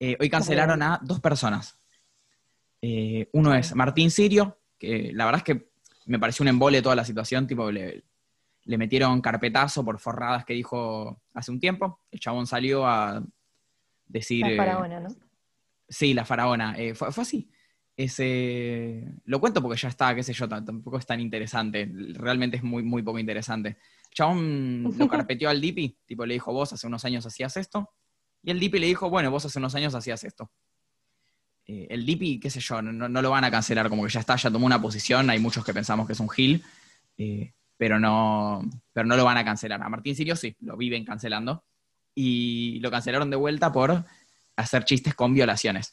Eh, 0.00 0.16
hoy 0.18 0.30
cancelaron 0.30 0.82
a 0.82 1.00
dos 1.02 1.20
personas. 1.20 1.78
Eh, 2.80 3.28
uno 3.32 3.54
es 3.54 3.74
Martín 3.74 4.10
Sirio, 4.10 4.58
que 4.78 5.10
la 5.12 5.24
verdad 5.26 5.42
es 5.46 5.54
que 5.54 5.68
me 6.06 6.18
pareció 6.18 6.44
un 6.44 6.48
embole 6.48 6.82
toda 6.82 6.96
la 6.96 7.04
situación, 7.04 7.46
tipo 7.46 7.70
le, 7.70 8.04
metieron 8.64 9.20
carpetazo 9.20 9.84
por 9.84 9.98
forradas 9.98 10.44
que 10.44 10.54
dijo 10.54 11.20
hace 11.34 11.50
un 11.50 11.60
tiempo. 11.60 12.00
El 12.10 12.20
chabón 12.20 12.46
salió 12.46 12.86
a 12.86 13.22
decir... 14.06 14.46
La 14.46 14.56
faraona, 14.56 15.00
¿no? 15.00 15.08
Sí, 15.88 16.14
la 16.14 16.24
faraona. 16.24 16.74
Eh, 16.78 16.94
fue, 16.94 17.12
fue, 17.12 17.22
así. 17.22 17.50
Ese, 17.96 19.04
lo 19.24 19.40
cuento 19.40 19.62
porque 19.62 19.80
ya 19.80 19.88
está, 19.88 20.14
qué 20.14 20.22
sé 20.22 20.32
yo, 20.32 20.48
tampoco 20.48 20.98
es 20.98 21.06
tan 21.06 21.20
interesante. 21.20 21.90
Realmente 22.14 22.58
es 22.58 22.62
muy, 22.62 22.82
muy 22.82 23.02
poco 23.02 23.18
interesante. 23.18 23.78
Chabón 24.16 24.94
lo 24.96 25.08
carpeteó 25.10 25.50
al 25.50 25.60
Dipi, 25.60 25.98
tipo 26.06 26.24
le 26.24 26.34
dijo, 26.34 26.50
vos 26.52 26.72
hace 26.72 26.86
unos 26.86 27.04
años 27.04 27.26
hacías 27.26 27.56
esto. 27.58 27.92
Y 28.42 28.50
el 28.50 28.58
Dipi 28.58 28.78
le 28.78 28.86
dijo, 28.86 29.10
bueno, 29.10 29.30
vos 29.30 29.44
hace 29.44 29.58
unos 29.58 29.74
años 29.74 29.94
hacías 29.94 30.24
esto. 30.24 30.50
Eh, 31.66 31.88
el 31.90 32.06
Dipi, 32.06 32.40
qué 32.40 32.48
sé 32.48 32.60
yo, 32.60 32.80
no, 32.80 33.22
lo 33.22 33.30
van 33.30 33.44
a 33.44 33.50
cancelar, 33.50 33.90
como 33.90 34.04
que 34.04 34.10
ya 34.10 34.20
está, 34.20 34.36
ya 34.36 34.50
tomó 34.50 34.64
una 34.64 34.80
posición. 34.80 35.28
Hay 35.28 35.38
muchos 35.38 35.64
que 35.64 35.74
pensamos 35.74 36.06
que 36.06 36.14
es 36.14 36.20
un 36.20 36.30
Gil, 36.30 36.64
eh, 37.18 37.52
pero, 37.76 38.00
no, 38.00 38.62
pero 38.92 39.06
no 39.06 39.16
lo 39.16 39.24
van 39.24 39.36
a 39.36 39.44
cancelar. 39.44 39.82
A 39.82 39.88
Martín 39.90 40.16
Sirio 40.16 40.34
sí, 40.34 40.56
lo 40.60 40.78
viven 40.78 41.04
cancelando. 41.04 41.64
Y 42.14 42.80
lo 42.80 42.90
cancelaron 42.90 43.28
de 43.28 43.36
vuelta 43.36 43.70
por 43.70 44.02
hacer 44.56 44.84
chistes 44.84 45.14
con 45.14 45.34
violaciones. 45.34 45.92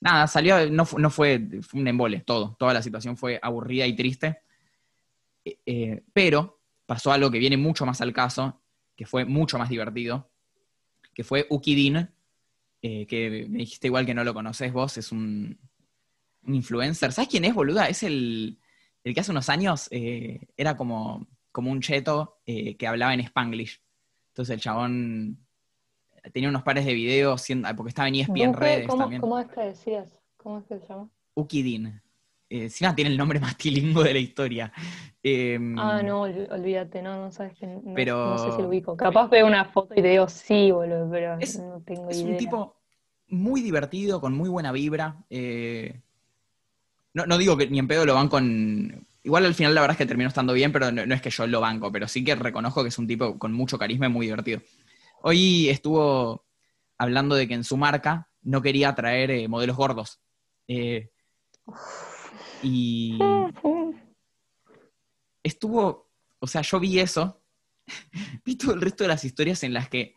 Nada, 0.00 0.26
salió, 0.26 0.68
no, 0.70 0.86
no 0.98 1.08
fue, 1.08 1.48
fue 1.62 1.80
un 1.80 1.88
embole, 1.88 2.20
todo. 2.20 2.56
Toda 2.58 2.74
la 2.74 2.82
situación 2.82 3.16
fue 3.16 3.40
aburrida 3.40 3.86
y 3.86 3.96
triste. 3.96 4.40
Eh, 5.44 6.02
pero 6.12 6.61
pasó 6.92 7.10
algo 7.10 7.30
que 7.30 7.38
viene 7.38 7.56
mucho 7.56 7.86
más 7.86 8.02
al 8.02 8.12
caso, 8.12 8.60
que 8.94 9.06
fue 9.06 9.24
mucho 9.24 9.56
más 9.56 9.70
divertido, 9.70 10.30
que 11.14 11.24
fue 11.24 11.46
Ukidin, 11.48 12.10
eh, 12.82 13.06
que 13.06 13.46
me 13.48 13.60
dijiste 13.60 13.86
igual 13.86 14.04
que 14.04 14.12
no 14.12 14.22
lo 14.24 14.34
conoces 14.34 14.70
vos, 14.74 14.98
es 14.98 15.10
un, 15.10 15.58
influencer. 16.44 17.10
¿Sabes 17.12 17.30
quién 17.30 17.46
es, 17.46 17.54
boluda? 17.54 17.88
Es 17.88 18.02
el, 18.02 18.58
que 19.02 19.18
hace 19.18 19.30
unos 19.30 19.48
años 19.48 19.88
eh, 19.90 20.48
era 20.54 20.76
como, 20.76 21.26
como 21.50 21.70
un 21.70 21.80
cheto 21.80 22.42
eh, 22.44 22.76
que 22.76 22.86
hablaba 22.86 23.14
en 23.14 23.20
spanglish. 23.20 23.80
Entonces 24.28 24.52
el 24.52 24.60
chabón 24.60 25.46
tenía 26.34 26.50
unos 26.50 26.62
pares 26.62 26.84
de 26.84 26.92
videos, 26.92 27.46
porque 27.74 27.88
estaba 27.88 28.08
en 28.08 28.16
ESPN 28.16 28.52
Redes 28.52 28.86
¿cómo, 28.86 29.04
también. 29.04 29.22
¿Cómo 29.22 29.38
es 29.38 29.48
que 29.48 29.62
decías? 29.62 30.18
¿Cómo 30.36 30.58
es 30.58 30.66
que 30.66 30.78
se 30.78 30.88
llama? 30.88 31.08
Ukidin. 31.32 32.01
Eh, 32.52 32.64
encima 32.64 32.94
tiene 32.94 33.10
el 33.10 33.16
nombre 33.16 33.40
más 33.40 33.56
tilingo 33.56 34.02
de 34.02 34.12
la 34.12 34.18
historia. 34.18 34.72
Em, 35.22 35.78
ah, 35.78 36.02
no, 36.02 36.22
olvídate, 36.22 37.00
no, 37.00 37.16
no 37.16 37.32
sabes 37.32 37.56
que 37.56 37.66
no, 37.66 37.94
pero... 37.94 38.36
sé 38.36 38.52
si 38.52 38.62
lo 38.62 38.68
ubico. 38.68 38.96
Capaz 38.96 39.28
veo 39.28 39.46
una 39.46 39.64
foto 39.64 39.94
y 39.96 40.02
te 40.02 40.08
digo 40.08 40.28
sí, 40.28 40.70
boludo, 40.70 41.08
pero 41.10 41.38
es, 41.40 41.58
no 41.58 41.80
tengo 41.80 42.10
idea. 42.10 42.10
Es 42.10 42.22
un 42.22 42.36
tipo 42.36 42.76
muy 43.28 43.62
divertido, 43.62 44.20
con 44.20 44.34
muy 44.34 44.50
buena 44.50 44.70
vibra. 44.70 45.16
Eh, 45.30 45.98
no, 47.14 47.38
digo 47.38 47.56
que 47.56 47.68
ni 47.68 47.78
en 47.78 47.88
pedo 47.88 48.04
lo 48.04 48.14
van 48.14 48.28
con. 48.28 49.06
Igual 49.22 49.46
al 49.46 49.54
final 49.54 49.74
la 49.74 49.80
verdad 49.80 49.94
es 49.94 49.98
que 49.98 50.06
terminó 50.06 50.28
estando 50.28 50.52
bien, 50.52 50.72
pero 50.72 50.90
no, 50.92 51.14
es 51.14 51.22
que 51.22 51.30
yo 51.30 51.46
lo 51.46 51.60
banco, 51.60 51.90
pero 51.90 52.08
sí 52.08 52.24
que 52.24 52.34
reconozco 52.34 52.82
que 52.82 52.88
es 52.88 52.98
un 52.98 53.06
tipo 53.06 53.38
con 53.38 53.52
mucho 53.52 53.78
carisma 53.78 54.06
y 54.06 54.10
muy 54.10 54.26
divertido. 54.26 54.60
Hoy 55.22 55.68
estuvo 55.68 56.44
hablando 56.98 57.34
de 57.36 57.46
que 57.48 57.54
en 57.54 57.64
su 57.64 57.76
marca 57.76 58.28
no 58.42 58.60
quería 58.60 58.94
traer 58.94 59.30
eh, 59.30 59.48
modelos 59.48 59.76
gordos. 59.76 60.20
Eh, 60.66 61.10
y 62.62 63.18
estuvo, 65.42 66.10
o 66.38 66.46
sea, 66.46 66.62
yo 66.62 66.80
vi 66.80 67.00
eso, 67.00 67.42
vi 68.44 68.56
todo 68.56 68.74
el 68.74 68.80
resto 68.80 69.04
de 69.04 69.08
las 69.08 69.24
historias 69.24 69.62
en 69.62 69.74
las 69.74 69.88
que, 69.88 70.14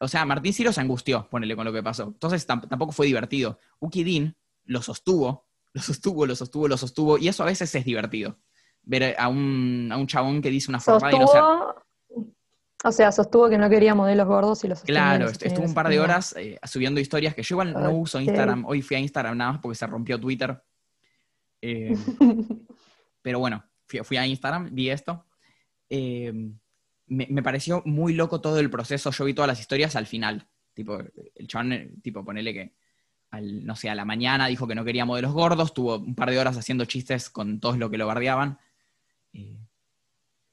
o 0.00 0.08
sea, 0.08 0.24
Martín 0.24 0.52
Ciro 0.52 0.72
se 0.72 0.80
angustió, 0.80 1.28
ponele 1.28 1.56
con 1.56 1.64
lo 1.64 1.72
que 1.72 1.82
pasó. 1.82 2.04
Entonces 2.04 2.46
tampoco 2.46 2.92
fue 2.92 3.06
divertido. 3.06 3.58
Uki 3.80 4.32
lo 4.66 4.82
sostuvo, 4.82 5.48
lo 5.72 5.82
sostuvo, 5.82 6.26
lo 6.26 6.36
sostuvo, 6.36 6.68
lo 6.68 6.76
sostuvo, 6.76 7.18
y 7.18 7.28
eso 7.28 7.42
a 7.42 7.46
veces 7.46 7.74
es 7.74 7.84
divertido. 7.84 8.38
Ver 8.82 9.16
a 9.18 9.28
un, 9.28 9.88
a 9.92 9.96
un 9.96 10.06
chabón 10.06 10.40
que 10.40 10.50
dice 10.50 10.70
una 10.70 10.80
forma 10.80 11.12
y 11.12 11.18
no 11.18 11.26
sé. 11.26 11.38
O 12.84 12.92
sea, 12.92 13.10
sostuvo 13.10 13.48
que 13.48 13.58
no 13.58 13.68
quería 13.68 13.94
modelos 13.94 14.28
gordos 14.28 14.62
y 14.62 14.68
los 14.68 14.82
Claro, 14.82 15.28
estuvo 15.28 15.64
un 15.64 15.74
par 15.74 15.88
de 15.88 15.98
horas 15.98 16.34
eh, 16.36 16.58
subiendo 16.62 17.00
historias 17.00 17.34
que 17.34 17.42
yo 17.42 17.54
igual 17.54 17.72
no 17.72 17.90
uso 17.90 18.20
Instagram. 18.20 18.64
Hoy 18.66 18.82
fui 18.82 18.96
a 18.96 19.00
Instagram 19.00 19.36
nada 19.36 19.52
más 19.52 19.60
porque 19.60 19.74
se 19.74 19.86
rompió 19.86 20.18
Twitter. 20.20 20.62
Eh, 21.60 21.94
pero 23.22 23.38
bueno, 23.38 23.64
fui, 23.86 24.16
a 24.16 24.26
Instagram, 24.26 24.70
vi 24.72 24.90
esto. 24.90 25.26
Eh, 25.88 26.32
me, 27.06 27.42
pareció 27.42 27.82
muy 27.84 28.14
loco 28.14 28.40
todo 28.40 28.58
el 28.58 28.70
proceso. 28.70 29.10
Yo 29.10 29.24
vi 29.24 29.34
todas 29.34 29.48
las 29.48 29.60
historias 29.60 29.96
al 29.96 30.06
final. 30.06 30.46
Tipo, 30.74 30.98
el 31.34 31.48
chabón, 31.48 31.72
eh, 31.72 31.90
tipo, 32.02 32.24
ponele 32.24 32.54
que, 32.54 32.74
al, 33.30 33.64
no 33.64 33.76
sé, 33.76 33.90
a 33.90 33.94
la 33.94 34.04
mañana 34.04 34.46
dijo 34.46 34.66
que 34.66 34.74
no 34.74 34.84
quería 34.84 35.04
modelos 35.04 35.32
gordos, 35.32 35.74
tuvo 35.74 35.96
un 35.96 36.14
par 36.14 36.30
de 36.30 36.38
horas 36.38 36.56
haciendo 36.56 36.84
chistes 36.84 37.30
con 37.30 37.60
todos 37.60 37.78
los 37.78 37.90
que 37.90 37.98
lo 37.98 38.06
bardeaban. 38.06 38.58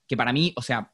que 0.08 0.18
para 0.18 0.34
mí, 0.34 0.54
o 0.56 0.62
sea, 0.62 0.92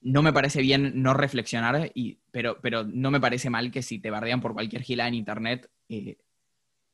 no 0.00 0.22
me 0.22 0.32
parece 0.32 0.60
bien 0.62 1.02
no 1.02 1.14
reflexionar, 1.14 1.90
y, 1.94 2.20
pero, 2.30 2.60
pero 2.60 2.84
no 2.84 3.10
me 3.10 3.20
parece 3.20 3.50
mal 3.50 3.70
que 3.70 3.82
si 3.82 3.98
te 3.98 4.10
bardean 4.10 4.40
por 4.40 4.54
cualquier 4.54 4.82
gila 4.82 5.08
en 5.08 5.14
internet, 5.14 5.70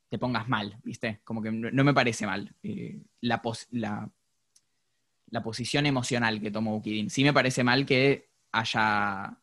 te 0.09 0.19
pongas 0.19 0.47
mal, 0.47 0.77
¿viste? 0.83 1.21
Como 1.23 1.41
que 1.41 1.51
no, 1.51 1.83
me 1.83 1.93
parece 1.93 2.25
mal 2.25 2.53
eh, 2.63 3.01
la, 3.21 3.41
la, 3.71 5.43
posición 5.43 5.85
emocional 5.85 6.39
que 6.39 6.51
tomó 6.51 6.75
Ukidin. 6.75 7.09
Sí 7.09 7.23
me 7.23 7.33
parece 7.33 7.63
mal 7.63 7.85
que 7.85 8.29
haya 8.51 9.37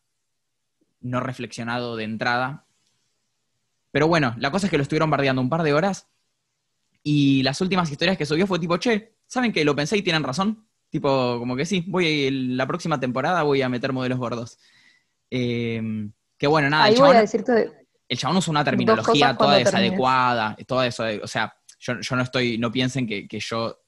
no 1.01 1.19
reflexionado 1.19 1.95
de 1.95 2.05
entrada. 2.05 2.65
Pero 3.91 4.07
bueno, 4.07 4.33
la 4.37 4.51
cosa 4.51 4.67
es 4.67 4.71
que 4.71 4.77
lo 4.77 4.83
estuvieron 4.83 5.09
bardeando 5.09 5.41
un 5.41 5.49
par 5.49 5.63
de 5.63 5.73
horas 5.73 6.07
y 7.03 7.43
las 7.43 7.59
últimas 7.61 7.91
historias 7.91 8.17
que 8.17 8.25
subió 8.25 8.47
fue 8.47 8.59
tipo, 8.59 8.77
che, 8.77 9.13
¿saben 9.27 9.51
que 9.51 9.65
Lo 9.65 9.75
pensé 9.75 9.97
y 9.97 10.01
tienen 10.01 10.23
razón. 10.23 10.65
Tipo, 10.89 11.37
como 11.39 11.55
que 11.55 11.65
sí, 11.65 11.83
voy 11.87 12.29
la 12.55 12.67
próxima 12.67 12.99
temporada 12.99 13.43
voy 13.43 13.61
a 13.61 13.69
meter 13.69 13.91
modelos 13.93 14.19
gordos. 14.19 14.59
Eh, 15.29 16.09
que 16.37 16.47
bueno, 16.47 16.69
nada, 16.69 16.89
el 16.89 16.95
chabón, 16.95 17.15
el 18.13 18.19
chabón 18.19 18.37
usa 18.37 18.51
una 18.51 18.63
terminología 18.63 19.35
toda 19.35 19.57
desadecuada, 19.57 20.55
todo 20.67 20.83
eso, 20.83 21.03
o 21.21 21.27
sea, 21.27 21.53
yo, 21.79 22.15
no 22.15 22.21
estoy, 22.21 22.57
no 22.57 22.71
piensen 22.71 23.05
que, 23.05 23.27
yo 23.39 23.79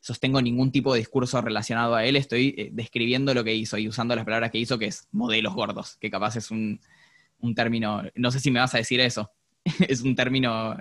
sostengo 0.00 0.40
ningún 0.40 0.70
tipo 0.70 0.92
de 0.92 1.00
discurso 1.00 1.40
relacionado 1.40 1.96
a 1.96 2.04
él, 2.04 2.16
estoy 2.16 2.54
eh, 2.56 2.70
describiendo 2.72 3.34
lo 3.34 3.42
que 3.42 3.54
hizo 3.54 3.76
y 3.76 3.88
usando 3.88 4.14
las 4.14 4.24
palabras 4.24 4.52
que 4.52 4.58
hizo, 4.58 4.78
que 4.78 4.86
es 4.86 5.08
modelos 5.10 5.54
gordos, 5.54 5.96
que 5.96 6.10
capaz 6.10 6.36
es 6.36 6.50
un, 6.50 6.80
término, 7.54 8.02
no 8.14 8.30
sé 8.30 8.38
si 8.40 8.50
me 8.50 8.60
vas 8.60 8.74
a 8.74 8.78
decir 8.78 9.00
eso, 9.00 9.30
es 9.88 10.02
un 10.02 10.14
término 10.14 10.76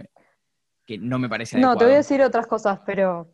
que 0.86 1.00
no 1.00 1.18
me 1.18 1.28
parece 1.28 1.58
adecuado. 1.58 1.74
No, 1.74 1.80
te 1.80 1.86
voy 1.86 1.94
a 1.96 1.98
decir 1.98 2.22
otras 2.22 2.46
cosas, 2.46 2.80
pero, 2.86 3.34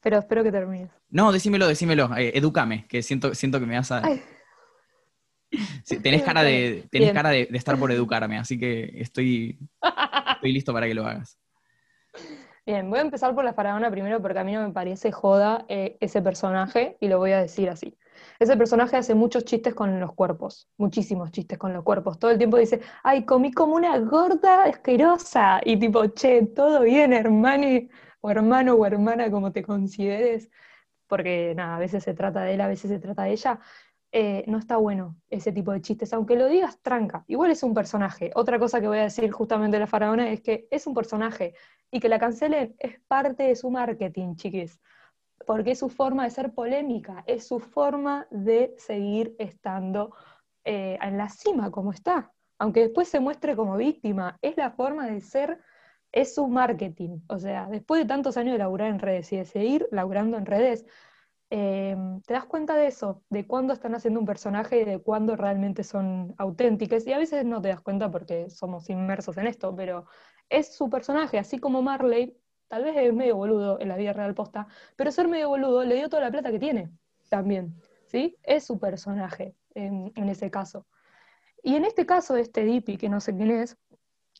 pero 0.00 0.18
espero 0.18 0.42
que 0.42 0.50
termines. 0.50 0.90
No, 1.10 1.30
decímelo, 1.30 1.68
decímelo, 1.68 2.16
eh, 2.16 2.32
edúcame, 2.34 2.86
que 2.88 3.02
siento, 3.02 3.34
siento 3.34 3.60
que 3.60 3.66
me 3.66 3.76
vas 3.76 3.92
a... 3.92 4.02
tenés 6.02 6.22
cara, 6.22 6.42
de, 6.42 6.84
tenés 6.90 7.12
cara 7.12 7.30
de, 7.30 7.48
estar 7.52 7.78
por 7.78 7.90
educarme, 7.92 8.38
así 8.38 8.58
que 8.58 9.00
estoy, 9.00 9.58
estoy 10.34 10.52
listo 10.52 10.72
para 10.72 10.86
que 10.86 10.94
lo 10.94 11.06
hagas. 11.06 11.38
Bien, 12.66 12.90
voy 12.90 12.98
a 12.98 13.02
empezar 13.02 13.34
por 13.34 13.44
la 13.44 13.54
faraona 13.54 13.90
primero 13.90 14.20
porque 14.20 14.38
a 14.38 14.44
mí 14.44 14.52
no 14.52 14.66
me 14.66 14.74
parece 14.74 15.10
joda 15.10 15.64
eh, 15.68 15.96
ese 16.00 16.20
personaje 16.20 16.98
y 17.00 17.08
lo 17.08 17.16
voy 17.18 17.32
a 17.32 17.40
decir 17.40 17.70
así. 17.70 17.96
Ese 18.38 18.56
personaje 18.56 18.96
hace 18.96 19.14
muchos 19.14 19.44
chistes 19.44 19.74
con 19.74 19.98
los 19.98 20.12
cuerpos, 20.12 20.68
muchísimos 20.76 21.30
chistes 21.30 21.58
con 21.58 21.72
los 21.72 21.82
cuerpos. 21.82 22.18
Todo 22.18 22.30
el 22.30 22.38
tiempo 22.38 22.56
dice, 22.58 22.80
ay, 23.02 23.24
comí 23.24 23.52
como 23.52 23.74
una 23.74 23.98
gorda 23.98 24.64
asquerosa. 24.64 25.60
Y 25.64 25.78
tipo, 25.78 26.06
che, 26.08 26.46
todo 26.46 26.82
bien, 26.82 27.12
hermano, 27.12 27.88
o 28.20 28.30
hermano 28.30 28.74
o 28.74 28.86
hermana, 28.86 29.30
como 29.30 29.52
te 29.52 29.62
consideres. 29.62 30.50
Porque 31.06 31.54
nada, 31.56 31.76
a 31.76 31.78
veces 31.78 32.04
se 32.04 32.14
trata 32.14 32.42
de 32.42 32.54
él, 32.54 32.60
a 32.60 32.68
veces 32.68 32.90
se 32.90 32.98
trata 32.98 33.24
de 33.24 33.32
ella. 33.32 33.60
Eh, 34.10 34.42
no 34.46 34.56
está 34.56 34.78
bueno 34.78 35.16
ese 35.28 35.52
tipo 35.52 35.70
de 35.72 35.82
chistes, 35.82 36.14
aunque 36.14 36.34
lo 36.34 36.48
digas 36.48 36.80
tranca, 36.80 37.24
igual 37.26 37.50
es 37.50 37.62
un 37.62 37.74
personaje. 37.74 38.30
Otra 38.34 38.58
cosa 38.58 38.80
que 38.80 38.88
voy 38.88 38.98
a 38.98 39.02
decir 39.02 39.30
justamente 39.30 39.76
de 39.76 39.80
la 39.80 39.86
faraona 39.86 40.30
es 40.30 40.40
que 40.40 40.66
es 40.70 40.86
un 40.86 40.94
personaje 40.94 41.54
y 41.90 42.00
que 42.00 42.08
la 42.08 42.18
cancelen 42.18 42.74
es 42.78 42.98
parte 43.06 43.42
de 43.42 43.56
su 43.56 43.70
marketing, 43.70 44.36
chiquis, 44.36 44.80
porque 45.46 45.72
es 45.72 45.78
su 45.78 45.90
forma 45.90 46.24
de 46.24 46.30
ser 46.30 46.54
polémica, 46.54 47.22
es 47.26 47.46
su 47.46 47.60
forma 47.60 48.26
de 48.30 48.74
seguir 48.78 49.36
estando 49.38 50.14
eh, 50.64 50.98
en 51.02 51.18
la 51.18 51.28
cima 51.28 51.70
como 51.70 51.92
está, 51.92 52.32
aunque 52.58 52.80
después 52.80 53.08
se 53.08 53.20
muestre 53.20 53.56
como 53.56 53.76
víctima, 53.76 54.38
es 54.40 54.56
la 54.56 54.70
forma 54.70 55.06
de 55.06 55.20
ser, 55.20 55.60
es 56.12 56.34
su 56.34 56.48
marketing, 56.48 57.20
o 57.28 57.38
sea, 57.38 57.66
después 57.66 58.02
de 58.02 58.08
tantos 58.08 58.38
años 58.38 58.52
de 58.52 58.58
laburar 58.58 58.88
en 58.88 58.98
redes 58.98 59.30
y 59.32 59.36
de 59.36 59.44
seguir 59.44 59.86
laburando 59.90 60.38
en 60.38 60.46
redes, 60.46 60.86
Em, 61.50 62.20
te 62.22 62.34
das 62.34 62.44
cuenta 62.44 62.76
de 62.76 62.86
eso, 62.88 63.24
de 63.30 63.46
cuándo 63.46 63.72
están 63.72 63.94
haciendo 63.94 64.20
un 64.20 64.26
personaje 64.26 64.80
y 64.80 64.84
de 64.84 64.98
cuándo 65.00 65.34
realmente 65.36 65.82
son 65.82 66.34
auténticas. 66.38 67.06
Y 67.06 67.12
a 67.12 67.18
veces 67.18 67.44
no 67.44 67.62
te 67.62 67.68
das 67.68 67.80
cuenta 67.80 68.10
porque 68.10 68.50
somos 68.50 68.90
inmersos 68.90 69.36
en 69.38 69.46
esto, 69.46 69.74
pero 69.74 70.04
es 70.50 70.74
su 70.74 70.90
personaje, 70.90 71.38
así 71.38 71.58
como 71.58 71.82
Marley, 71.82 72.36
tal 72.68 72.84
vez 72.84 72.96
es 72.96 73.12
medio 73.14 73.36
boludo 73.36 73.80
en 73.80 73.88
la 73.88 73.96
vida 73.96 74.12
real 74.12 74.34
posta, 74.34 74.66
pero 74.96 75.10
ser 75.10 75.28
medio 75.28 75.48
boludo 75.48 75.84
le 75.84 75.94
dio 75.96 76.08
toda 76.08 76.22
la 76.22 76.30
plata 76.30 76.50
que 76.50 76.58
tiene 76.58 76.90
también, 77.30 77.74
¿sí? 78.06 78.38
Es 78.42 78.64
su 78.64 78.78
personaje 78.78 79.56
en, 79.74 80.12
en 80.16 80.28
ese 80.28 80.50
caso. 80.50 80.86
Y 81.62 81.76
en 81.76 81.84
este 81.84 82.06
caso, 82.06 82.36
este 82.36 82.64
Dippy, 82.64 82.96
que 82.98 83.08
no 83.08 83.20
sé 83.20 83.34
quién 83.36 83.50
es, 83.50 83.78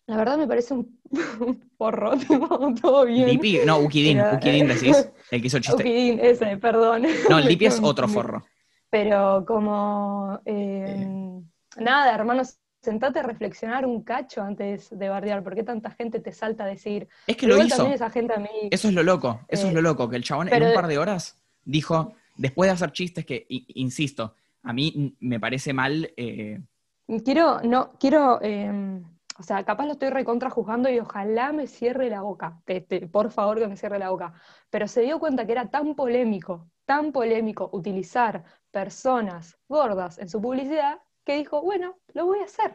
la 0.08 0.16
verdad 0.16 0.38
me 0.38 0.48
parece 0.48 0.72
un, 0.72 0.98
porro, 1.76 2.12
todo 2.80 3.04
bien. 3.04 3.28
Dipi, 3.28 3.60
no, 3.64 3.78
Ukidin, 3.78 4.20
Ukidin 4.20 4.66
decís, 4.66 5.10
el 5.30 5.40
que 5.40 5.46
hizo 5.46 5.58
el 5.58 5.62
chiste. 5.62 5.82
Ukidin, 5.82 6.18
ese, 6.20 6.56
perdón. 6.56 7.06
No, 7.28 7.38
el 7.38 7.46
Dipi 7.46 7.66
es 7.66 7.78
otro 7.80 8.08
forro. 8.08 8.44
Pero 8.88 9.44
como, 9.46 10.40
eh, 10.46 11.06
nada, 11.76 12.14
hermanos, 12.14 12.56
sentate 12.80 13.18
a 13.18 13.22
reflexionar 13.22 13.84
un 13.84 14.02
cacho 14.02 14.40
antes 14.40 14.88
de 14.90 15.08
bardear, 15.10 15.44
¿por 15.44 15.54
qué 15.54 15.62
tanta 15.62 15.90
gente 15.90 16.20
te 16.20 16.32
salta 16.32 16.64
a 16.64 16.68
decir? 16.68 17.06
Es 17.26 17.36
que 17.36 17.46
lo 17.46 17.62
hizo. 17.62 17.86
Esa 17.86 18.08
gente 18.08 18.32
a 18.32 18.38
mí, 18.38 18.48
eso 18.70 18.88
es 18.88 18.94
lo 18.94 19.02
loco, 19.02 19.40
eso 19.46 19.68
es 19.68 19.74
lo 19.74 19.80
eh, 19.80 19.82
loco, 19.82 20.08
que 20.08 20.16
el 20.16 20.24
chabón 20.24 20.48
en 20.50 20.62
un 20.62 20.72
par 20.72 20.86
de 20.86 20.96
horas 20.96 21.36
dijo, 21.66 22.14
después 22.34 22.68
de 22.68 22.72
hacer 22.72 22.92
chistes 22.92 23.26
que, 23.26 23.44
insisto, 23.48 24.34
a 24.62 24.72
mí 24.72 25.14
me 25.20 25.38
parece 25.38 25.74
mal... 25.74 26.10
Eh, 26.16 26.58
quiero, 27.22 27.60
no, 27.60 27.92
quiero... 28.00 28.40
O 29.38 29.44
sea, 29.44 29.64
capaz 29.64 29.86
lo 29.86 29.92
estoy 29.92 30.10
recontra 30.10 30.50
juzgando 30.50 30.90
y 30.90 30.98
ojalá 30.98 31.52
me 31.52 31.68
cierre 31.68 32.10
la 32.10 32.22
boca. 32.22 32.60
por 33.12 33.30
favor 33.30 33.60
que 33.60 33.68
me 33.68 33.76
cierre 33.76 33.98
la 33.98 34.10
boca. 34.10 34.32
Pero 34.68 34.88
se 34.88 35.02
dio 35.02 35.20
cuenta 35.20 35.46
que 35.46 35.52
era 35.52 35.70
tan 35.70 35.94
polémico, 35.94 36.68
tan 36.84 37.12
polémico 37.12 37.70
utilizar 37.72 38.42
personas 38.72 39.56
gordas 39.68 40.18
en 40.18 40.28
su 40.28 40.42
publicidad 40.42 40.98
que 41.24 41.36
dijo, 41.36 41.62
bueno, 41.62 41.98
lo 42.14 42.26
voy 42.26 42.40
a 42.40 42.46
hacer. 42.46 42.74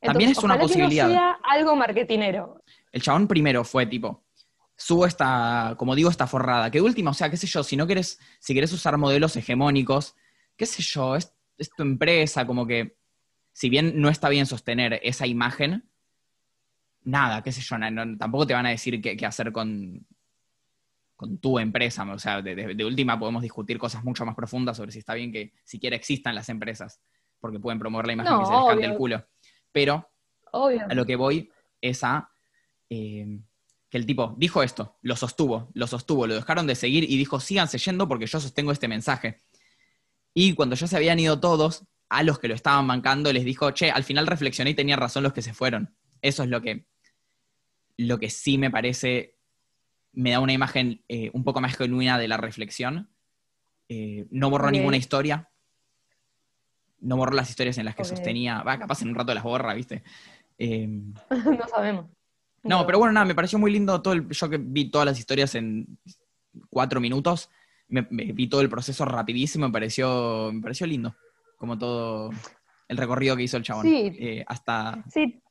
También 0.00 0.30
es 0.30 0.38
una 0.38 0.58
posibilidad. 0.58 1.06
Que 1.06 1.12
no 1.12 1.20
sea 1.20 1.38
algo 1.42 1.76
marketinero. 1.76 2.62
El 2.90 3.02
chabón 3.02 3.28
primero 3.28 3.62
fue 3.62 3.84
tipo, 3.84 4.24
subo 4.74 5.04
esta, 5.04 5.74
como 5.76 5.94
digo, 5.94 6.08
esta 6.08 6.26
forrada. 6.26 6.70
Que 6.70 6.78
de 6.78 6.84
última, 6.84 7.10
o 7.10 7.14
sea, 7.14 7.28
qué 7.28 7.36
sé 7.36 7.46
yo, 7.46 7.62
si 7.62 7.76
no 7.76 7.84
quieres, 7.86 8.18
si 8.38 8.54
quieres 8.54 8.72
usar 8.72 8.96
modelos 8.96 9.36
hegemónicos, 9.36 10.16
qué 10.56 10.64
sé 10.64 10.82
yo, 10.82 11.14
es 11.14 11.30
tu 11.76 11.82
empresa, 11.82 12.46
como 12.46 12.66
que 12.66 12.96
si 13.54 13.70
bien 13.70 14.00
no 14.00 14.08
está 14.08 14.28
bien 14.28 14.46
sostener 14.46 15.00
esa 15.04 15.28
imagen, 15.28 15.88
nada, 17.04 17.42
qué 17.42 17.52
sé 17.52 17.62
yo, 17.62 17.76
tampoco 18.18 18.46
te 18.48 18.52
van 18.52 18.66
a 18.66 18.70
decir 18.70 19.00
qué, 19.00 19.24
hacer 19.24 19.52
con, 19.52 20.04
con 21.14 21.38
tu 21.38 21.60
empresa. 21.60 22.02
O 22.12 22.18
sea, 22.18 22.42
de, 22.42 22.84
última 22.84 23.18
podemos 23.18 23.42
discutir 23.42 23.78
cosas 23.78 24.02
mucho 24.02 24.26
más 24.26 24.34
profundas 24.34 24.76
sobre 24.76 24.90
si 24.90 24.98
está 24.98 25.14
bien 25.14 25.30
que 25.30 25.54
siquiera 25.64 25.94
existan 25.94 26.34
las 26.34 26.48
empresas, 26.48 27.00
porque 27.38 27.60
pueden 27.60 27.78
promover 27.78 28.08
la 28.08 28.14
imagen 28.14 28.40
que 28.40 28.44
se 28.44 28.52
les 28.52 28.64
cante 28.66 28.86
el 28.86 28.96
culo. 28.96 29.24
Pero 29.70 30.10
a 30.52 30.94
lo 30.94 31.06
que 31.06 31.14
voy 31.14 31.48
es 31.80 32.02
a 32.02 32.28
eh, 32.90 33.38
que 33.88 33.98
el 33.98 34.06
tipo 34.06 34.34
dijo 34.36 34.64
esto, 34.64 34.98
lo 35.02 35.14
sostuvo, 35.14 35.70
lo 35.74 35.86
sostuvo, 35.86 36.26
lo 36.26 36.34
dejaron 36.34 36.66
de 36.66 36.74
seguir 36.74 37.04
y 37.04 37.16
dijo, 37.16 37.38
síganse 37.38 37.78
yendo 37.78 38.08
porque 38.08 38.26
yo 38.26 38.40
sostengo 38.40 38.72
este 38.72 38.88
mensaje. 38.88 39.44
Y 40.34 40.54
cuando 40.54 40.74
ya 40.74 40.88
se 40.88 40.96
habían 40.96 41.20
ido 41.20 41.38
todos, 41.38 41.84
a 42.14 42.22
los 42.22 42.38
que 42.38 42.48
lo 42.48 42.54
estaban 42.54 42.86
bancando 42.86 43.32
les 43.32 43.44
dijo, 43.44 43.72
che, 43.72 43.90
al 43.90 44.04
final 44.04 44.26
reflexioné 44.26 44.70
y 44.70 44.74
tenía 44.74 44.96
razón 44.96 45.24
los 45.24 45.32
que 45.32 45.42
se 45.42 45.52
fueron. 45.52 45.94
Eso 46.22 46.44
es 46.44 46.48
lo 46.48 46.62
que, 46.62 46.86
lo 47.96 48.18
que 48.18 48.30
sí 48.30 48.56
me 48.56 48.70
parece, 48.70 49.36
me 50.12 50.30
da 50.30 50.38
una 50.38 50.52
imagen 50.52 51.02
eh, 51.08 51.30
un 51.32 51.42
poco 51.42 51.60
más 51.60 51.76
genuina 51.76 52.16
de 52.16 52.28
la 52.28 52.36
reflexión. 52.36 53.10
Eh, 53.88 54.26
no 54.30 54.48
borró 54.48 54.70
ninguna 54.70 54.96
historia. 54.96 55.50
No 57.00 57.16
borró 57.16 57.34
las 57.34 57.50
historias 57.50 57.78
en 57.78 57.84
las 57.84 57.96
que 57.96 58.04
sostenía. 58.04 58.62
Va, 58.62 58.78
capaz 58.78 59.02
en 59.02 59.08
un 59.08 59.16
rato 59.16 59.34
las 59.34 59.42
borra, 59.42 59.74
¿viste? 59.74 60.04
Em, 60.56 61.12
no 61.58 61.68
sabemos. 61.68 62.06
No, 62.62 62.86
pero 62.86 62.98
bueno, 62.98 63.12
nada, 63.12 63.26
me 63.26 63.34
pareció 63.34 63.58
muy 63.58 63.72
lindo 63.72 64.00
todo 64.00 64.14
el, 64.14 64.28
yo 64.28 64.48
que 64.48 64.56
vi 64.56 64.88
todas 64.88 65.06
las 65.06 65.18
historias 65.18 65.54
en 65.56 65.98
cuatro 66.70 66.98
minutos, 66.98 67.50
me, 67.88 68.02
vi 68.02 68.46
todo 68.48 68.62
el 68.62 68.70
proceso 68.70 69.04
rapidísimo, 69.04 69.66
me 69.66 69.72
pareció, 69.72 70.50
me 70.50 70.62
pareció 70.62 70.86
lindo 70.86 71.14
como 71.64 71.78
todo 71.78 72.28
el 72.88 72.98
recorrido 72.98 73.34
que 73.36 73.44
hizo 73.44 73.56
el 73.56 73.62
chabón. 73.62 73.86
Sí. 73.86 74.14
Eh, 74.18 74.44
hasta... 74.46 75.02
Sí. 75.08 75.42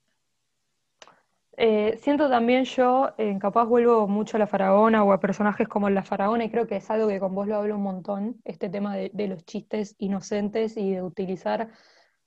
Eh, 1.57 1.97
siento 2.01 2.30
también 2.30 2.66
yo, 2.66 3.16
eh, 3.18 3.36
capaz 3.39 3.66
vuelvo 3.66 4.07
mucho 4.07 4.38
a 4.38 4.39
la 4.39 4.45
faraona 4.45 5.03
o 5.03 5.11
a 5.11 5.20
personajes 5.20 5.68
como 5.68 5.89
la 5.89 6.03
faraona, 6.03 6.43
y 6.43 6.51
creo 6.51 6.68
que 6.68 6.76
es 6.76 6.89
algo 6.91 7.07
que 7.07 7.20
con 7.20 7.34
vos 7.34 7.47
lo 7.47 7.55
hablo 7.55 7.76
un 7.76 7.82
montón, 7.82 8.41
este 8.45 8.70
tema 8.70 8.95
de, 8.95 9.28
los 9.28 9.43
chistes 9.43 9.95
inocentes 9.97 10.78
y 10.78 10.91
de 10.91 11.01
utilizar 11.01 11.70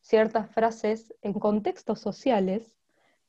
ciertas 0.00 0.50
frases 0.50 1.14
en 1.22 1.34
contextos 1.34 2.00
sociales 2.00 2.76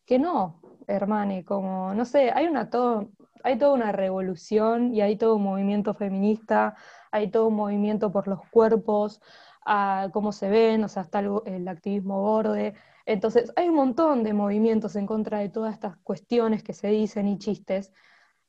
que 0.08 0.18
no, 0.18 0.60
hermane, 0.88 1.45
como, 1.45 1.93
no 1.93 2.05
sé, 2.05 2.32
hay 2.32 2.47
una 2.47 2.72
todo, 2.72 3.12
hay 3.43 3.60
toda 3.60 3.74
una 3.74 3.91
revolución 3.91 4.95
y 4.95 5.01
hay 5.01 5.18
todo 5.18 5.36
un 5.36 5.43
movimiento 5.43 5.93
feminista, 5.93 6.76
hay 7.12 7.30
todo 7.30 7.47
un 7.47 7.55
movimiento 7.55 8.12
por 8.12 8.28
los 8.28 8.39
cuerpos, 8.49 9.22
a 9.70 10.09
cómo 10.13 10.32
se 10.32 10.49
ven, 10.49 10.84
o 10.86 10.88
sea, 10.88 11.03
está 11.03 11.20
el, 11.20 11.68
activismo 11.68 12.22
borde. 12.22 12.74
Entonces, 13.05 13.51
hay 13.57 13.68
un 13.68 13.76
montón 13.76 14.24
de 14.24 14.34
movimientos 14.34 14.95
en 14.95 15.05
contra 15.05 15.39
de 15.39 15.49
todas 15.49 15.74
estas 15.74 15.97
cuestiones 15.97 16.63
que 16.63 16.74
se 16.74 16.88
dicen 16.88 17.28
y 17.28 17.38
chistes. 17.38 17.91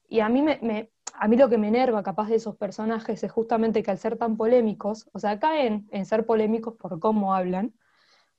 Y 0.08 0.20
a 0.20 0.28
mí, 0.28 0.42
me, 0.42 0.92
a 1.14 1.28
mí 1.28 1.36
lo 1.36 1.48
que 1.48 1.58
me 1.58 1.68
enerva 1.68 2.04
capaz 2.04 2.28
de 2.28 2.36
esos 2.36 2.56
personajes 2.56 3.24
es 3.24 3.32
justamente 3.32 3.82
que 3.82 3.90
al 3.90 3.98
ser 3.98 4.16
tan 4.16 4.36
polémicos, 4.36 5.10
o 5.12 5.18
sea, 5.18 5.40
caen 5.40 5.88
en 5.90 6.06
ser 6.06 6.24
polémicos 6.24 6.74
por 6.76 7.00
cómo 7.00 7.34
hablan, 7.34 7.74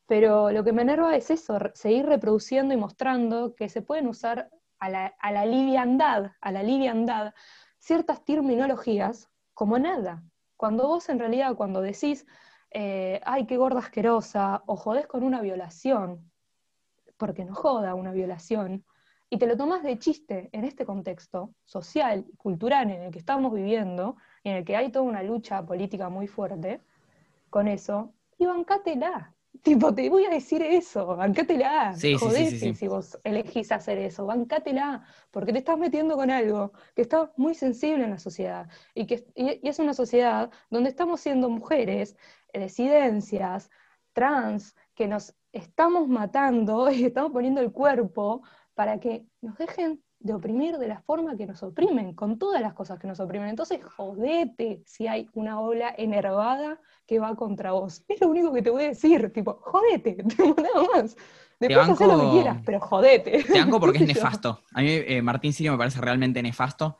pero 0.08 0.52
lo 0.52 0.64
que 0.64 0.72
me 0.72 0.84
enerva 0.84 1.18
es 1.18 1.30
eso, 1.32 1.60
seguir 1.74 2.06
reproduciendo 2.06 2.74
y 2.74 2.78
mostrando 2.78 3.56
que 3.56 3.68
se 3.68 3.82
pueden 3.82 4.08
usar 4.08 4.50
a 4.80 4.90
la, 4.90 5.08
a 5.20 5.32
la 5.34 5.46
liviandad, 5.46 6.32
a 6.40 6.52
la 6.54 6.64
liviandad, 6.64 7.34
ciertas 7.78 8.24
terminologías 8.24 9.30
como 9.54 9.78
nada. 9.80 10.24
Cuando 10.56 10.88
vos 10.88 11.10
en 11.10 11.20
realidad, 11.20 11.56
cuando 11.56 11.82
decís, 11.82 12.26
eh, 12.72 13.22
ay, 13.26 13.46
qué 13.46 13.58
gorda 13.58 13.80
asquerosa, 13.80 14.64
o 14.68 14.76
jodés 14.76 15.08
con 15.08 15.24
una 15.24 15.42
violación, 15.42 16.32
porque 17.18 17.46
no 17.46 17.54
joda 17.56 17.96
una 17.96 18.12
violación, 18.12 18.86
y 19.30 19.38
te 19.38 19.46
lo 19.48 19.58
tomas 19.58 19.84
de 19.84 20.00
chiste 20.00 20.50
en 20.54 20.66
este 20.66 20.86
contexto 20.86 21.54
social 21.66 22.26
y 22.28 22.36
cultural 22.38 22.90
en 22.90 23.04
el 23.04 23.12
que 23.12 23.20
estamos 23.20 23.54
viviendo, 23.54 24.16
en 24.44 24.56
el 24.58 24.66
que 24.66 24.76
hay 24.76 24.92
toda 24.92 25.06
una 25.06 25.22
lucha 25.24 25.66
política 25.66 26.10
muy 26.10 26.28
fuerte 26.28 26.82
con 27.50 27.68
eso, 27.68 28.14
y 28.38 28.46
bancátela. 28.46 29.36
Tipo, 29.64 29.94
te 29.94 30.10
voy 30.10 30.26
a 30.26 30.30
decir 30.30 30.62
eso, 30.62 31.16
bancátela. 31.18 31.94
Sí, 31.94 32.18
sí, 32.18 32.30
sí, 32.30 32.46
sí, 32.46 32.60
sí. 32.60 32.76
si 32.76 32.88
vos 32.88 33.20
elegís 33.24 33.72
hacer 33.72 33.98
eso, 33.98 34.26
bancátela, 34.26 35.04
porque 35.32 35.52
te 35.52 35.60
estás 35.60 35.78
metiendo 35.78 36.16
con 36.16 36.30
algo 36.32 36.72
que 36.96 37.02
está 37.02 37.32
muy 37.36 37.56
sensible 37.56 38.04
en 38.06 38.12
la 38.12 38.20
sociedad 38.20 38.70
y 38.94 39.06
que 39.08 39.26
y- 39.36 39.60
y 39.64 39.70
es 39.70 39.80
una 39.80 39.94
sociedad 39.94 40.52
donde 40.70 40.90
estamos 40.90 41.20
siendo 41.20 41.50
mujeres, 41.50 42.16
disidencias, 42.54 43.70
trans, 44.14 44.76
que 44.95 45.08
nos 45.08 45.36
estamos 45.52 46.08
matando 46.08 46.89
y 46.91 47.06
estamos 47.06 47.32
poniendo 47.32 47.62
el 47.62 47.72
cuerpo 47.72 48.41
para 48.74 49.00
que 49.00 49.26
nos 49.41 49.58
dejen 49.58 50.02
de 50.22 50.34
oprimir 50.34 50.78
de 50.78 50.88
la 50.88 51.00
forma 51.00 51.38
que 51.38 51.47
nos 51.47 51.64
oprimen, 51.64 52.14
con 52.14 52.38
todas 52.38 52.62
las 52.62 52.74
cosas 52.74 53.00
que 53.00 53.08
nos 53.08 53.22
oprimen. 53.22 53.50
Entonces, 53.50 53.82
jodete 53.84 54.84
si 54.86 55.08
hay 55.08 55.30
una 55.34 55.62
ola 55.62 55.93
enervada 55.97 56.78
que 57.08 57.20
va 57.20 57.36
contra 57.36 57.72
vos. 57.72 58.04
Es 58.08 58.20
lo 58.20 58.28
único 58.28 58.52
que 58.52 58.62
te 58.62 58.70
voy 58.70 58.84
a 58.84 58.88
decir, 58.89 59.32
tipo, 59.32 59.60
jodete, 59.62 60.18
nada 60.38 60.88
más. 60.93 61.16
Después 61.58 61.89
haz 61.89 62.00
lo 62.02 62.08
banco- 62.08 62.26
que 62.26 62.32
quieras, 62.32 62.58
pero 62.66 62.80
jodete. 62.82 63.43
Te 63.43 63.60
banco 63.60 63.80
porque 63.80 63.97
es 64.04 64.08
nefasto. 64.08 64.60
A 64.74 64.82
mí 64.82 64.89
eh, 64.89 65.22
Martín 65.22 65.54
Sirio 65.54 65.72
me 65.72 65.78
parece 65.78 66.02
realmente 66.02 66.43
nefasto. 66.43 66.97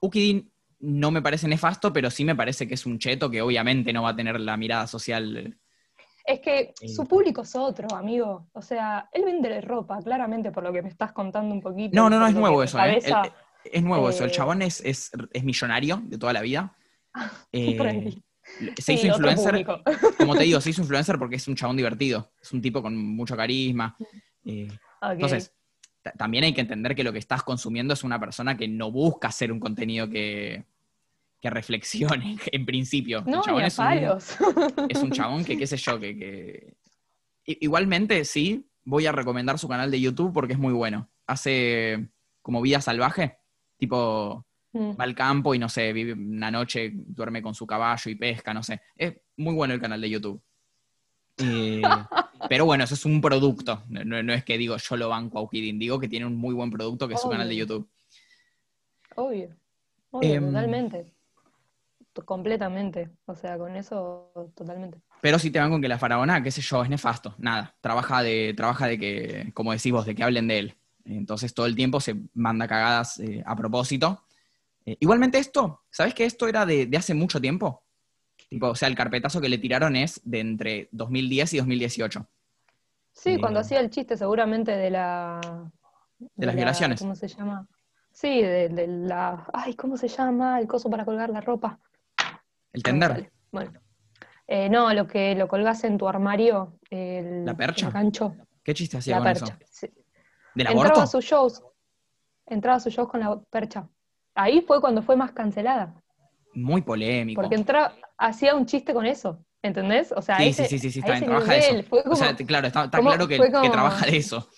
Ukidin 0.00 0.50
no 0.80 1.10
me 1.10 1.22
parece 1.22 1.48
nefasto, 1.48 1.92
pero 1.92 2.10
sí 2.10 2.24
me 2.24 2.36
parece 2.36 2.66
que 2.68 2.74
es 2.74 2.86
un 2.86 2.98
cheto 2.98 3.30
que 3.30 3.42
obviamente 3.42 3.92
no 3.92 4.02
va 4.02 4.10
a 4.10 4.16
tener 4.16 4.38
la 4.40 4.56
mirada 4.56 4.86
social. 4.86 5.58
Es 6.24 6.40
que 6.40 6.74
Eh. 6.80 6.88
su 6.88 7.06
público 7.06 7.42
es 7.42 7.56
otro, 7.56 7.88
amigo. 7.96 8.48
O 8.52 8.62
sea, 8.62 9.08
él 9.12 9.24
vende 9.24 9.60
ropa, 9.62 9.98
claramente, 10.02 10.52
por 10.52 10.62
lo 10.62 10.72
que 10.72 10.82
me 10.82 10.88
estás 10.88 11.12
contando 11.12 11.54
un 11.54 11.60
poquito. 11.60 11.96
No, 11.96 12.10
no, 12.10 12.18
no, 12.18 12.26
es 12.26 12.34
nuevo 12.34 12.62
eso, 12.62 12.78
¿eh? 12.84 12.98
El- 13.02 13.14
es 13.64 13.82
nuevo 13.82 14.08
eso. 14.08 14.24
El 14.24 14.30
eh, 14.30 14.32
chabón 14.32 14.62
es, 14.62 14.80
es, 14.84 15.10
es 15.32 15.44
millonario 15.44 16.00
de 16.04 16.18
toda 16.18 16.32
la 16.32 16.42
vida. 16.42 16.74
Eh, 17.52 18.20
se 18.78 18.94
hizo 18.94 19.08
influencer, 19.08 19.66
como 20.16 20.34
te 20.34 20.44
digo, 20.44 20.60
se 20.60 20.70
hizo 20.70 20.80
influencer 20.82 21.18
porque 21.18 21.36
es 21.36 21.48
un 21.48 21.54
chabón 21.56 21.76
divertido. 21.76 22.30
Es 22.40 22.52
un 22.52 22.62
tipo 22.62 22.80
con 22.80 22.96
mucho 22.96 23.36
carisma. 23.36 23.96
Eh. 24.44 24.68
Entonces, 25.02 25.54
también 26.16 26.44
hay 26.44 26.54
que 26.54 26.60
entender 26.60 26.94
que 26.94 27.04
lo 27.04 27.12
que 27.12 27.18
estás 27.18 27.42
consumiendo 27.42 27.94
es 27.94 28.04
una 28.04 28.18
persona 28.18 28.56
que 28.56 28.68
no 28.68 28.90
busca 28.90 29.28
hacer 29.28 29.52
un 29.52 29.60
contenido 29.60 30.08
que, 30.08 30.64
que 31.40 31.50
reflexione, 31.50 32.38
en 32.52 32.66
principio. 32.66 33.22
no, 33.26 33.38
el 33.38 33.42
chabón 33.42 33.62
es 33.64 34.38
un, 34.40 34.90
es 34.90 35.02
un 35.02 35.10
chabón 35.10 35.44
que, 35.44 35.56
qué 35.56 35.66
sé 35.66 35.76
yo, 35.76 35.98
que, 35.98 36.76
Igualmente, 37.44 38.26
sí, 38.26 38.68
voy 38.84 39.06
a 39.06 39.12
recomendar 39.12 39.58
su 39.58 39.68
canal 39.68 39.90
de 39.90 40.00
YouTube 40.00 40.34
porque 40.34 40.52
es 40.52 40.58
muy 40.58 40.74
bueno. 40.74 41.08
Hace 41.26 42.08
como 42.42 42.60
vida 42.60 42.82
salvaje, 42.82 43.38
tipo 43.78 44.46
Mm. 44.72 44.90
va 45.00 45.04
al 45.04 45.14
campo 45.14 45.54
y 45.54 45.58
no 45.58 45.68
sé, 45.68 45.92
vive 45.92 46.12
una 46.12 46.50
noche, 46.50 46.92
duerme 46.94 47.42
con 47.42 47.54
su 47.54 47.66
caballo 47.66 48.10
y 48.10 48.14
pesca, 48.14 48.52
no 48.52 48.62
sé. 48.62 48.80
Es 48.96 49.14
muy 49.36 49.54
bueno 49.54 49.74
el 49.74 49.80
canal 49.80 50.00
de 50.00 50.10
YouTube. 50.10 50.42
Eh, 51.38 51.82
pero 52.48 52.64
bueno, 52.64 52.84
eso 52.84 52.94
es 52.94 53.04
un 53.04 53.20
producto. 53.20 53.82
No, 53.88 54.04
no- 54.04 54.22
no 54.22 54.32
es 54.32 54.44
que 54.44 54.56
digo 54.58 54.76
yo 54.76 54.96
lo 54.96 55.08
banco 55.08 55.38
a 55.38 55.42
Ukidin, 55.42 55.78
digo 55.78 55.98
que 55.98 56.08
tiene 56.08 56.26
un 56.26 56.36
muy 56.36 56.54
buen 56.54 56.70
producto 56.70 57.06
que 57.08 57.14
es 57.14 57.20
su 57.20 57.28
canal 57.28 57.48
de. 57.48 57.56
YouTube. 57.56 57.88
Obvio, 59.16 59.56
obvio, 60.10 60.34
Em, 60.34 60.46
totalmente. 60.46 61.12
To- 62.12 62.24
Completamente. 62.24 63.10
O 63.26 63.34
sea, 63.34 63.56
con 63.58 63.76
eso, 63.76 64.32
totalmente. 64.56 65.00
Pero 65.20 65.38
si 65.38 65.50
te 65.50 65.58
van 65.58 65.70
con 65.70 65.80
que 65.82 65.88
la 65.88 65.98
faraona, 65.98 66.42
qué 66.42 66.50
sé 66.50 66.60
yo, 66.62 66.82
es 66.82 66.90
nefasto. 66.90 67.34
Nada. 67.38 67.74
Trabaja 67.80 68.22
de, 68.22 68.54
trabaja 68.56 68.86
de 68.86 68.98
que, 68.98 69.50
como 69.54 69.72
decís 69.72 69.92
vos, 69.92 70.06
de 70.06 70.14
que 70.14 70.22
hablen 70.22 70.48
de 70.48 70.58
él. 70.58 70.74
Entonces 71.04 71.54
todo 71.54 71.66
el 71.66 71.74
tiempo 71.74 72.00
se 72.00 72.16
manda 72.34 72.68
cagadas 72.68 73.18
eh, 73.20 73.42
a 73.46 73.56
propósito. 73.56 74.24
Eh, 74.84 74.96
igualmente 75.00 75.38
esto, 75.38 75.82
¿sabes 75.90 76.14
que 76.14 76.24
esto 76.24 76.46
era 76.48 76.66
de, 76.66 76.86
de 76.86 76.96
hace 76.96 77.14
mucho 77.14 77.40
tiempo? 77.40 77.82
Tipo, 78.48 78.68
o 78.68 78.74
sea, 78.74 78.88
el 78.88 78.94
carpetazo 78.94 79.40
que 79.40 79.48
le 79.48 79.58
tiraron 79.58 79.96
es 79.96 80.20
de 80.24 80.40
entre 80.40 80.88
2010 80.92 81.54
y 81.54 81.56
2018. 81.58 82.26
Sí, 83.20 83.30
Eh, 83.34 83.40
cuando 83.40 83.60
hacía 83.60 83.80
el 83.80 83.90
chiste 83.90 84.16
seguramente 84.16 84.76
de 84.76 84.90
la... 84.90 85.40
De 86.18 86.46
las 86.46 86.54
violaciones. 86.54 87.00
¿Cómo 87.00 87.14
se 87.14 87.28
llama? 87.28 87.66
Sí, 88.12 88.42
de, 88.42 88.68
de 88.68 88.86
la... 88.86 89.46
Ay, 89.52 89.74
¿cómo 89.74 89.96
se 89.96 90.08
llama? 90.08 90.58
El 90.60 90.66
coso 90.68 90.88
para 90.90 91.04
colgar 91.04 91.30
la 91.30 91.40
ropa. 91.40 91.78
El 92.72 92.82
tender. 92.82 93.30
Bueno. 93.50 93.72
Eh, 94.46 94.68
no, 94.68 94.92
lo 94.94 95.06
que 95.06 95.34
lo 95.34 95.46
colgas 95.48 95.82
en 95.84 95.98
tu 95.98 96.08
armario, 96.08 96.78
el, 96.90 97.44
¿La 97.44 97.54
percha? 97.56 97.86
el 97.88 97.92
gancho, 97.92 98.34
¿Qué 98.62 98.72
chiste 98.74 98.96
hacía 98.98 99.16
la 99.16 99.18
con 99.20 99.24
percha. 99.32 99.58
eso? 99.60 99.68
sí. 99.70 99.86
¿Del 100.54 100.66
Entraba 100.68 100.84
aborto? 100.86 101.00
a 101.02 101.06
sus 101.06 101.24
shows, 101.24 101.62
entraba 102.46 102.76
a 102.78 102.80
sus 102.80 102.92
shows 102.94 103.08
con 103.08 103.20
la 103.20 103.38
percha. 103.50 103.86
Ahí 104.34 104.62
fue 104.62 104.80
cuando 104.80 105.02
fue 105.02 105.16
más 105.16 105.32
cancelada, 105.32 105.94
Muy 106.54 106.80
polémico. 106.82 107.40
porque 107.42 107.56
entraba, 107.56 107.92
hacía 108.16 108.54
un 108.54 108.64
chiste 108.64 108.94
con 108.94 109.04
eso, 109.06 109.44
¿entendés? 109.62 110.12
O 110.12 110.22
sea, 110.22 110.36
Sí, 110.38 110.48
ese- 110.48 110.66
sí, 110.66 110.78
sí, 110.78 110.98
está 111.00 111.12
bien, 111.12 111.24
trabaja 111.24 111.52
nivel, 111.54 111.78
eso. 111.80 111.88
fue 111.88 112.00
O 112.06 112.14
sea, 112.16 112.34
como- 112.34 112.46
claro, 112.46 112.66
está, 112.68 112.84
está 112.84 112.98
como- 112.98 113.10
claro 113.10 113.28
que, 113.28 113.38
como- 113.38 113.70
trabaja 113.70 114.06
de 114.06 114.16
eso. 114.16 114.48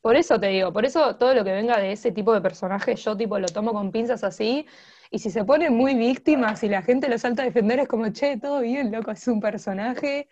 Por 0.00 0.16
eso 0.16 0.38
te 0.40 0.48
digo, 0.48 0.72
por 0.72 0.84
eso 0.84 1.14
todo 1.16 1.32
lo 1.34 1.44
que 1.44 1.52
venga 1.52 1.78
de 1.78 1.92
ese 1.92 2.10
tipo 2.10 2.32
de 2.34 2.40
personaje, 2.40 2.96
yo 2.96 3.16
tipo 3.16 3.38
lo 3.38 3.46
tomo 3.46 3.72
con 3.72 3.92
pinzas 3.92 4.24
así, 4.24 4.66
y 5.10 5.18
si 5.20 5.30
se 5.30 5.44
ponen 5.44 5.74
muy 5.76 5.94
víctimas 5.94 6.62
y 6.64 6.68
la 6.68 6.82
gente 6.82 7.08
lo 7.08 7.18
salta 7.18 7.42
a 7.42 7.44
defender, 7.44 7.78
es 7.78 7.86
como, 7.88 8.08
che, 8.10 8.36
todo 8.38 8.60
bien, 8.60 8.90
loco, 8.90 9.12
es 9.12 9.28
un 9.28 9.40
personaje, 9.40 10.28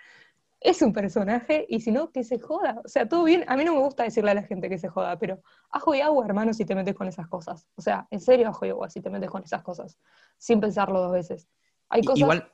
es 0.59 0.83
un 0.83 0.93
personaje, 0.93 1.67
y 1.69 1.81
si 1.81 1.93
no, 1.93 2.11
que 2.11 2.25
se 2.25 2.41
joda. 2.41 2.81
O 2.85 2.89
sea, 2.89 3.09
todo 3.09 3.23
bien, 3.25 3.45
a 3.47 3.57
mí 3.57 3.65
no 3.65 3.75
me 3.75 3.81
gusta 3.81 4.03
decirle 4.03 4.33
a 4.33 4.35
la 4.35 4.43
gente 4.43 4.69
que 4.69 4.77
se 4.79 4.89
joda, 4.89 5.17
pero 5.19 5.41
ajo 5.71 5.95
y 5.95 6.01
agua, 6.01 6.27
hermano, 6.27 6.53
si 6.53 6.65
te 6.65 6.75
metes 6.75 6.95
con 6.97 7.07
esas 7.07 7.29
cosas. 7.29 7.69
O 7.77 7.83
sea, 7.83 8.09
en 8.11 8.21
serio, 8.21 8.49
ajo 8.49 8.67
y 8.67 8.71
agua, 8.71 8.91
si 8.91 9.01
te 9.01 9.09
metes 9.09 9.31
con 9.31 9.45
esas 9.45 9.63
cosas, 9.63 9.97
sin 10.37 10.61
pensarlo 10.61 11.01
dos 11.01 11.13
veces. 11.13 11.49
Hay 11.89 12.03
cosas 12.03 12.19
Igual, 12.21 12.51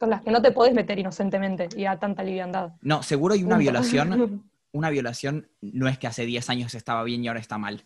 con 0.00 0.08
las 0.10 0.22
que 0.22 0.30
no 0.30 0.40
te 0.40 0.50
podés 0.50 0.72
meter 0.74 0.98
inocentemente 0.98 1.68
y 1.76 1.84
a 1.84 1.98
tanta 1.98 2.24
liviandad. 2.24 2.72
no, 2.80 3.02
seguro 3.02 3.34
hay 3.34 3.40
una 3.44 3.56
Punto. 3.56 3.60
violación 3.70 4.50
una 4.72 4.88
violación 4.88 5.48
no 5.60 5.88
es 5.88 5.98
que 5.98 6.06
hace 6.06 6.24
10 6.24 6.48
años 6.48 6.74
estaba 6.74 7.04
bien 7.04 7.22
y 7.22 7.28
ahora 7.28 7.40
está 7.40 7.58
mal. 7.58 7.84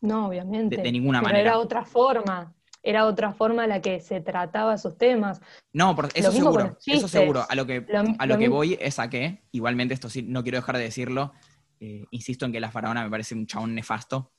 No, 0.00 0.28
obviamente. 0.28 0.76
De- 0.78 0.82
de 0.84 0.92
ninguna 0.92 1.18
pero 1.20 1.28
manera. 1.32 1.50
Era 1.50 1.58
otra 1.58 1.84
forma. 1.84 2.54
Era 2.82 3.04
otra 3.06 3.32
forma 3.32 3.64
en 3.64 3.68
la 3.70 3.82
que 3.82 4.00
se 4.00 4.20
trataba 4.22 4.74
esos 4.74 4.96
temas. 4.96 5.42
No, 5.74 5.94
por, 5.94 6.08
eso 6.14 6.30
seguro, 6.32 6.78
eso 6.86 7.08
seguro. 7.08 7.44
A 7.46 7.54
lo 7.56 7.66
que, 7.66 7.84
Lo- 7.86 7.98
a 7.98 8.02
lo 8.04 8.34
lo 8.34 8.34
que 8.38 8.38
mismo- 8.38 8.54
voy 8.56 8.78
es 8.80 8.98
a 9.00 9.10
que, 9.10 9.42
igualmente 9.52 9.92
esto 9.92 10.08
sí, 10.08 10.22
no 10.22 10.42
quiero 10.44 10.56
dejar 10.58 10.76
de 10.78 10.84
decirlo, 10.84 11.32
eh, 11.80 12.06
insisto 12.12 12.46
en 12.46 12.52
que 12.52 12.60
la 12.60 12.70
faraona 12.70 13.02
me 13.04 13.10
parece 13.10 13.34
un 13.34 13.46
chabón 13.46 13.74
nefasto. 13.74 14.30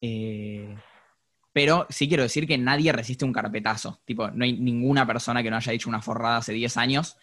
Eh, 0.00 0.76
pero 1.58 1.88
sí 1.90 2.06
quiero 2.06 2.22
decir 2.22 2.46
que 2.46 2.56
nadie 2.56 2.92
resiste 2.92 3.24
un 3.24 3.32
carpetazo. 3.32 4.00
Tipo, 4.04 4.30
no 4.30 4.44
hay 4.44 4.52
ninguna 4.52 5.04
persona 5.04 5.42
que 5.42 5.50
no 5.50 5.56
haya 5.56 5.72
dicho 5.72 5.88
una 5.88 6.00
forrada 6.00 6.36
hace 6.36 6.52
10 6.52 6.76
años. 6.76 7.16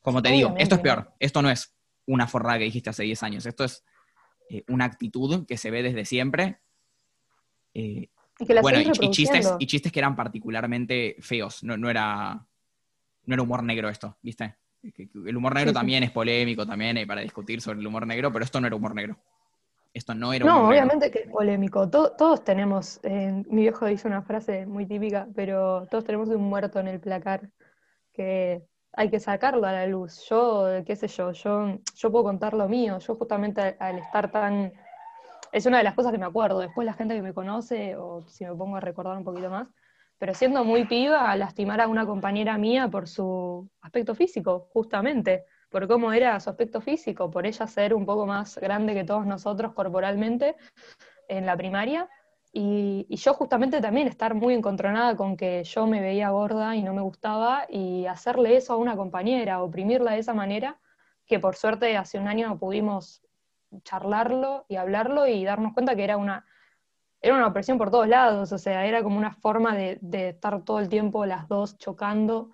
Como 0.00 0.22
te 0.22 0.30
digo, 0.30 0.54
esto 0.58 0.76
es 0.76 0.80
peor. 0.80 1.12
Esto 1.18 1.42
no 1.42 1.50
es 1.50 1.74
una 2.06 2.28
forrada 2.28 2.58
que 2.58 2.66
dijiste 2.66 2.90
hace 2.90 3.02
10 3.02 3.20
años. 3.24 3.46
Esto 3.46 3.64
es 3.64 3.82
eh, 4.48 4.62
una 4.68 4.84
actitud 4.84 5.44
que 5.44 5.56
se 5.56 5.72
ve 5.72 5.82
desde 5.82 6.04
siempre. 6.04 6.60
Eh, 7.74 8.10
Y 8.38 8.46
que 8.46 8.54
la 8.54 8.62
bueno, 8.62 8.78
y, 8.78 9.10
chistes, 9.10 9.52
y 9.58 9.66
chistes 9.66 9.90
que 9.90 9.98
eran 9.98 10.14
particularmente 10.14 11.16
feos. 11.18 11.64
No, 11.64 11.76
no 11.76 11.90
era, 11.90 12.46
no 13.24 13.34
era 13.34 13.42
humor 13.42 13.64
negro 13.64 13.88
esto, 13.88 14.18
¿viste? 14.22 14.54
El 14.84 15.36
humor 15.36 15.52
negro 15.52 15.70
Sí, 15.70 15.74
sí. 15.74 15.80
también 15.80 16.04
es 16.04 16.12
polémico, 16.12 16.64
también 16.64 16.96
hay 16.96 17.06
para 17.06 17.22
discutir 17.22 17.60
sobre 17.60 17.80
el 17.80 17.86
humor 17.88 18.06
negro, 18.06 18.32
pero 18.32 18.44
esto 18.44 18.60
no 18.60 18.68
era 18.68 18.76
humor 18.76 18.94
negro. 18.94 19.18
Esto 19.92 20.14
no 20.14 20.32
era 20.32 20.46
No, 20.46 20.54
negro. 20.54 20.68
obviamente 20.68 21.10
que 21.10 21.20
es 21.20 21.30
polémico. 21.30 21.88
To- 21.90 22.12
todos 22.16 22.44
tenemos, 22.44 23.00
eh, 23.02 23.42
mi 23.48 23.62
viejo 23.62 23.86
dice 23.86 24.08
una 24.08 24.22
frase 24.22 24.66
muy 24.66 24.86
típica, 24.86 25.28
pero 25.34 25.86
todos 25.90 26.04
tenemos 26.04 26.28
un 26.28 26.42
muerto 26.42 26.80
en 26.80 26.88
el 26.88 27.00
placar 27.00 27.50
que 28.12 28.64
hay 28.92 29.10
que 29.10 29.20
sacarlo 29.20 29.66
a 29.66 29.72
la 29.72 29.86
luz. 29.86 30.24
Yo, 30.28 30.66
qué 30.86 30.96
sé 30.96 31.08
yo, 31.08 31.32
yo, 31.32 31.78
yo 31.94 32.10
puedo 32.12 32.24
contar 32.24 32.54
lo 32.54 32.68
mío. 32.68 32.98
Yo 33.00 33.16
justamente 33.16 33.60
al, 33.62 33.76
al 33.80 33.98
estar 33.98 34.30
tan... 34.30 34.72
Es 35.52 35.66
una 35.66 35.78
de 35.78 35.84
las 35.84 35.94
cosas 35.94 36.12
que 36.12 36.18
me 36.18 36.26
acuerdo. 36.26 36.60
Después 36.60 36.86
la 36.86 36.94
gente 36.94 37.14
que 37.14 37.22
me 37.22 37.34
conoce, 37.34 37.96
o 37.96 38.22
si 38.28 38.44
me 38.44 38.54
pongo 38.54 38.76
a 38.76 38.80
recordar 38.80 39.16
un 39.16 39.24
poquito 39.24 39.50
más, 39.50 39.68
pero 40.18 40.34
siendo 40.34 40.64
muy 40.64 40.84
piba, 40.84 41.34
lastimar 41.36 41.80
a 41.80 41.88
una 41.88 42.06
compañera 42.06 42.58
mía 42.58 42.88
por 42.88 43.08
su 43.08 43.68
aspecto 43.80 44.14
físico, 44.14 44.68
justamente, 44.72 45.44
por 45.70 45.86
cómo 45.88 46.12
era 46.12 46.38
su 46.40 46.50
aspecto 46.50 46.80
físico, 46.80 47.30
por 47.30 47.46
ella 47.46 47.66
ser 47.66 47.94
un 47.94 48.04
poco 48.04 48.26
más 48.26 48.58
grande 48.58 48.92
que 48.92 49.04
todos 49.04 49.24
nosotros 49.24 49.72
corporalmente 49.72 50.56
en 51.28 51.46
la 51.46 51.56
primaria. 51.56 52.08
Y, 52.52 53.06
yo 53.16 53.32
justamente 53.34 53.80
también 53.80 54.08
estar 54.08 54.34
muy 54.34 54.54
encontronada 54.54 55.16
con 55.16 55.36
que 55.36 55.62
yo 55.62 55.86
me 55.86 56.00
veía 56.00 56.30
gorda 56.30 56.74
y 56.74 56.82
no 56.82 56.92
me 56.92 57.00
gustaba 57.00 57.66
y 57.68 58.06
hacerle 58.06 58.56
eso 58.56 58.72
a 58.72 58.76
una 58.76 58.96
compañera, 58.96 59.62
oprimirla 59.62 60.12
de 60.12 60.18
esa 60.18 60.34
manera, 60.34 60.80
que 61.26 61.38
por 61.38 61.54
suerte 61.54 61.96
hace 61.96 62.18
un 62.18 62.26
año 62.26 62.58
pudimos 62.58 63.22
charlarlo 63.84 64.64
y 64.68 64.76
hablarlo 64.76 65.28
y 65.28 65.44
darnos 65.44 65.74
cuenta 65.74 65.94
que 65.94 66.02
era 66.02 66.16
una, 66.16 66.44
era 67.20 67.36
una 67.36 67.46
opresión 67.46 67.78
por 67.78 67.92
todos 67.92 68.08
lados, 68.08 68.50
o 68.50 68.58
sea, 68.58 68.84
era 68.84 69.04
como 69.04 69.16
una 69.16 69.32
forma 69.32 69.76
de, 69.76 69.98
de 70.00 70.30
estar 70.30 70.64
todo 70.64 70.80
el 70.80 70.88
tiempo 70.88 71.26
las 71.26 71.46
dos 71.46 71.78
chocando, 71.78 72.50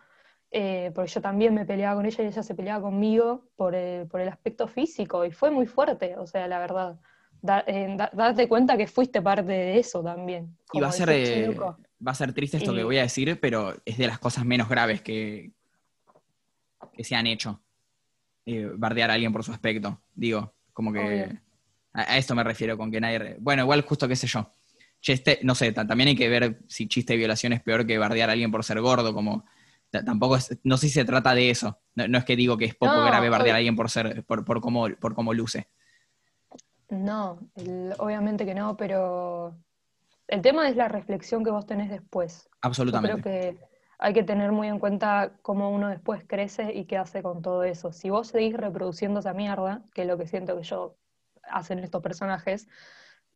eh, 0.50 0.92
porque 0.94 1.10
yo 1.10 1.20
también 1.20 1.54
me 1.54 1.64
peleaba 1.64 1.96
con 1.96 2.06
ella 2.06 2.24
y 2.24 2.26
ella 2.26 2.42
se 2.42 2.54
peleaba 2.54 2.82
conmigo 2.82 3.48
por 3.56 3.74
el, 3.74 4.06
por 4.06 4.20
el 4.20 4.28
aspecto 4.28 4.68
físico, 4.68 5.24
y 5.24 5.30
fue 5.30 5.50
muy 5.50 5.66
fuerte, 5.66 6.16
o 6.16 6.26
sea, 6.26 6.46
la 6.48 6.58
verdad, 6.58 6.98
darte 7.42 8.48
cuenta 8.48 8.76
que 8.76 8.86
fuiste 8.86 9.22
parte 9.22 9.52
de 9.52 9.78
eso 9.78 10.02
también. 10.02 10.56
Y 10.72 10.80
va 10.80 10.88
a 10.88 10.92
ser, 10.92 11.10
eh, 11.10 11.56
va 11.58 12.12
a 12.12 12.14
ser 12.14 12.32
triste 12.32 12.56
esto 12.56 12.74
que 12.74 12.84
voy 12.84 12.98
a 12.98 13.02
decir, 13.02 13.38
pero 13.40 13.74
es 13.84 13.98
de 13.98 14.06
las 14.06 14.18
cosas 14.18 14.44
menos 14.44 14.68
graves 14.68 15.02
que, 15.02 15.52
que 16.92 17.04
se 17.04 17.14
han 17.14 17.26
hecho. 17.26 17.60
Eh, 18.48 18.70
bardear 18.76 19.10
a 19.10 19.14
alguien 19.14 19.32
por 19.32 19.42
su 19.42 19.50
aspecto. 19.50 20.00
Digo, 20.14 20.54
como 20.72 20.92
que 20.92 21.36
a, 21.92 22.16
esto 22.16 22.32
me 22.36 22.44
refiero 22.44 22.78
con 22.78 22.92
que 22.92 23.00
nadie... 23.00 23.36
Bueno, 23.40 23.62
igual 23.62 23.82
justo 23.82 24.06
qué 24.06 24.14
sé 24.14 24.28
yo. 24.28 24.48
Chiste, 25.00 25.40
no 25.42 25.56
sé, 25.56 25.72
también 25.72 26.08
hay 26.08 26.16
que 26.16 26.28
ver 26.28 26.60
si 26.68 26.86
chiste 26.86 27.14
de 27.14 27.18
violación 27.18 27.52
es 27.52 27.60
peor 27.60 27.84
que 27.84 27.98
bardear 27.98 28.28
a 28.28 28.32
alguien 28.32 28.52
por 28.52 28.62
ser 28.62 28.80
gordo, 28.80 29.12
como 29.12 29.44
tampoco 29.90 30.38
no 30.64 30.76
sé 30.76 30.88
si 30.88 30.94
se 30.94 31.04
trata 31.04 31.34
de 31.34 31.50
eso. 31.50 31.78
No, 31.94 32.18
es 32.18 32.24
que 32.24 32.36
digo 32.36 32.56
que 32.56 32.66
es 32.66 32.74
poco 32.74 33.04
grave 33.04 33.28
bardear 33.28 33.54
a 33.54 33.58
alguien 33.58 33.76
por 33.76 33.90
ser, 33.90 34.24
por, 34.24 34.44
por 34.44 34.60
cómo, 34.60 34.88
por 35.00 35.14
cómo 35.14 35.32
luce. 35.32 35.68
No, 36.88 37.38
obviamente 37.98 38.44
que 38.44 38.54
no, 38.54 38.76
pero 38.76 39.56
el 40.28 40.42
tema 40.42 40.68
es 40.68 40.76
la 40.76 40.88
reflexión 40.88 41.44
que 41.44 41.50
vos 41.50 41.66
tenés 41.66 41.90
después. 41.90 42.48
Absolutamente. 42.60 43.20
creo 43.20 43.24
que 43.24 43.58
hay 43.98 44.12
que 44.12 44.22
tener 44.22 44.52
muy 44.52 44.68
en 44.68 44.78
cuenta 44.78 45.32
cómo 45.42 45.70
uno 45.70 45.88
después 45.88 46.22
crece 46.26 46.74
y 46.74 46.84
qué 46.84 46.98
hace 46.98 47.22
con 47.22 47.42
todo 47.42 47.64
eso. 47.64 47.92
Si 47.92 48.10
vos 48.10 48.28
seguís 48.28 48.56
reproduciendo 48.56 49.20
esa 49.20 49.32
mierda, 49.32 49.82
que 49.94 50.02
es 50.02 50.08
lo 50.08 50.18
que 50.18 50.26
siento 50.26 50.56
que 50.56 50.64
yo 50.64 50.96
hacen 51.42 51.78
estos 51.78 52.02
personajes, 52.02 52.68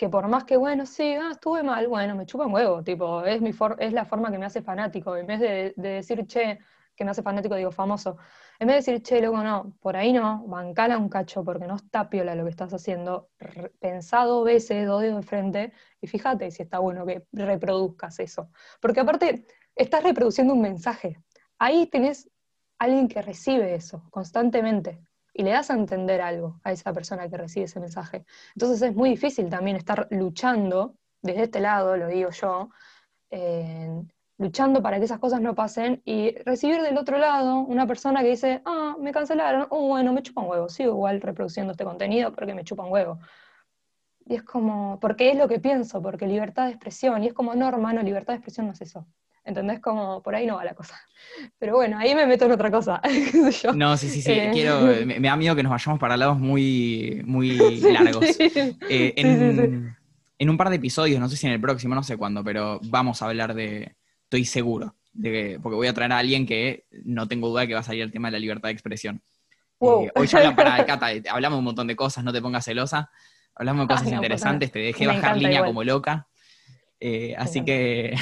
que 0.01 0.09
por 0.09 0.27
más 0.29 0.45
que, 0.45 0.57
bueno, 0.57 0.87
sí, 0.87 1.13
ah, 1.13 1.29
estuve 1.33 1.63
mal, 1.63 1.87
bueno, 1.87 2.15
me 2.17 2.25
chupa 2.25 2.47
un 2.47 2.55
huevo, 2.55 2.83
tipo, 2.83 3.23
es, 3.23 3.43
mi 3.43 3.53
es 3.79 3.93
la 3.93 4.07
forma 4.07 4.31
que 4.31 4.39
me 4.39 4.47
hace 4.47 4.63
fanático. 4.63 5.15
En 5.15 5.27
vez 5.27 5.41
de, 5.41 5.75
decir, 5.77 6.27
che, 6.27 6.59
que 6.97 7.05
me 7.05 7.11
hace 7.11 7.23
fanático, 7.23 7.55
digo, 7.55 7.71
famoso, 7.71 8.17
en 8.59 8.67
vez 8.67 8.77
de 8.77 8.93
decir, 8.93 9.03
che, 9.03 9.21
luego 9.21 9.43
no, 9.43 9.77
por 9.79 9.99
ahí 9.99 10.15
no, 10.15 10.43
bancala 10.47 10.97
un 10.97 11.11
cacho 11.11 11.45
porque 11.45 11.67
no 11.67 11.77
está 11.77 12.09
piola 12.09 12.35
lo 12.35 12.45
que 12.45 12.51
estás 12.51 12.73
haciendo, 12.73 13.29
pensado 13.79 14.43
veces, 14.43 14.87
dos 14.87 15.03
dedos 15.03 15.21
de 15.21 15.23
frente, 15.23 15.73
y 16.01 16.07
fíjate 16.07 16.51
si 16.51 16.63
está 16.63 16.79
bueno 16.79 17.05
que 17.05 17.27
reproduzcas 17.33 18.21
eso. 18.21 18.49
Porque 18.81 19.01
aparte, 19.01 19.47
estás 19.77 20.03
reproduciendo 20.03 20.55
un 20.55 20.63
mensaje. 20.63 21.21
Ahí 21.59 21.89
tenés 21.89 22.31
alguien 22.79 23.07
que 23.07 23.21
recibe 23.21 23.75
eso 23.75 24.09
constantemente 24.11 25.03
y 25.33 25.43
le 25.43 25.51
das 25.51 25.71
a 25.71 25.75
entender 25.75 26.21
algo 26.21 26.61
a 26.65 26.73
esa 26.73 26.93
persona 26.93 27.29
que 27.29 27.37
recibe 27.37 27.67
ese 27.67 27.81
mensaje. 27.81 28.25
Entonces 28.55 28.83
es 28.83 28.95
muy 28.95 29.11
difícil 29.11 29.49
también 29.49 29.77
estar 29.77 30.09
luchando, 30.11 30.97
desde 31.23 31.45
este 31.45 31.61
lado, 31.61 31.97
lo 31.97 32.09
digo 32.09 32.31
yo, 32.31 32.71
luchando 34.39 34.83
para 34.83 34.99
que 34.99 35.05
esas 35.05 35.19
cosas 35.19 35.41
no 35.41 35.55
pasen 35.55 36.01
y 36.05 36.35
recibir 36.45 36.81
del 36.83 36.97
otro 36.97 37.19
lado 37.19 37.59
una 37.61 37.87
persona 37.87 38.23
que 38.23 38.31
dice, 38.31 38.63
ah, 38.65 38.97
me 38.99 39.13
cancelaron, 39.13 39.67
oh, 39.71 39.89
bueno, 39.89 40.13
me 40.13 40.23
chupan 40.23 40.47
huevo, 40.47 40.69
sigo 40.69 40.93
igual 40.93 41.21
reproduciendo 41.21 41.73
este 41.73 41.85
contenido 41.85 42.33
porque 42.33 42.55
me 42.55 42.65
chupan 42.65 42.91
huevo. 42.91 43.19
Y 44.27 44.37
es 44.37 44.43
como, 44.43 44.99
porque 45.01 45.31
es 45.31 45.37
lo 45.37 45.49
que 45.49 45.59
pienso, 45.61 46.01
porque 46.01 46.27
libertad 46.27 46.67
de 46.67 46.71
expresión, 46.71 47.23
y 47.23 47.29
es 47.29 47.35
como, 47.35 47.55
no, 47.55 47.71
libertad 48.03 48.33
de 48.33 48.39
expresión 48.39 48.67
no 48.67 48.73
es 48.73 48.81
eso. 48.81 49.07
¿Entendés? 49.45 49.81
Como 49.81 50.23
por 50.23 50.35
ahí 50.35 50.47
no 50.47 50.57
va 50.57 50.65
la 50.65 50.75
cosa. 50.75 51.01
Pero 51.59 51.77
bueno, 51.77 51.99
ahí 51.99 52.15
me 52.15 52.27
meto 52.27 52.45
en 52.45 52.53
otra 52.53 52.71
cosa. 52.71 53.01
No, 53.75 53.97
sí, 53.97 54.09
sí, 54.09 54.23
sí. 54.23 54.33
Eh. 54.33 54.51
Quiero, 54.53 54.81
me, 55.07 55.21
da 55.21 55.37
miedo 55.37 55.57
que 55.57 55.63
nos 55.63 55.71
vayamos 55.71 55.99
para 55.99 56.17
lados 56.17 56.39
muy, 56.39 57.23
muy 57.25 57.57
largos. 57.81 58.25
Eh, 58.39 59.15
en, 59.17 59.97
en, 60.39 60.51
un 60.51 60.57
par 60.57 60.71
de 60.71 60.77
episodios, 60.77 61.21
no 61.21 61.29
sé 61.29 61.37
si 61.37 61.47
en 61.47 61.55
el 61.55 61.61
próximo, 61.61 61.95
no 61.95 62.03
sé 62.03 62.17
cuándo, 62.17 62.45
pero 62.45 62.81
vamos 62.85 63.23
a 63.23 63.27
hablar 63.27 63.55
de. 63.55 63.97
Estoy 64.25 64.45
seguro. 64.45 64.95
De 65.13 65.33
que, 65.33 65.61
porque 65.61 65.75
voy 65.75 65.89
a 65.89 65.95
traer 65.95 66.13
a 66.13 66.19
alguien 66.19 66.47
que 66.47 66.87
no 67.05 67.27
tengo 67.27 67.49
duda 67.49 67.67
que 67.67 67.75
va 67.75 67.81
a 67.81 67.85
salir 67.85 68.03
el 68.03 68.13
tema 68.13 68.29
de 68.29 68.33
la 68.33 68.39
libertad 68.39 68.69
de 68.69 68.73
expresión. 68.73 69.23
Eh, 69.81 70.11
hoy 70.15 70.27
ya 70.27 70.55
para 70.55 70.85
Cata, 70.85 71.09
hablamos 71.31 71.59
un 71.59 71.65
montón 71.65 71.87
de 71.87 71.97
cosas, 71.97 72.23
no 72.23 72.33
te 72.33 72.41
pongas 72.41 72.65
celosa. 72.65 73.11
Hablamos 73.55 73.89
de 73.89 73.95
cosas 73.95 74.13
interesantes, 74.13 74.71
te 74.71 74.79
dejé 74.79 75.07
bajar 75.07 75.37
línea 75.37 75.65
como 75.65 75.83
loca. 75.83 76.29
así 77.37 77.65
que. 77.65 78.15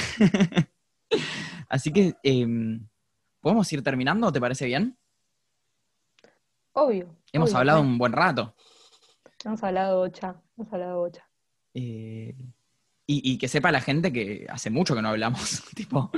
Así 1.69 1.93
que, 1.93 2.15
em, 2.23 2.87
¿podemos 3.41 3.73
ir 3.73 3.83
terminando? 3.83 4.33
¿Te 4.33 4.41
parece 4.41 4.67
bien? 4.67 4.97
Obvio. 6.73 7.15
Hemos 7.33 7.55
hablado 7.55 7.81
un 7.81 7.99
buen 7.99 8.13
rato. 8.13 8.55
Hemos 9.45 9.63
hablado 9.63 9.99
bocha, 9.99 10.37
hemos 10.57 10.73
hablado 10.73 11.01
bocha. 11.01 11.29
Eh, 11.75 12.35
y, 13.11 13.39
que 13.39 13.49
sepa 13.49 13.73
la 13.73 13.81
gente 13.81 14.13
que 14.13 14.47
hace 14.51 14.69
mucho 14.69 14.95
que 14.95 15.01
no 15.01 15.09
hablamos. 15.09 15.63
tipo, 15.75 16.11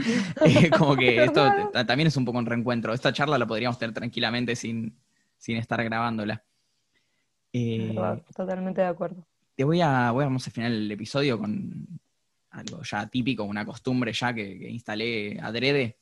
eh, 0.44 0.70
como 0.70 0.96
que 0.96 1.22
esto 1.24 1.48
también 1.86 2.08
es 2.08 2.16
un 2.16 2.24
poco 2.24 2.38
un 2.38 2.46
reencuentro. 2.46 2.92
Esta 2.92 3.12
charla 3.12 3.38
la 3.38 3.46
podríamos 3.46 3.78
tener 3.78 3.94
tranquilamente 3.94 4.56
sin, 4.56 4.98
estar 5.46 5.84
grabándola. 5.84 6.42
Eh, 7.52 7.94
totalmente 8.34 8.80
de 8.80 8.88
acuerdo. 8.88 9.24
Te 9.54 9.62
voy 9.62 9.80
a, 9.80 10.10
voy 10.10 10.24
a 10.24 10.26
vamos 10.26 10.46
a 10.48 10.50
final 10.50 10.72
el 10.72 10.90
episodio 10.90 11.38
con 11.38 12.00
algo 12.50 12.82
ya 12.82 13.06
típico, 13.06 13.44
una 13.44 13.64
costumbre 13.64 14.12
ya 14.12 14.34
que, 14.34 14.70
instalé 14.70 15.38
adrede, 15.40 15.98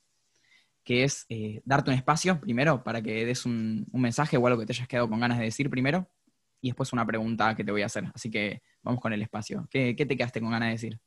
que 0.82 1.04
es 1.04 1.26
eh, 1.28 1.60
darte 1.64 1.90
un 1.90 1.96
espacio 1.96 2.40
primero 2.40 2.82
para 2.82 3.02
que 3.02 3.26
des 3.26 3.44
un, 3.46 3.86
mensaje 3.92 4.36
o 4.36 4.46
algo 4.46 4.60
que 4.60 4.66
te 4.66 4.72
hayas 4.72 4.88
quedado 4.88 5.08
con 5.08 5.20
ganas 5.20 5.38
de 5.38 5.44
decir 5.44 5.68
primero, 5.68 6.08
y 6.60 6.68
después 6.68 6.92
una 6.92 7.06
pregunta 7.06 7.54
que 7.54 7.64
te 7.64 7.70
voy 7.70 7.82
a 7.82 7.86
hacer. 7.86 8.10
Así 8.14 8.30
que 8.30 8.62
vamos 8.82 9.00
con 9.00 9.12
el 9.12 9.22
espacio. 9.22 9.68
¿Qué, 9.70 9.94
te 9.94 10.16
quedaste 10.16 10.40
con 10.40 10.50
ganas 10.50 10.68
de 10.68 10.72
decir? 10.72 11.00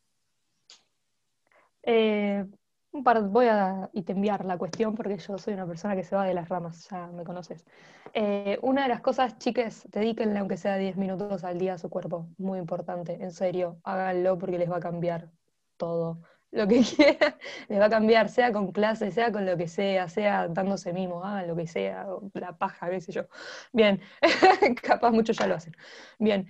Eh, 1.83 2.45
voy 2.91 3.47
a 3.47 3.89
y 3.93 4.03
te 4.03 4.13
enviar 4.13 4.45
la 4.45 4.57
cuestión 4.57 4.95
porque 4.95 5.17
yo 5.17 5.37
soy 5.37 5.53
una 5.53 5.65
persona 5.65 5.95
que 5.95 6.03
se 6.03 6.15
va 6.15 6.25
de 6.25 6.33
las 6.33 6.49
ramas, 6.49 6.87
ya 6.89 7.07
me 7.07 7.23
conoces. 7.23 7.65
Eh, 8.13 8.59
una 8.61 8.83
de 8.83 8.89
las 8.89 9.01
cosas, 9.01 9.37
chiques, 9.37 9.87
dedíquenle 9.89 10.39
aunque 10.39 10.57
sea 10.57 10.75
10 10.75 10.97
minutos 10.97 11.43
al 11.43 11.57
día 11.57 11.75
a 11.75 11.77
su 11.77 11.89
cuerpo, 11.89 12.27
muy 12.37 12.59
importante, 12.59 13.17
en 13.21 13.31
serio, 13.31 13.79
háganlo 13.83 14.37
porque 14.37 14.57
les 14.57 14.69
va 14.69 14.77
a 14.77 14.81
cambiar 14.81 15.29
todo. 15.77 16.21
Lo 16.51 16.67
que 16.67 16.81
quieran, 16.95 17.35
les 17.69 17.79
va 17.79 17.85
a 17.85 17.89
cambiar, 17.89 18.27
sea 18.27 18.51
con 18.51 18.73
clase, 18.73 19.11
sea 19.11 19.31
con 19.31 19.45
lo 19.45 19.55
que 19.55 19.69
sea, 19.69 20.09
sea 20.09 20.49
dándose 20.49 20.91
mimo, 20.91 21.23
hagan 21.23 21.47
lo 21.47 21.55
que 21.55 21.67
sea, 21.67 22.07
la 22.33 22.57
paja, 22.57 22.89
qué 22.89 22.99
sé 22.99 23.13
yo. 23.13 23.23
Bien, 23.71 24.01
capaz 24.83 25.11
muchos 25.11 25.37
ya 25.37 25.47
lo 25.47 25.55
hacen. 25.55 25.73
Bien, 26.19 26.45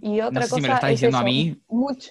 y 0.00 0.20
otra 0.22 0.40
no 0.40 0.46
sé 0.46 0.50
cosa. 0.50 0.56
Si 0.56 0.62
me 0.62 0.68
lo 0.68 0.74
estás 0.74 0.90
diciendo 0.90 1.18
a 1.18 1.22
mí. 1.22 1.62
Mucho, 1.68 2.10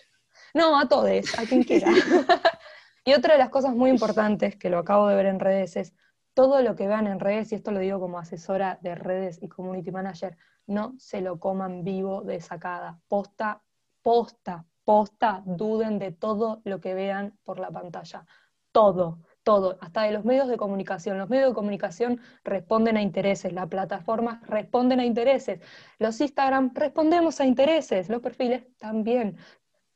no, 0.53 0.79
a 0.79 0.87
todos, 0.87 1.39
a 1.39 1.45
quien 1.45 1.63
quiera. 1.63 1.91
Y 3.07 3.13
otra 3.13 3.33
de 3.33 3.39
las 3.39 3.49
cosas 3.49 3.75
muy 3.75 3.91
importantes 3.91 4.55
que 4.55 4.71
lo 4.71 4.79
acabo 4.79 5.07
de 5.07 5.15
ver 5.15 5.27
en 5.27 5.39
redes 5.39 5.75
es 5.75 5.93
todo 6.33 6.63
lo 6.63 6.75
que 6.75 6.87
vean 6.87 7.05
en 7.05 7.19
redes, 7.19 7.51
y 7.51 7.55
esto 7.55 7.69
lo 7.69 7.79
digo 7.79 7.99
como 7.99 8.17
asesora 8.17 8.79
de 8.81 8.95
redes 8.95 9.37
y 9.43 9.47
community 9.47 9.91
manager, 9.91 10.35
no 10.65 10.95
se 10.97 11.21
lo 11.21 11.39
coman 11.39 11.83
vivo 11.83 12.21
de 12.21 12.41
sacada. 12.41 12.99
Posta, 13.07 13.61
posta, 14.01 14.65
posta, 14.83 15.43
duden 15.45 15.99
de 15.99 16.13
todo 16.13 16.61
lo 16.65 16.81
que 16.81 16.95
vean 16.95 17.37
por 17.43 17.59
la 17.59 17.69
pantalla. 17.69 18.25
Todo, 18.71 19.19
todo, 19.43 19.77
hasta 19.81 20.01
de 20.01 20.11
los 20.11 20.25
medios 20.25 20.47
de 20.47 20.57
comunicación. 20.57 21.19
Los 21.19 21.29
medios 21.29 21.49
de 21.49 21.55
comunicación 21.55 22.19
responden 22.43 22.97
a 22.97 23.03
intereses, 23.03 23.53
las 23.53 23.67
plataformas 23.67 24.41
responden 24.47 24.99
a 24.99 25.05
intereses, 25.05 25.61
los 25.99 26.19
Instagram 26.19 26.71
respondemos 26.73 27.39
a 27.39 27.45
intereses, 27.45 28.09
los 28.09 28.21
perfiles 28.21 28.65
también. 28.77 29.37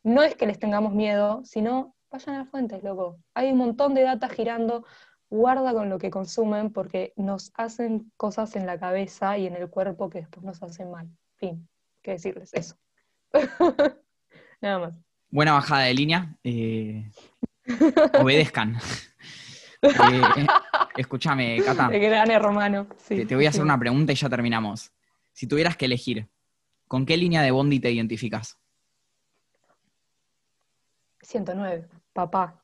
No 0.03 0.22
es 0.22 0.36
que 0.36 0.45
les 0.45 0.60
tengamos 0.60 0.93
miedo, 0.93 1.41
sino 1.43 1.95
vayan 2.12 2.36
a 2.36 2.39
las 2.39 2.49
fuentes, 2.49 2.84
loco. 2.84 3.20
Hay 3.34 3.51
un 3.51 3.57
montón 3.57 3.93
de 3.93 4.03
data 4.03 4.30
girando, 4.30 4.86
guarda 5.30 5.74
con 5.74 5.89
lo 5.89 5.99
que 5.99 6.10
consumen 6.10 6.72
porque 6.72 7.14
nos 7.16 7.51
hacen 7.55 8.12
cosas 8.18 8.55
en 8.55 8.66
la 8.66 8.80
cabeza 8.80 9.38
y 9.38 9.47
en 9.47 9.55
el 9.55 9.70
cuerpo 9.70 10.10
que 10.10 10.20
después 10.20 10.43
nos 10.45 10.62
hacen 10.64 10.91
mal. 10.91 11.10
Fin, 11.36 11.68
qué 12.01 12.12
decirles 12.12 12.53
eso. 12.53 12.76
Nada 14.62 14.80
más. 14.80 14.93
Buena 15.30 15.53
bajada 15.53 15.84
de 15.84 15.93
línea. 15.93 16.36
Eh, 16.43 17.10
obedezcan. 18.20 18.78
Eh, 19.82 20.45
escúchame, 20.97 21.62
Cata. 21.64 21.88
El 21.89 22.01
gran 22.01 22.30
hermano. 22.30 22.86
te, 23.07 23.34
voy 23.34 23.45
a 23.45 23.49
hacer 23.49 23.62
una 23.62 23.80
pregunta 23.80 24.12
y 24.12 24.16
ya 24.16 24.28
terminamos. 24.28 24.91
Si 25.32 25.47
tuvieras 25.47 25.78
que 25.78 25.86
elegir, 25.86 26.28
¿con 26.86 27.05
qué 27.05 27.16
línea 27.16 27.41
de 27.41 27.51
Bondi 27.51 27.80
te 27.80 27.89
identificas? 27.89 28.57
109 31.22 31.88
papá, 32.20 32.61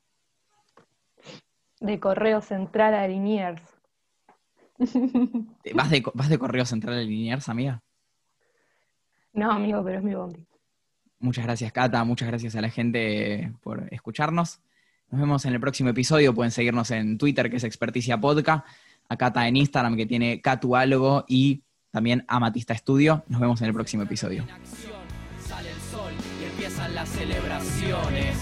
de 1.79 1.99
Correo 1.99 2.41
Central 2.41 2.93
a 2.93 3.07
Liniers. 3.07 3.61
¿Vas 5.73 5.89
de, 5.89 6.03
¿Vas 6.13 6.29
de 6.29 6.37
Correo 6.37 6.65
Central 6.65 6.95
a 6.95 7.01
Liniers, 7.01 7.47
amiga? 7.47 7.81
No, 9.33 9.51
amigo, 9.51 9.83
pero 9.83 9.99
es 9.99 10.03
mi 10.03 10.13
bondi. 10.13 10.45
Muchas 11.19 11.45
gracias, 11.45 11.71
Cata. 11.71 12.03
Muchas 12.03 12.27
gracias 12.27 12.55
a 12.55 12.61
la 12.61 12.69
gente 12.69 13.53
por 13.61 13.87
escucharnos. 13.91 14.59
Nos 15.09 15.21
vemos 15.21 15.45
en 15.45 15.53
el 15.53 15.59
próximo 15.59 15.89
episodio. 15.89 16.33
Pueden 16.33 16.51
seguirnos 16.51 16.91
en 16.91 17.17
Twitter, 17.17 17.49
que 17.49 17.57
es 17.57 17.63
Experticia 17.63 18.19
Podcast. 18.19 18.65
A 19.07 19.17
Cata 19.17 19.47
en 19.47 19.55
Instagram, 19.55 19.95
que 19.95 20.05
tiene 20.05 20.41
Catuálogo. 20.41 21.23
Y 21.27 21.63
también 21.91 22.25
Amatista 22.27 22.73
Estudio. 22.73 23.23
Nos 23.27 23.39
vemos 23.39 23.61
en 23.61 23.67
el 23.67 23.73
próximo 23.73 24.03
episodio. 24.03 24.45
Sale 25.39 25.69
el 25.69 25.79
sol 25.79 26.11
y 26.41 26.45
empiezan 26.45 26.93
las 26.93 27.07
celebraciones. 27.09 28.37